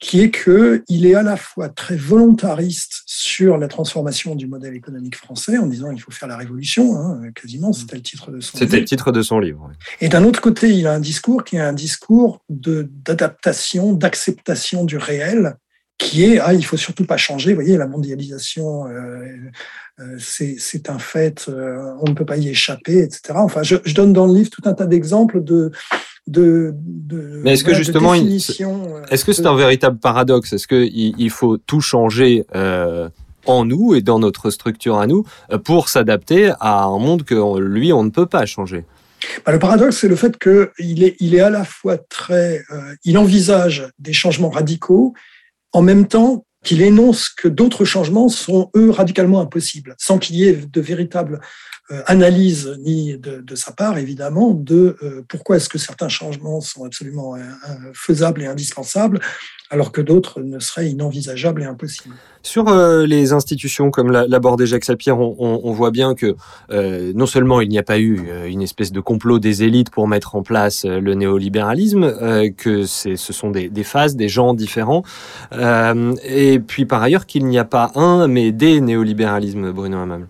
qui 0.00 0.22
est 0.22 0.30
que 0.30 0.82
il 0.88 1.04
est 1.04 1.14
à 1.14 1.22
la 1.22 1.36
fois 1.36 1.68
très 1.68 1.96
volontariste 1.96 3.02
sur 3.04 3.58
la 3.58 3.68
transformation 3.68 4.34
du 4.34 4.46
modèle 4.46 4.74
économique 4.74 5.14
français 5.14 5.58
en 5.58 5.66
disant 5.66 5.90
il 5.92 6.00
faut 6.00 6.10
faire 6.10 6.28
la 6.28 6.38
révolution, 6.38 6.96
hein, 6.96 7.20
quasiment, 7.34 7.72
c'était 7.74 7.96
le 7.96 8.02
titre 8.02 8.30
de 8.30 8.40
son 8.40 8.56
livre. 8.56 8.64
C'était 8.64 8.80
le 8.80 8.86
titre 8.86 9.12
de 9.12 9.20
son 9.20 9.38
livre. 9.38 9.66
Oui. 9.68 9.74
Et 10.00 10.08
d'un 10.08 10.24
autre 10.24 10.40
côté, 10.40 10.70
il 10.70 10.86
a 10.86 10.94
un 10.94 11.00
discours 11.00 11.44
qui 11.44 11.56
est 11.56 11.60
un 11.60 11.74
discours 11.74 12.42
d'adaptation, 12.48 13.92
d'acceptation 13.92 14.84
du 14.84 14.96
réel, 14.96 15.56
qui 15.98 16.24
est 16.24 16.38
ah 16.38 16.54
il 16.54 16.64
faut 16.64 16.78
surtout 16.78 17.04
pas 17.04 17.18
changer. 17.18 17.50
Vous 17.50 17.60
voyez 17.60 17.76
la 17.76 17.86
mondialisation, 17.86 18.86
euh, 18.86 19.22
euh, 20.00 20.16
c'est 20.18 20.88
un 20.88 20.98
fait, 20.98 21.46
euh, 21.50 21.94
on 22.00 22.08
ne 22.08 22.14
peut 22.14 22.24
pas 22.24 22.38
y 22.38 22.48
échapper, 22.48 23.00
etc. 23.00 23.34
Enfin, 23.34 23.62
je, 23.62 23.76
je 23.84 23.94
donne 23.94 24.14
dans 24.14 24.26
le 24.26 24.32
livre 24.32 24.48
tout 24.48 24.62
un 24.64 24.72
tas 24.72 24.86
d'exemples 24.86 25.44
de 25.44 25.70
de, 26.26 26.74
de, 26.76 27.40
Mais 27.42 27.54
est-ce 27.54 27.64
que 27.64 27.74
justement, 27.74 28.14
est-ce 28.14 29.24
que 29.24 29.32
c'est 29.32 29.46
un 29.46 29.56
véritable 29.56 29.98
paradoxe? 29.98 30.52
Est-ce 30.52 30.68
qu'il 30.68 31.14
il 31.18 31.30
faut 31.30 31.56
tout 31.56 31.80
changer 31.80 32.44
euh, 32.54 33.08
en 33.46 33.64
nous 33.64 33.94
et 33.94 34.02
dans 34.02 34.18
notre 34.18 34.50
structure 34.50 34.98
à 34.98 35.06
nous 35.06 35.24
pour 35.64 35.88
s'adapter 35.88 36.52
à 36.60 36.84
un 36.84 36.98
monde 36.98 37.24
que 37.24 37.58
lui, 37.58 37.92
on 37.92 38.04
ne 38.04 38.10
peut 38.10 38.26
pas 38.26 38.46
changer? 38.46 38.84
Bah, 39.44 39.52
le 39.52 39.58
paradoxe, 39.58 39.98
c'est 39.98 40.08
le 40.08 40.16
fait 40.16 40.38
qu'il 40.38 41.02
est, 41.02 41.16
il 41.20 41.34
est 41.34 41.40
à 41.40 41.50
la 41.50 41.64
fois 41.64 41.98
très, 41.98 42.62
euh, 42.72 42.94
il 43.04 43.18
envisage 43.18 43.88
des 43.98 44.12
changements 44.12 44.50
radicaux, 44.50 45.14
en 45.72 45.82
même 45.82 46.06
temps 46.06 46.44
qu'il 46.64 46.82
énonce 46.82 47.28
que 47.28 47.48
d'autres 47.48 47.84
changements 47.84 48.28
sont 48.28 48.70
eux 48.76 48.90
radicalement 48.90 49.40
impossibles, 49.40 49.94
sans 49.98 50.18
qu'il 50.18 50.36
y 50.36 50.44
ait 50.44 50.52
de 50.54 50.80
véritables 50.80 51.34
euh, 51.34 51.40
analyse 52.06 52.78
ni 52.80 53.16
de, 53.18 53.54
sa 53.54 53.72
part, 53.72 53.98
évidemment, 53.98 54.52
de 54.52 54.96
euh, 55.02 55.22
pourquoi 55.28 55.56
est-ce 55.56 55.68
que 55.68 55.78
certains 55.78 56.08
changements 56.08 56.60
sont 56.60 56.84
absolument 56.84 57.34
euh, 57.34 57.40
faisables 57.92 58.42
et 58.42 58.46
indispensables, 58.46 59.20
alors 59.70 59.92
que 59.92 60.00
d'autres 60.00 60.40
ne 60.40 60.58
seraient 60.58 60.90
inenvisageables 60.90 61.62
et 61.62 61.66
impossibles. 61.66 62.14
Sur 62.42 62.68
euh, 62.68 63.06
les 63.06 63.32
institutions, 63.32 63.90
comme 63.90 64.10
l'abordait 64.10 64.66
Jacques 64.66 64.84
Sapir, 64.84 65.18
on, 65.18 65.60
on, 65.62 65.72
voit 65.72 65.90
bien 65.90 66.14
que 66.14 66.36
euh, 66.70 67.12
non 67.14 67.26
seulement 67.26 67.60
il 67.60 67.68
n'y 67.68 67.78
a 67.78 67.82
pas 67.82 67.98
eu 67.98 68.28
une 68.46 68.62
espèce 68.62 68.92
de 68.92 69.00
complot 69.00 69.38
des 69.38 69.62
élites 69.62 69.90
pour 69.90 70.08
mettre 70.08 70.34
en 70.36 70.42
place 70.42 70.84
le 70.86 71.14
néolibéralisme, 71.14 72.04
euh, 72.04 72.50
que 72.50 72.84
ce 72.86 73.14
sont 73.16 73.50
des, 73.50 73.68
des, 73.68 73.84
phases, 73.84 74.16
des 74.16 74.28
gens 74.28 74.54
différents, 74.54 75.02
et 75.52 76.60
puis 76.66 76.86
par 76.86 77.02
ailleurs 77.02 77.26
qu'il 77.26 77.46
n'y 77.46 77.58
a 77.58 77.64
pas 77.64 77.92
un, 77.94 78.26
mais 78.26 78.52
des 78.52 78.80
néolibéralismes, 78.80 79.70
Bruno 79.72 79.98
Hamam. 79.98 80.26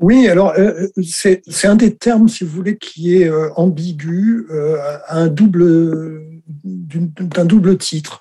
Oui, 0.00 0.28
alors 0.28 0.54
euh, 0.58 0.86
c'est 1.02 1.42
un 1.64 1.76
des 1.76 1.94
termes, 1.94 2.26
si 2.28 2.42
vous 2.42 2.50
voulez, 2.50 2.78
qui 2.78 3.16
est 3.16 3.28
euh, 3.28 3.50
ambigu, 3.56 4.46
euh, 4.50 4.78
un 5.08 5.28
double 5.28 6.22
d'un 6.64 7.44
double 7.44 7.76
titre. 7.76 8.18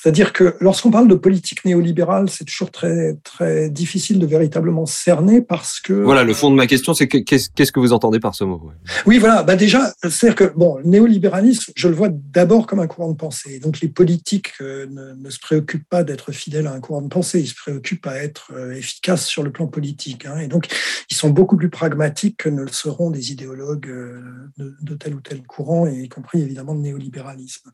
C'est-à-dire 0.00 0.32
que 0.32 0.54
lorsqu'on 0.60 0.92
parle 0.92 1.08
de 1.08 1.16
politique 1.16 1.64
néolibérale, 1.64 2.30
c'est 2.30 2.44
toujours 2.44 2.70
très 2.70 3.16
très 3.24 3.68
difficile 3.68 4.20
de 4.20 4.26
véritablement 4.26 4.86
cerner 4.86 5.40
parce 5.40 5.80
que 5.80 5.92
voilà 5.92 6.22
le 6.22 6.34
fond 6.34 6.50
de 6.50 6.54
ma 6.54 6.68
question, 6.68 6.94
c'est 6.94 7.08
qu'est-ce 7.08 7.72
que 7.72 7.80
vous 7.80 7.92
entendez 7.92 8.20
par 8.20 8.36
ce 8.36 8.44
mot 8.44 8.70
Oui, 9.06 9.18
voilà. 9.18 9.42
Bah 9.42 9.56
déjà, 9.56 9.92
c'est-à-dire 10.02 10.36
que 10.36 10.52
bon, 10.56 10.76
le 10.76 10.84
néolibéralisme, 10.84 11.72
je 11.74 11.88
le 11.88 11.94
vois 11.94 12.10
d'abord 12.10 12.68
comme 12.68 12.78
un 12.78 12.86
courant 12.86 13.10
de 13.10 13.16
pensée. 13.16 13.58
Donc 13.58 13.80
les 13.80 13.88
politiques 13.88 14.52
euh, 14.60 14.86
ne, 14.86 15.14
ne, 15.14 15.30
se 15.30 15.40
préoccupent 15.40 15.88
pas 15.88 16.04
d'être 16.04 16.30
fidèles 16.30 16.68
à 16.68 16.72
un 16.72 16.80
courant 16.80 17.02
de 17.02 17.08
pensée, 17.08 17.40
ils 17.40 17.48
se 17.48 17.56
préoccupent 17.56 18.06
à 18.06 18.22
être 18.22 18.52
euh, 18.54 18.74
efficaces 18.74 19.26
sur 19.26 19.42
le 19.42 19.50
plan 19.50 19.66
politique. 19.66 20.26
Hein, 20.26 20.38
et 20.38 20.46
donc 20.46 20.68
ils 21.10 21.16
sont 21.16 21.30
beaucoup 21.30 21.56
plus 21.56 21.70
pragmatiques 21.70 22.36
que 22.36 22.48
ne 22.48 22.62
le 22.62 22.68
seront 22.68 23.10
des 23.10 23.32
idéologues 23.32 23.88
euh, 23.88 24.20
de, 24.58 24.76
de 24.80 24.94
tel 24.94 25.14
ou 25.14 25.20
tel 25.20 25.42
courant, 25.42 25.88
et 25.88 26.02
y 26.02 26.08
compris 26.08 26.40
évidemment 26.40 26.74
le 26.74 26.80
néolibéralisme. 26.80 27.70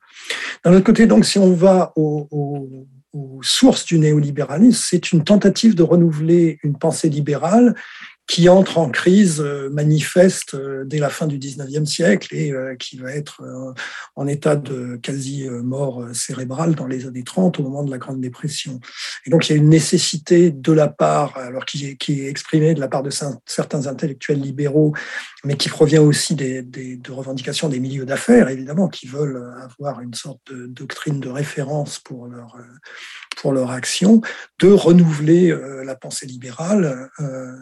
D'un 0.64 0.72
autre 0.72 0.84
côté, 0.84 1.06
donc 1.06 1.26
si 1.26 1.38
on 1.38 1.52
va 1.52 1.92
au 1.96 2.13
aux, 2.30 2.86
sources 3.42 3.84
du 3.84 3.98
néolibéralisme, 3.98 4.82
c'est 4.82 5.12
une 5.12 5.22
tentative 5.22 5.74
de 5.74 5.82
renouveler 5.82 6.58
une 6.62 6.76
pensée 6.76 7.08
libérale 7.08 7.74
qui 8.26 8.48
entre 8.48 8.78
en 8.78 8.88
crise 8.88 9.40
euh, 9.40 9.68
manifeste 9.70 10.54
euh, 10.54 10.84
dès 10.86 10.98
la 10.98 11.10
fin 11.10 11.26
du 11.26 11.38
19e 11.38 11.84
siècle 11.84 12.34
et 12.34 12.52
euh, 12.52 12.74
qui 12.74 12.96
va 12.96 13.12
être 13.12 13.42
en 14.16 14.26
état 14.26 14.56
de 14.56 14.96
quasi-mort 15.02 16.04
cérébrale 16.12 16.74
dans 16.74 16.86
les 16.86 17.06
années 17.06 17.22
30 17.22 17.60
au 17.60 17.62
moment 17.62 17.84
de 17.84 17.90
la 17.90 17.98
Grande 17.98 18.20
Dépression. 18.20 18.80
Et 19.26 19.30
donc 19.30 19.48
il 19.48 19.52
y 19.52 19.54
a 19.54 19.58
une 19.58 19.68
nécessité 19.68 20.50
de 20.50 20.72
la 20.72 20.88
part, 20.88 21.36
alors 21.36 21.64
qui 21.64 21.86
est, 21.86 22.28
exprimée 22.28 22.74
de 22.74 22.80
la 22.80 22.88
part 22.88 23.02
de 23.02 23.10
certains 23.46 23.86
intellectuels 23.86 24.40
libéraux, 24.40 24.94
mais 25.44 25.56
qui 25.56 25.68
provient 25.68 26.02
aussi 26.02 26.34
des, 26.34 26.62
des 26.62 26.96
de 26.96 27.12
revendications 27.12 27.68
des 27.68 27.80
milieux 27.80 28.06
d'affaires, 28.06 28.48
évidemment, 28.48 28.88
qui 28.88 29.06
veulent 29.06 29.52
avoir 29.58 30.00
une 30.00 30.14
sorte 30.14 30.40
de 30.50 30.66
doctrine 30.66 31.20
de 31.20 31.28
référence 31.28 31.98
pour 31.98 32.26
leur 32.26 32.56
pour 33.34 33.52
leur 33.52 33.70
action, 33.70 34.20
de 34.58 34.68
renouveler 34.68 35.50
euh, 35.50 35.84
la 35.84 35.94
pensée 35.94 36.26
libérale. 36.26 37.10
Euh, 37.20 37.52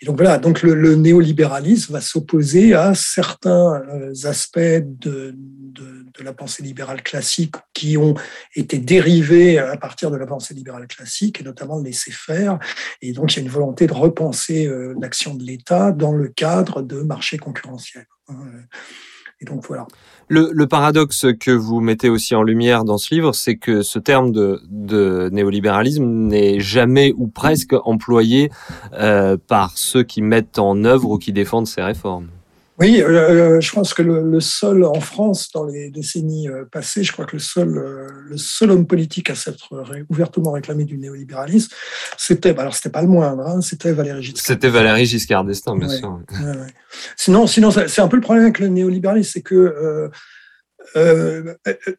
et 0.00 0.06
donc 0.06 0.16
voilà, 0.16 0.38
donc 0.38 0.62
le, 0.62 0.94
néolibéralisme 0.96 1.92
va 1.92 2.00
s'opposer 2.00 2.74
à 2.74 2.94
certains 2.94 3.82
euh, 3.88 4.12
aspects 4.24 4.58
de, 4.58 5.34
de, 5.34 6.22
la 6.22 6.32
pensée 6.32 6.62
libérale 6.62 7.02
classique 7.02 7.56
qui 7.74 7.96
ont 7.96 8.14
été 8.54 8.78
dérivés 8.78 9.58
à 9.58 9.76
partir 9.76 10.10
de 10.10 10.16
la 10.16 10.26
pensée 10.26 10.54
libérale 10.54 10.86
classique, 10.86 11.40
et 11.40 11.44
notamment 11.44 11.78
le 11.78 11.84
laisser-faire. 11.84 12.58
Et 13.00 13.12
donc 13.12 13.32
il 13.32 13.36
y 13.36 13.38
a 13.40 13.42
une 13.42 13.48
volonté 13.48 13.88
de 13.88 13.92
repenser 13.92 14.70
l'action 15.00 15.34
de 15.34 15.42
l'État 15.42 15.90
dans 15.90 16.12
le 16.12 16.28
cadre 16.28 16.82
de 16.82 17.00
marchés 17.02 17.38
concurrentiels. 17.38 18.06
Le, 20.28 20.50
le, 20.52 20.66
paradoxe 20.66 21.26
que 21.38 21.50
vous 21.50 21.80
mettez 21.80 22.08
aussi 22.08 22.34
en 22.34 22.42
lumière 22.42 22.84
dans 22.84 22.96
ce 22.96 23.14
livre, 23.14 23.34
c'est 23.34 23.56
que 23.56 23.82
ce 23.82 23.98
terme 23.98 24.32
de, 24.32 24.62
de 24.70 25.28
néolibéralisme 25.32 26.04
n'est 26.04 26.60
jamais 26.60 27.12
ou 27.16 27.26
presque 27.26 27.74
employé 27.84 28.50
euh, 28.94 29.36
par 29.36 29.76
ceux 29.76 30.02
qui 30.02 30.22
mettent 30.22 30.58
en 30.58 30.84
œuvre 30.84 31.10
ou 31.10 31.18
qui 31.18 31.32
défendent 31.32 31.66
ces 31.66 31.82
réformes. 31.82 32.28
Oui, 32.78 33.02
euh, 33.02 33.60
je 33.60 33.72
pense 33.72 33.92
que 33.92 34.02
le, 34.02 34.22
le, 34.22 34.40
seul 34.40 34.84
en 34.84 35.00
France, 35.00 35.50
dans 35.52 35.64
les 35.64 35.90
décennies 35.90 36.48
euh, 36.48 36.64
passées, 36.64 37.04
je 37.04 37.12
crois 37.12 37.26
que 37.26 37.36
le 37.36 37.38
seul, 37.38 37.76
euh, 37.76 38.08
le 38.26 38.38
seul 38.38 38.70
homme 38.70 38.86
politique 38.86 39.28
à 39.28 39.34
s'être 39.34 39.68
ouvertement 40.08 40.52
réclamé 40.52 40.84
du 40.84 40.96
néolibéralisme, 40.96 41.70
c'était, 42.16 42.54
bah 42.54 42.62
alors 42.62 42.74
c'était 42.74 42.90
pas 42.90 43.02
le 43.02 43.08
moindre, 43.08 43.46
hein, 43.46 43.60
c'était 43.60 43.92
Valéry 43.92 44.22
Giscard. 44.22 44.44
C'était 44.44 44.70
Valéry 44.70 45.04
Giscard 45.04 45.44
d'Estaing, 45.44 45.76
bien 45.76 45.88
ouais, 45.88 45.98
sûr. 45.98 46.18
Ouais, 46.32 46.46
ouais. 46.46 46.74
Sinon, 47.16 47.46
sinon 47.46 47.70
c'est 47.70 48.00
un 48.00 48.08
peu 48.08 48.16
le 48.16 48.22
problème 48.22 48.44
avec 48.44 48.58
le 48.58 48.68
néolibéralisme, 48.68 49.30
c'est 49.34 49.42
que 49.42 49.54
euh, 49.54 50.08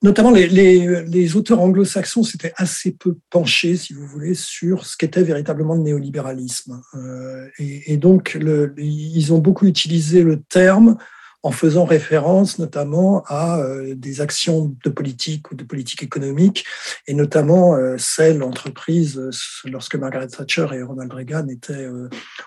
notamment 0.01 0.31
les, 0.31 0.47
les, 0.47 1.03
les 1.05 1.35
auteurs 1.35 1.59
anglo-saxons 1.61 2.23
s'étaient 2.23 2.53
assez 2.57 2.91
peu 2.91 3.17
penchés, 3.29 3.75
si 3.75 3.93
vous 3.93 4.05
voulez, 4.05 4.33
sur 4.33 4.85
ce 4.85 4.97
qu'était 4.97 5.23
véritablement 5.23 5.75
le 5.75 5.81
néolibéralisme. 5.81 6.81
Euh, 6.95 7.47
et, 7.59 7.93
et, 7.93 7.97
donc, 7.97 8.35
le, 8.39 8.73
ils 8.77 9.33
ont 9.33 9.39
beaucoup 9.39 9.65
utilisé 9.65 10.23
le 10.23 10.41
terme 10.41 10.97
en 11.45 11.51
faisant 11.51 11.83
référence 11.83 12.57
notamment 12.57 13.23
à 13.27 13.59
euh, 13.59 13.95
des 13.95 14.21
actions 14.21 14.73
de 14.83 14.89
politique 14.89 15.51
ou 15.51 15.55
de 15.55 15.65
politique 15.65 16.01
économique, 16.01 16.65
et 17.05 17.13
notamment 17.13 17.75
euh, 17.75 17.97
celles 17.97 18.41
entreprises 18.43 19.21
lorsque 19.65 19.95
Margaret 19.95 20.27
Thatcher 20.27 20.67
et 20.73 20.81
Ronald 20.81 21.11
Reagan 21.11 21.47
étaient 21.49 21.87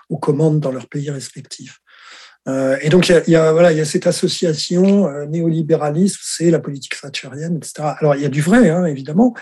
aux 0.09 0.17
commandes 0.17 0.59
dans 0.59 0.71
leurs 0.71 0.87
pays 0.87 1.11
respectifs. 1.11 1.79
Euh, 2.47 2.77
et 2.81 2.89
donc, 2.89 3.09
il 3.09 3.31
y, 3.31 3.35
a, 3.35 3.51
voilà, 3.51 3.71
il 3.71 3.77
y 3.77 3.81
a 3.81 3.85
cette 3.85 4.07
association 4.07 5.07
euh, 5.07 5.25
néolibéralisme, 5.25 6.19
c'est 6.21 6.49
la 6.49 6.59
politique 6.59 6.99
thatcherienne, 6.99 7.57
etc. 7.57 7.89
Alors, 7.99 8.15
il 8.15 8.21
y 8.21 8.25
a 8.25 8.29
du 8.29 8.41
vrai, 8.41 8.69
hein, 8.69 8.85
évidemment, 8.85 9.33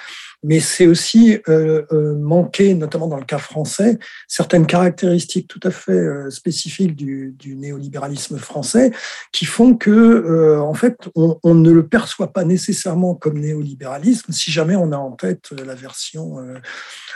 mais 0.44 0.60
c'est 0.60 0.88
aussi 0.88 1.40
euh, 1.48 1.84
euh, 1.92 2.16
manquer, 2.16 2.74
notamment 2.74 3.08
dans 3.08 3.18
le 3.18 3.26
cas 3.26 3.38
français, 3.38 4.00
certaines 4.28 4.66
caractéristiques 4.66 5.48
tout 5.48 5.60
à 5.64 5.72
fait 5.72 6.04
spécifiques 6.30 6.96
du, 6.96 7.36
du, 7.38 7.56
néolibéralisme 7.56 8.38
français 8.38 8.92
qui 9.32 9.46
font 9.46 9.76
que, 9.76 10.60
en 10.60 10.74
fait, 10.74 10.98
on, 11.16 11.40
on, 11.44 11.54
ne 11.54 11.72
le 11.72 11.88
perçoit 11.88 12.34
pas 12.34 12.44
nécessairement 12.44 13.16
comme 13.16 13.40
néolibéralisme 13.40 14.32
si 14.32 14.52
jamais 14.52 14.76
on 14.76 14.92
a 14.92 14.98
en 14.98 15.12
tête 15.12 15.52
la 15.52 15.76
version, 15.76 16.38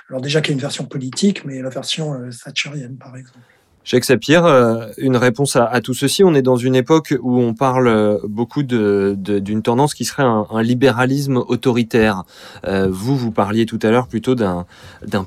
alors 0.09 0.21
déjà 0.21 0.41
qu'il 0.41 0.51
y 0.51 0.53
a 0.53 0.55
une 0.55 0.61
version 0.61 0.85
politique, 0.85 1.45
mais 1.45 1.61
la 1.61 1.69
version 1.69 2.29
thatcherienne, 2.43 2.97
par 2.97 3.15
exemple. 3.17 3.39
Sapir, 3.83 4.45
euh, 4.45 4.87
une 4.97 5.17
réponse 5.17 5.55
à, 5.55 5.81
tout 5.81 5.93
ceci. 5.93 6.23
On 6.23 6.35
est 6.35 6.41
dans 6.41 6.55
une 6.55 6.75
époque 6.75 7.15
où 7.21 7.39
on 7.39 7.53
parle 7.53 7.87
euh, 7.87 8.17
beaucoup 8.27 8.61
d'une 8.63 9.61
tendance 9.63 9.93
qui 9.93 10.05
serait 10.05 10.23
un, 10.23 10.45
libéralisme 10.61 11.37
autoritaire. 11.37 12.23
Euh, 12.65 12.87
vous, 12.89 13.17
vous 13.17 13.31
parliez 13.31 13.65
tout 13.65 13.79
à 13.81 13.89
l'heure 13.89 14.07
plutôt 14.07 14.35
d'un 14.35 14.65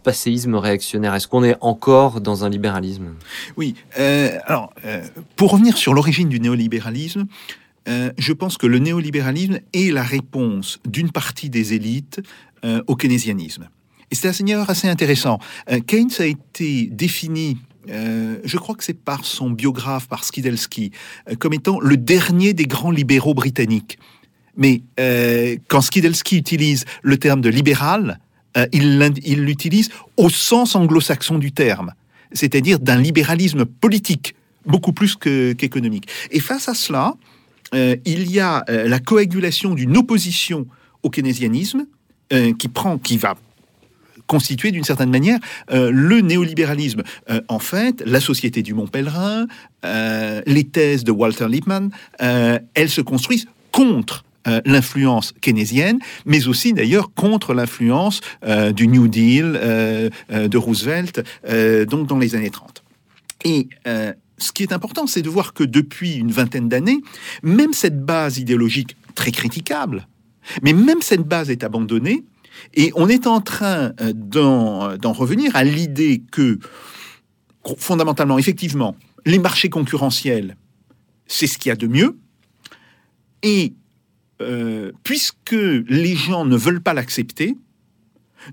passéisme 0.02 0.54
réactionnaire. 0.54 1.14
Est-ce 1.14 1.26
qu'on 1.26 1.42
est 1.42 1.56
encore 1.60 2.20
dans 2.20 2.44
un 2.44 2.48
libéralisme? 2.48 3.14
Oui. 3.56 3.74
Euh, 3.98 4.38
alors, 4.46 4.72
pour 5.36 5.52
revenir 5.52 5.76
sur 5.76 5.94
l'origine 5.94 6.28
du 6.28 6.38
néolibéralisme, 6.38 7.26
je 7.86 8.32
pense 8.32 8.58
que 8.58 8.66
le 8.66 8.78
néolibéralisme 8.78 9.58
est 9.72 9.92
la 9.92 10.02
réponse 10.02 10.78
d'une 10.86 11.10
partie 11.10 11.50
des 11.50 11.74
élites 11.74 12.20
au 12.86 12.94
keynésianisme. 12.94 13.68
Et 14.10 14.14
c'est 14.14 14.28
un 14.28 14.60
assez 14.68 14.88
intéressant. 14.88 15.38
Keynes 15.86 16.10
a 16.18 16.26
été 16.26 16.88
défini 16.92 17.56
euh, 17.88 18.36
je 18.44 18.56
crois 18.58 18.74
que 18.74 18.84
c'est 18.84 18.98
par 18.98 19.24
son 19.24 19.50
biographe, 19.50 20.06
par 20.08 20.24
Skidelsky, 20.24 20.92
euh, 21.28 21.34
comme 21.34 21.52
étant 21.52 21.80
le 21.80 21.96
dernier 21.96 22.52
des 22.52 22.66
grands 22.66 22.90
libéraux 22.90 23.34
britanniques. 23.34 23.98
Mais 24.56 24.82
euh, 25.00 25.56
quand 25.68 25.80
Skidelsky 25.80 26.36
utilise 26.36 26.84
le 27.02 27.16
terme 27.16 27.40
de 27.40 27.48
libéral, 27.48 28.20
il 28.70 28.98
l'utilise 29.46 29.88
au 30.18 30.28
sens 30.28 30.76
anglo-saxon 30.76 31.38
du 31.38 31.52
terme, 31.52 31.94
c'est-à-dire 32.32 32.80
d'un 32.80 32.98
libéralisme 32.98 33.64
politique, 33.64 34.34
beaucoup 34.66 34.92
plus 34.92 35.16
qu'économique. 35.16 36.06
Et 36.30 36.38
face 36.38 36.68
à 36.68 36.74
cela, 36.74 37.14
il 37.72 38.30
y 38.30 38.40
a 38.40 38.62
la 38.68 38.98
coagulation 38.98 39.74
d'une 39.74 39.96
opposition 39.96 40.66
au 41.02 41.08
keynésianisme 41.08 41.86
qui 42.58 42.68
prend, 42.68 42.98
qui 42.98 43.16
va 43.16 43.36
constituer 44.32 44.70
d'une 44.70 44.82
certaine 44.82 45.10
manière 45.10 45.38
euh, 45.72 45.90
le 45.92 46.22
néolibéralisme. 46.22 47.02
Euh, 47.28 47.42
en 47.48 47.58
fait, 47.58 48.02
la 48.06 48.18
Société 48.18 48.62
du 48.62 48.72
Mont 48.72 48.86
Pèlerin, 48.86 49.46
euh, 49.84 50.40
les 50.46 50.64
thèses 50.64 51.04
de 51.04 51.12
Walter 51.12 51.48
Lippmann, 51.50 51.90
elles 52.18 52.88
se 52.88 53.02
construisent 53.02 53.46
contre 53.72 54.24
l'influence 54.64 55.34
keynésienne, 55.40 55.98
mais 56.24 56.48
aussi 56.48 56.72
d'ailleurs 56.72 57.12
contre 57.14 57.52
l'influence 57.54 58.20
du 58.74 58.88
New 58.88 59.06
Deal 59.06 59.52
de 59.52 60.58
Roosevelt, 60.58 61.22
donc 61.88 62.06
dans 62.08 62.18
les 62.18 62.34
années 62.34 62.50
30. 62.50 62.82
Et 63.44 63.68
ce 64.38 64.52
qui 64.52 64.62
est 64.62 64.72
important, 64.72 65.06
c'est 65.06 65.22
de 65.22 65.28
voir 65.28 65.52
que 65.52 65.64
depuis 65.64 66.14
une 66.14 66.32
vingtaine 66.32 66.68
d'années, 66.68 67.00
même 67.42 67.72
cette 67.72 68.04
base 68.04 68.38
idéologique 68.38 68.96
très 69.14 69.30
critiquable, 69.30 70.08
mais 70.62 70.72
même 70.72 71.02
cette 71.02 71.22
base 71.22 71.50
est 71.50 71.62
abandonnée 71.62 72.24
et 72.74 72.92
on 72.94 73.08
est 73.08 73.26
en 73.26 73.40
train 73.40 73.92
euh, 74.00 74.12
d'en 74.14 75.12
revenir 75.12 75.54
à 75.56 75.64
l'idée 75.64 76.22
que, 76.30 76.58
fondamentalement, 77.78 78.38
effectivement, 78.38 78.96
les 79.24 79.38
marchés 79.38 79.68
concurrentiels, 79.68 80.56
c'est 81.26 81.46
ce 81.46 81.58
qu'il 81.58 81.70
y 81.70 81.72
a 81.72 81.76
de 81.76 81.86
mieux. 81.86 82.18
Et 83.42 83.74
euh, 84.40 84.92
puisque 85.04 85.52
les 85.52 86.16
gens 86.16 86.44
ne 86.44 86.56
veulent 86.56 86.82
pas 86.82 86.94
l'accepter, 86.94 87.56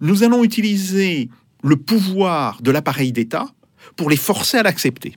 nous 0.02 0.24
allons 0.24 0.43
utiliser 0.43 1.30
le 1.64 1.76
pouvoir 1.76 2.62
de 2.62 2.72
l'appareil 2.72 3.12
d'État 3.12 3.47
pour 3.95 4.10
les 4.10 4.18
forcer 4.18 4.58
à 4.58 4.64
l'accepter. 4.64 5.16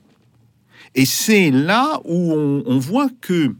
Et 0.95 1.05
c'est 1.05 1.51
là 1.51 1.99
où 2.05 2.33
on, 2.33 2.77
voit 2.77 3.09
que 3.21 3.55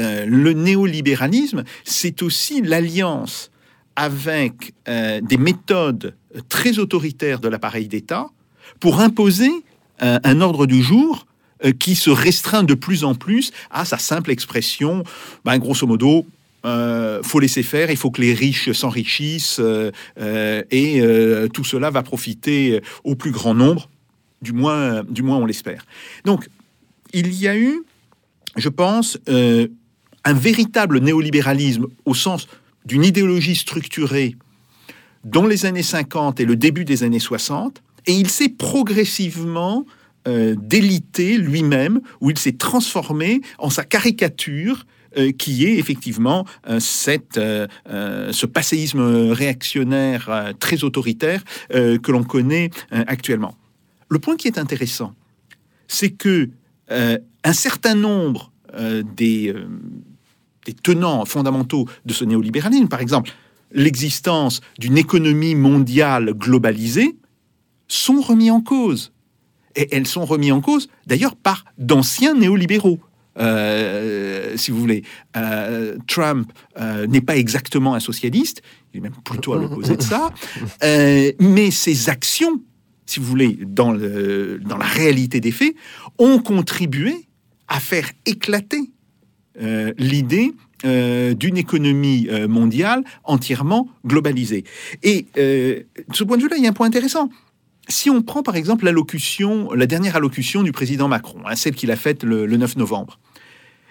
euh, 0.00 0.26
le 0.26 0.52
néolibéralisme, 0.52 1.64
c'est 1.84 2.22
aussi 2.22 2.62
l'alliance 2.62 3.50
avec 3.98 4.74
euh, 4.88 5.20
des 5.20 5.38
méthodes 5.38 6.14
très 6.48 6.78
autoritaires 6.78 7.40
de 7.40 7.48
l'appareil 7.48 7.88
d'État 7.88 8.28
pour 8.78 9.00
imposer 9.00 9.50
euh, 10.02 10.20
un 10.22 10.40
ordre 10.40 10.66
du 10.66 10.80
jour 10.80 11.26
euh, 11.64 11.72
qui 11.72 11.96
se 11.96 12.08
restreint 12.08 12.62
de 12.62 12.74
plus 12.74 13.02
en 13.02 13.16
plus 13.16 13.50
à 13.72 13.84
sa 13.84 13.98
simple 13.98 14.30
expression, 14.30 15.02
ben, 15.44 15.58
grosso 15.58 15.84
modo, 15.84 16.24
euh, 16.64 17.24
faut 17.24 17.40
laisser 17.40 17.64
faire, 17.64 17.90
il 17.90 17.96
faut 17.96 18.12
que 18.12 18.20
les 18.20 18.34
riches 18.34 18.70
s'enrichissent 18.70 19.60
et 20.70 21.02
tout 21.52 21.64
cela 21.64 21.90
va 21.90 22.04
profiter 22.04 22.80
au 23.02 23.16
plus 23.16 23.32
grand 23.32 23.54
nombre, 23.54 23.90
du 24.42 24.52
moins, 24.52 25.02
du 25.02 25.22
moins 25.22 25.38
on 25.38 25.46
l'espère. 25.46 25.84
Donc, 26.24 26.48
il 27.12 27.34
y 27.34 27.48
a 27.48 27.56
eu, 27.56 27.82
je 28.56 28.68
pense, 28.68 29.18
un 29.26 30.32
véritable 30.32 31.00
néolibéralisme 31.00 31.86
au 32.04 32.14
sens 32.14 32.46
d'une 32.84 33.04
idéologie 33.04 33.56
structurée 33.56 34.36
dans 35.24 35.46
les 35.46 35.66
années 35.66 35.82
50 35.82 36.40
et 36.40 36.44
le 36.44 36.56
début 36.56 36.84
des 36.84 37.02
années 37.02 37.18
60, 37.18 37.82
et 38.06 38.12
il 38.12 38.30
s'est 38.30 38.48
progressivement 38.48 39.84
euh, 40.26 40.56
délité 40.58 41.38
lui-même, 41.38 42.00
où 42.20 42.30
il 42.30 42.38
s'est 42.38 42.52
transformé 42.52 43.40
en 43.58 43.70
sa 43.70 43.84
caricature, 43.84 44.86
euh, 45.16 45.32
qui 45.32 45.64
est 45.64 45.76
effectivement 45.78 46.44
euh, 46.68 46.80
ce 46.80 48.46
passéisme 48.46 49.30
réactionnaire 49.30 50.52
très 50.58 50.84
autoritaire 50.84 51.42
que 51.70 52.12
l'on 52.12 52.24
connaît 52.24 52.70
actuellement. 52.90 53.54
Le 54.08 54.18
point 54.18 54.36
qui 54.36 54.48
est 54.48 54.58
intéressant, 54.58 55.14
c'est 55.86 56.10
que 56.10 56.50
un 56.90 57.52
certain 57.52 57.94
nombre 57.94 58.52
des 59.16 59.54
des 60.68 60.74
tenants 60.74 61.24
fondamentaux 61.24 61.86
de 62.04 62.12
ce 62.12 62.24
néolibéralisme, 62.24 62.88
par 62.88 63.00
exemple 63.00 63.30
l'existence 63.72 64.60
d'une 64.78 64.98
économie 64.98 65.54
mondiale 65.54 66.32
globalisée, 66.34 67.16
sont 67.86 68.20
remis 68.20 68.50
en 68.50 68.60
cause. 68.60 69.12
Et 69.76 69.94
elles 69.94 70.06
sont 70.06 70.24
remises 70.24 70.52
en 70.52 70.60
cause, 70.60 70.88
d'ailleurs, 71.06 71.36
par 71.36 71.64
d'anciens 71.78 72.34
néolibéraux. 72.34 72.98
Euh, 73.38 74.56
si 74.56 74.70
vous 74.70 74.78
voulez, 74.78 75.04
euh, 75.36 75.96
Trump 76.06 76.50
euh, 76.78 77.06
n'est 77.06 77.20
pas 77.20 77.36
exactement 77.36 77.94
un 77.94 78.00
socialiste, 78.00 78.62
il 78.92 78.98
est 78.98 79.02
même 79.02 79.14
plutôt 79.24 79.52
à 79.52 79.58
l'opposé 79.58 79.96
de 79.96 80.02
ça, 80.02 80.32
mais 81.38 81.70
ses 81.70 82.08
actions, 82.08 82.60
si 83.06 83.20
vous 83.20 83.26
voulez, 83.26 83.58
dans, 83.66 83.92
le, 83.92 84.60
dans 84.64 84.78
la 84.78 84.86
réalité 84.86 85.40
des 85.40 85.52
faits, 85.52 85.74
ont 86.18 86.40
contribué 86.40 87.28
à 87.68 87.80
faire 87.80 88.10
éclater 88.26 88.90
euh, 89.60 89.92
l'idée 89.98 90.52
euh, 90.84 91.34
d'une 91.34 91.56
économie 91.56 92.28
euh, 92.30 92.46
mondiale 92.46 93.02
entièrement 93.24 93.88
globalisée. 94.06 94.64
Et 95.02 95.26
de 95.34 95.84
ce 96.12 96.24
point 96.24 96.36
de 96.36 96.42
vue-là, 96.42 96.56
il 96.56 96.62
y 96.62 96.66
a 96.66 96.70
un 96.70 96.74
point 96.74 96.86
intéressant. 96.86 97.28
Si 97.88 98.10
on 98.10 98.22
prend 98.22 98.42
par 98.42 98.56
exemple 98.56 98.84
l'allocution, 98.84 99.72
la 99.72 99.86
dernière 99.86 100.16
allocution 100.16 100.62
du 100.62 100.72
président 100.72 101.08
Macron, 101.08 101.40
hein, 101.46 101.56
celle 101.56 101.74
qu'il 101.74 101.90
a 101.90 101.96
faite 101.96 102.22
le, 102.22 102.46
le, 102.46 102.56
9 102.56 102.76
novembre, 102.76 103.18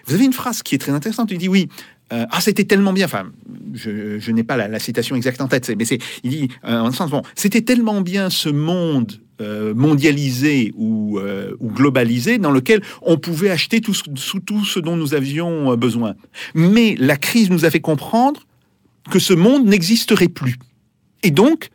vous 0.06 0.14
avez 0.14 0.24
une 0.24 0.32
phrase 0.32 0.62
qui 0.62 0.74
est 0.74 0.78
très 0.78 0.92
intéressante. 0.92 1.30
Il 1.32 1.38
dit 1.38 1.48
oui, 1.48 1.68
ah 2.10 2.40
c'était 2.40 2.64
tellement 2.64 2.94
bien. 2.94 3.04
Enfin, 3.04 3.30
je, 3.74 4.18
je 4.18 4.32
n'ai 4.32 4.44
pas 4.44 4.56
la, 4.56 4.68
la, 4.68 4.78
citation 4.78 5.16
exacte 5.16 5.40
en 5.40 5.48
tête, 5.48 5.70
mais 5.76 5.84
c'est 5.84 5.98
il 6.22 6.30
dit 6.30 6.48
euh, 6.64 6.80
en 6.80 6.92
sens 6.92 7.10
bon, 7.10 7.22
c'était 7.34 7.60
tellement 7.62 8.00
bien 8.00 8.30
ce 8.30 8.48
monde 8.48 9.20
euh, 9.40 9.72
mondialisé 9.72 10.72
ou, 10.76 11.18
euh, 11.18 11.54
ou, 11.60 11.68
globalisé 11.70 12.38
dans 12.38 12.50
lequel 12.50 12.82
on 13.02 13.18
pouvait 13.18 13.50
acheter 13.50 13.80
tout, 13.80 13.92
tout, 13.92 14.40
tout 14.40 14.64
ce 14.64 14.80
dont 14.80 14.96
nous 14.96 15.14
avions 15.14 15.70
euh, 15.70 15.76
besoin. 15.76 16.14
Mais 16.54 16.96
la 16.98 17.16
crise 17.16 17.48
nous 17.48 17.64
a 17.64 17.70
fait 17.70 17.80
comprendre 17.80 18.46
que 19.10 19.20
ce 19.20 19.34
monde 19.34 19.66
n'existerait 19.66 20.26
plus. 20.26 20.56
Et 21.22 21.30
donc, 21.30 21.70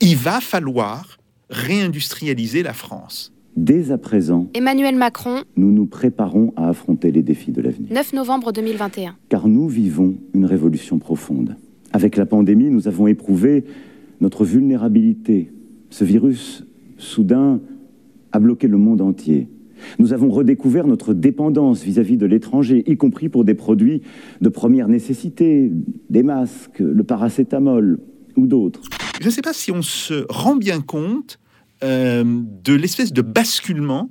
il 0.00 0.16
va 0.16 0.40
falloir 0.40 1.18
réindustrialiser 1.50 2.64
la 2.64 2.72
France. 2.72 3.32
Dès 3.56 3.92
à 3.92 3.98
présent, 3.98 4.48
Emmanuel 4.52 4.96
Macron, 4.96 5.44
nous 5.56 5.70
nous 5.70 5.86
préparons 5.86 6.52
à 6.56 6.68
affronter 6.68 7.12
les 7.12 7.22
défis 7.22 7.52
de 7.52 7.62
l'avenir. 7.62 7.92
9 7.92 8.12
novembre 8.14 8.50
2021. 8.50 9.14
Car 9.28 9.46
nous 9.46 9.68
vivons 9.68 10.16
une 10.34 10.46
révolution 10.46 10.98
profonde. 10.98 11.56
Avec 11.92 12.16
la 12.16 12.26
pandémie, 12.26 12.70
nous 12.70 12.88
avons 12.88 13.06
éprouvé 13.06 13.62
notre 14.20 14.44
vulnérabilité. 14.44 15.52
Ce 15.90 16.02
virus, 16.02 16.64
soudain, 17.04 17.60
a 18.32 18.40
bloqué 18.40 18.66
le 18.66 18.78
monde 18.78 19.00
entier. 19.00 19.48
Nous 19.98 20.12
avons 20.12 20.30
redécouvert 20.30 20.86
notre 20.86 21.14
dépendance 21.14 21.82
vis-à-vis 21.82 22.16
de 22.16 22.26
l'étranger, 22.26 22.82
y 22.86 22.96
compris 22.96 23.28
pour 23.28 23.44
des 23.44 23.54
produits 23.54 24.02
de 24.40 24.48
première 24.48 24.88
nécessité, 24.88 25.70
des 26.10 26.22
masques, 26.22 26.78
le 26.78 27.04
paracétamol 27.04 27.98
ou 28.36 28.46
d'autres. 28.46 28.82
Je 29.20 29.26
ne 29.26 29.30
sais 29.30 29.42
pas 29.42 29.52
si 29.52 29.70
on 29.70 29.82
se 29.82 30.24
rend 30.28 30.56
bien 30.56 30.80
compte 30.80 31.38
euh, 31.82 32.24
de 32.64 32.74
l'espèce 32.74 33.12
de 33.12 33.22
basculement 33.22 34.10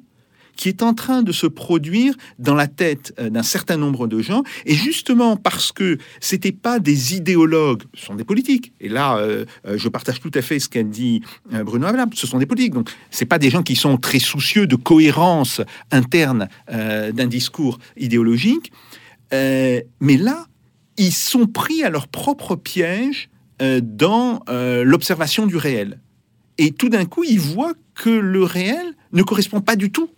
qui 0.55 0.69
est 0.69 0.83
en 0.83 0.93
train 0.93 1.23
de 1.23 1.31
se 1.31 1.47
produire 1.47 2.13
dans 2.39 2.55
la 2.55 2.67
tête 2.67 3.13
euh, 3.19 3.29
d'un 3.29 3.43
certain 3.43 3.77
nombre 3.77 4.07
de 4.07 4.21
gens, 4.21 4.43
et 4.65 4.75
justement 4.75 5.35
parce 5.35 5.71
que 5.71 5.97
c'était 6.19 6.51
pas 6.51 6.79
des 6.79 7.15
idéologues, 7.15 7.83
ce 7.93 8.05
sont 8.05 8.15
des 8.15 8.23
politiques. 8.23 8.73
Et 8.79 8.89
là, 8.89 9.17
euh, 9.17 9.45
je 9.65 9.89
partage 9.89 10.19
tout 10.19 10.31
à 10.33 10.41
fait 10.41 10.59
ce 10.59 10.69
qu'a 10.69 10.83
dit 10.83 11.21
Bruno 11.49 11.87
Ablab, 11.87 12.13
ce 12.13 12.27
sont 12.27 12.37
des 12.37 12.45
politiques. 12.45 12.73
Donc, 12.73 12.89
c'est 13.11 13.25
pas 13.25 13.39
des 13.39 13.49
gens 13.49 13.63
qui 13.63 13.75
sont 13.75 13.97
très 13.97 14.19
soucieux 14.19 14.67
de 14.67 14.75
cohérence 14.75 15.61
interne 15.91 16.47
d'un 16.69 17.27
discours 17.27 17.79
idéologique, 17.97 18.71
mais 19.31 20.17
là, 20.17 20.45
ils 20.97 21.11
sont 21.11 21.47
pris 21.47 21.83
à 21.83 21.89
leur 21.89 22.07
propre 22.07 22.55
piège 22.55 23.29
dans 23.59 24.43
l'observation 24.47 25.45
du 25.45 25.57
réel. 25.57 25.99
Et 26.57 26.71
tout 26.71 26.89
d'un 26.89 27.05
coup, 27.05 27.23
ils 27.23 27.39
voient 27.39 27.73
que 27.95 28.09
le 28.09 28.43
réel 28.43 28.93
ne 29.11 29.23
correspond 29.23 29.61
pas 29.61 29.75
du 29.75 29.91
tout 29.91 30.09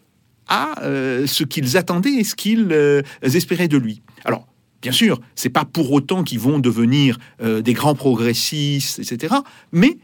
à 0.48 0.82
euh, 0.84 1.28
ce 1.28 1.44
qu'ils 1.44 1.78
attendaient 1.78 2.14
et 2.14 2.24
ce 2.24 2.36
qu'ils 2.36 2.68
euh, 2.72 3.02
espéraient 3.22 3.68
de 3.68 3.78
lui. 3.78 4.02
Alors, 4.24 4.48
bien 4.82 4.92
sûr, 4.92 5.20
c'est 5.36 5.50
pas 5.50 5.66
pour 5.66 5.92
autant 5.92 6.24
qu'ils 6.24 6.40
vont 6.40 6.60
devenir 6.60 7.18
euh, 7.42 7.62
des 7.62 7.74
grands 7.74 7.96
progressistes, 7.96 9.00
etc. 9.00 9.36
Mais 9.72 9.98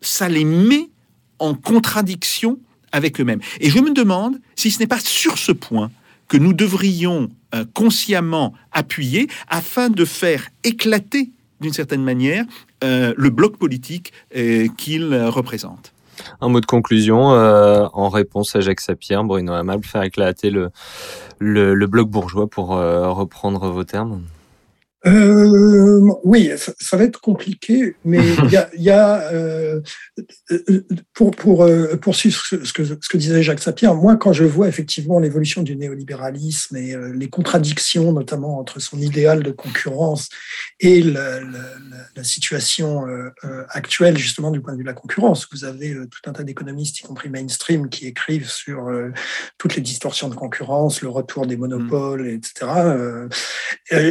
ça 0.00 0.28
les 0.28 0.44
met 0.44 0.90
en 1.38 1.54
contradiction 1.54 2.58
avec 2.92 3.20
eux-mêmes. 3.20 3.40
Et 3.60 3.70
je 3.70 3.78
me 3.78 3.92
demande 3.92 4.40
si 4.56 4.70
ce 4.70 4.78
n'est 4.80 4.86
pas 4.86 5.00
sur 5.00 5.38
ce 5.38 5.52
point 5.52 5.90
que 6.28 6.36
nous 6.36 6.52
devrions 6.52 7.28
consciemment 7.74 8.54
appuyer 8.70 9.26
afin 9.48 9.90
de 9.90 10.04
faire 10.04 10.48
éclater 10.62 11.30
d'une 11.60 11.72
certaine 11.72 12.04
manière 12.04 12.44
le 12.82 13.28
bloc 13.30 13.56
politique 13.56 14.12
qu'il 14.76 15.12
représente. 15.12 15.92
Un 16.40 16.48
mot 16.48 16.60
de 16.60 16.66
conclusion 16.66 17.32
euh, 17.32 17.86
en 17.92 18.08
réponse 18.08 18.56
à 18.56 18.60
Jacques 18.60 18.80
Sapir, 18.80 19.24
Bruno 19.24 19.52
Amable, 19.52 19.84
faire 19.84 20.02
éclater 20.02 20.50
le, 20.50 20.70
le, 21.38 21.74
le 21.74 21.86
bloc 21.86 22.08
bourgeois 22.08 22.48
pour 22.48 22.68
reprendre 22.68 23.70
vos 23.70 23.84
termes 23.84 24.22
euh, 25.06 26.10
oui, 26.24 26.50
ça, 26.56 26.96
va 26.96 27.04
être 27.04 27.20
compliqué, 27.20 27.96
mais 28.04 28.18
il 28.44 28.50
y 28.50 28.56
a, 28.56 28.70
y 28.76 28.90
a 28.90 29.32
euh, 29.32 29.80
pour, 31.14 31.30
pour 31.30 31.62
euh, 31.62 31.96
poursuivre 31.96 32.38
ce 32.44 32.72
que, 32.72 32.84
ce 32.84 32.94
que 32.94 33.16
disait 33.16 33.42
Jacques 33.42 33.60
Sapir, 33.60 33.94
moi, 33.94 34.16
quand 34.16 34.32
je 34.32 34.44
vois 34.44 34.68
effectivement 34.68 35.18
l'évolution 35.18 35.62
du 35.62 35.76
néolibéralisme 35.76 36.76
et 36.76 36.94
les 37.14 37.30
contradictions, 37.30 38.12
notamment 38.12 38.58
entre 38.58 38.78
son 38.78 38.98
idéal 38.98 39.42
de 39.42 39.50
concurrence 39.50 40.28
et 40.80 41.02
la, 41.02 41.40
la, 41.40 41.58
la 42.16 42.24
situation 42.24 43.06
actuelle, 43.68 44.18
justement, 44.18 44.50
du 44.50 44.60
point 44.60 44.72
de 44.72 44.78
vue 44.78 44.84
de 44.84 44.88
la 44.88 44.94
concurrence, 44.94 45.48
vous 45.52 45.64
avez 45.64 45.94
tout 45.94 46.28
un 46.28 46.32
tas 46.32 46.42
d'économistes, 46.42 47.00
y 47.00 47.02
compris 47.02 47.30
mainstream, 47.30 47.88
qui 47.88 48.06
écrivent 48.06 48.50
sur 48.50 48.90
toutes 49.58 49.76
les 49.76 49.82
distorsions 49.82 50.28
de 50.28 50.34
concurrence, 50.34 51.00
le 51.00 51.08
retour 51.08 51.46
des 51.46 51.56
monopoles, 51.56 52.22
mmh. 52.22 52.34
etc. 52.34 52.66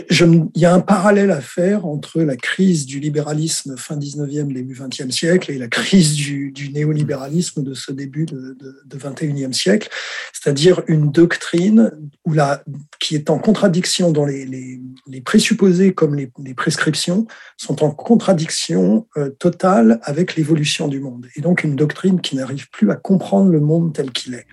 je, 0.10 0.26
il 0.26 0.62
y 0.62 0.66
a 0.66 0.74
un 0.74 0.79
parallèle 0.82 1.32
à 1.32 1.42
faire 1.42 1.86
entre 1.86 2.22
la 2.22 2.36
crise 2.36 2.86
du 2.86 3.00
libéralisme 3.00 3.78
fin 3.78 3.98
19e, 3.98 4.54
début 4.54 4.74
20e 4.74 5.12
siècle 5.12 5.52
et 5.52 5.58
la 5.58 5.68
crise 5.68 6.14
du, 6.14 6.54
néolibéralisme 6.74 7.64
de 7.64 7.74
ce 7.74 7.92
début 7.92 8.26
de, 8.26 8.56
21e 8.90 9.54
siècle, 9.54 9.90
c'est-à-dire 10.34 10.82
une 10.88 11.12
doctrine 11.12 11.92
où 12.26 12.34
la, 12.34 12.64
qui 13.00 13.16
est 13.16 13.30
en 13.30 13.40
contradiction 13.40 14.12
dans 14.12 14.26
les, 14.26 14.46
les, 14.46 15.22
présupposés 15.22 15.94
comme 15.94 16.16
les, 16.16 16.54
prescriptions 16.54 17.28
sont 17.58 17.84
en 17.84 17.92
contradiction 17.92 19.08
euh, 19.18 19.30
totale 19.30 20.00
avec 20.04 20.36
l'évolution 20.36 20.88
du 20.88 21.00
monde. 21.00 21.28
Et 21.36 21.42
donc 21.42 21.64
une 21.64 21.76
doctrine 21.76 22.22
qui 22.22 22.36
n'arrive 22.36 22.70
plus 22.70 22.92
à 22.92 22.96
comprendre 22.96 23.52
le 23.52 23.60
monde 23.60 23.94
tel 23.94 24.12
qu'il 24.12 24.34
est. 24.34 24.48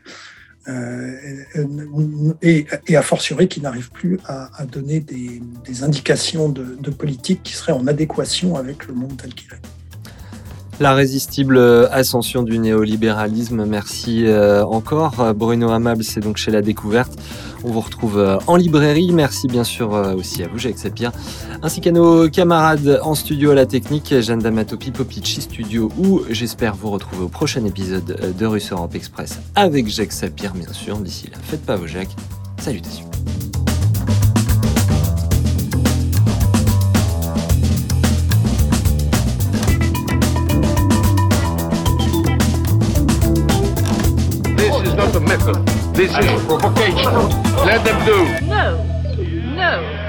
Euh, 0.69 2.35
et, 2.43 2.67
et, 2.89 2.97
a 2.97 3.03
fortiori 3.03 3.47
qui 3.47 3.61
n'arrive 3.61 3.91
plus 3.91 4.19
à, 4.27 4.65
donner 4.67 4.99
des, 4.99 5.41
indications 5.83 6.49
de, 6.49 6.77
de, 6.81 6.91
politique 6.91 7.43
qui 7.45 7.53
seraient 7.53 7.73
en 7.73 7.87
adéquation 7.87 8.57
avec 8.57 8.87
le 8.89 8.95
monde 8.95 9.17
tel 9.17 9.33
qu'il 9.33 9.53
est. 9.53 9.61
La 10.79 10.93
résistible 10.93 11.59
ascension 11.91 12.43
du 12.43 12.59
néolibéralisme, 12.59 13.65
merci 13.65 14.27
euh, 14.27 14.63
encore. 14.63 15.33
Bruno 15.35 15.71
Amable, 15.71 16.05
c'est 16.05 16.21
donc 16.21 16.37
chez 16.37 16.51
La 16.51 16.61
Découverte. 16.61 17.13
On 17.65 17.71
vous 17.71 17.81
retrouve 17.81 18.19
euh, 18.19 18.37
en 18.47 18.57
librairie. 18.57 19.11
Merci 19.13 19.47
bien 19.47 19.65
sûr 19.65 19.95
euh, 19.95 20.15
aussi 20.15 20.43
à 20.43 20.49
vous, 20.49 20.59
Jacques 20.59 20.79
Sapir, 20.79 21.13
ainsi 21.63 21.81
qu'à 21.81 21.93
nos 21.93 22.29
camarades 22.29 23.01
en 23.03 23.15
studio 23.15 23.53
à 23.53 23.55
la 23.55 23.65
technique, 23.65 24.21
Jeanne 24.21 24.41
D'Amatopi, 24.41 24.91
Popici 24.91 25.41
Studio, 25.41 25.91
où 25.97 26.21
j'espère 26.29 26.75
vous 26.75 26.91
retrouver 26.91 27.25
au 27.25 27.29
prochain 27.29 27.65
épisode 27.65 28.35
de 28.37 28.47
Russe 28.47 28.71
Europe 28.71 28.95
Express 28.95 29.41
avec 29.55 29.89
Jacques 29.89 30.13
Sapir, 30.13 30.53
bien 30.53 30.73
sûr. 30.75 30.99
D'ici 30.99 31.29
là, 31.33 31.39
faites 31.43 31.65
pas 31.65 31.77
vos 31.77 31.87
Jacques. 31.87 32.15
Salutations. 32.61 33.09
This 45.97 46.11
is 46.11 46.45
provocation. 46.45 47.15
Let 47.65 47.83
them 47.83 48.05
do. 48.05 48.47
No, 48.47 48.85
no. 49.57 50.06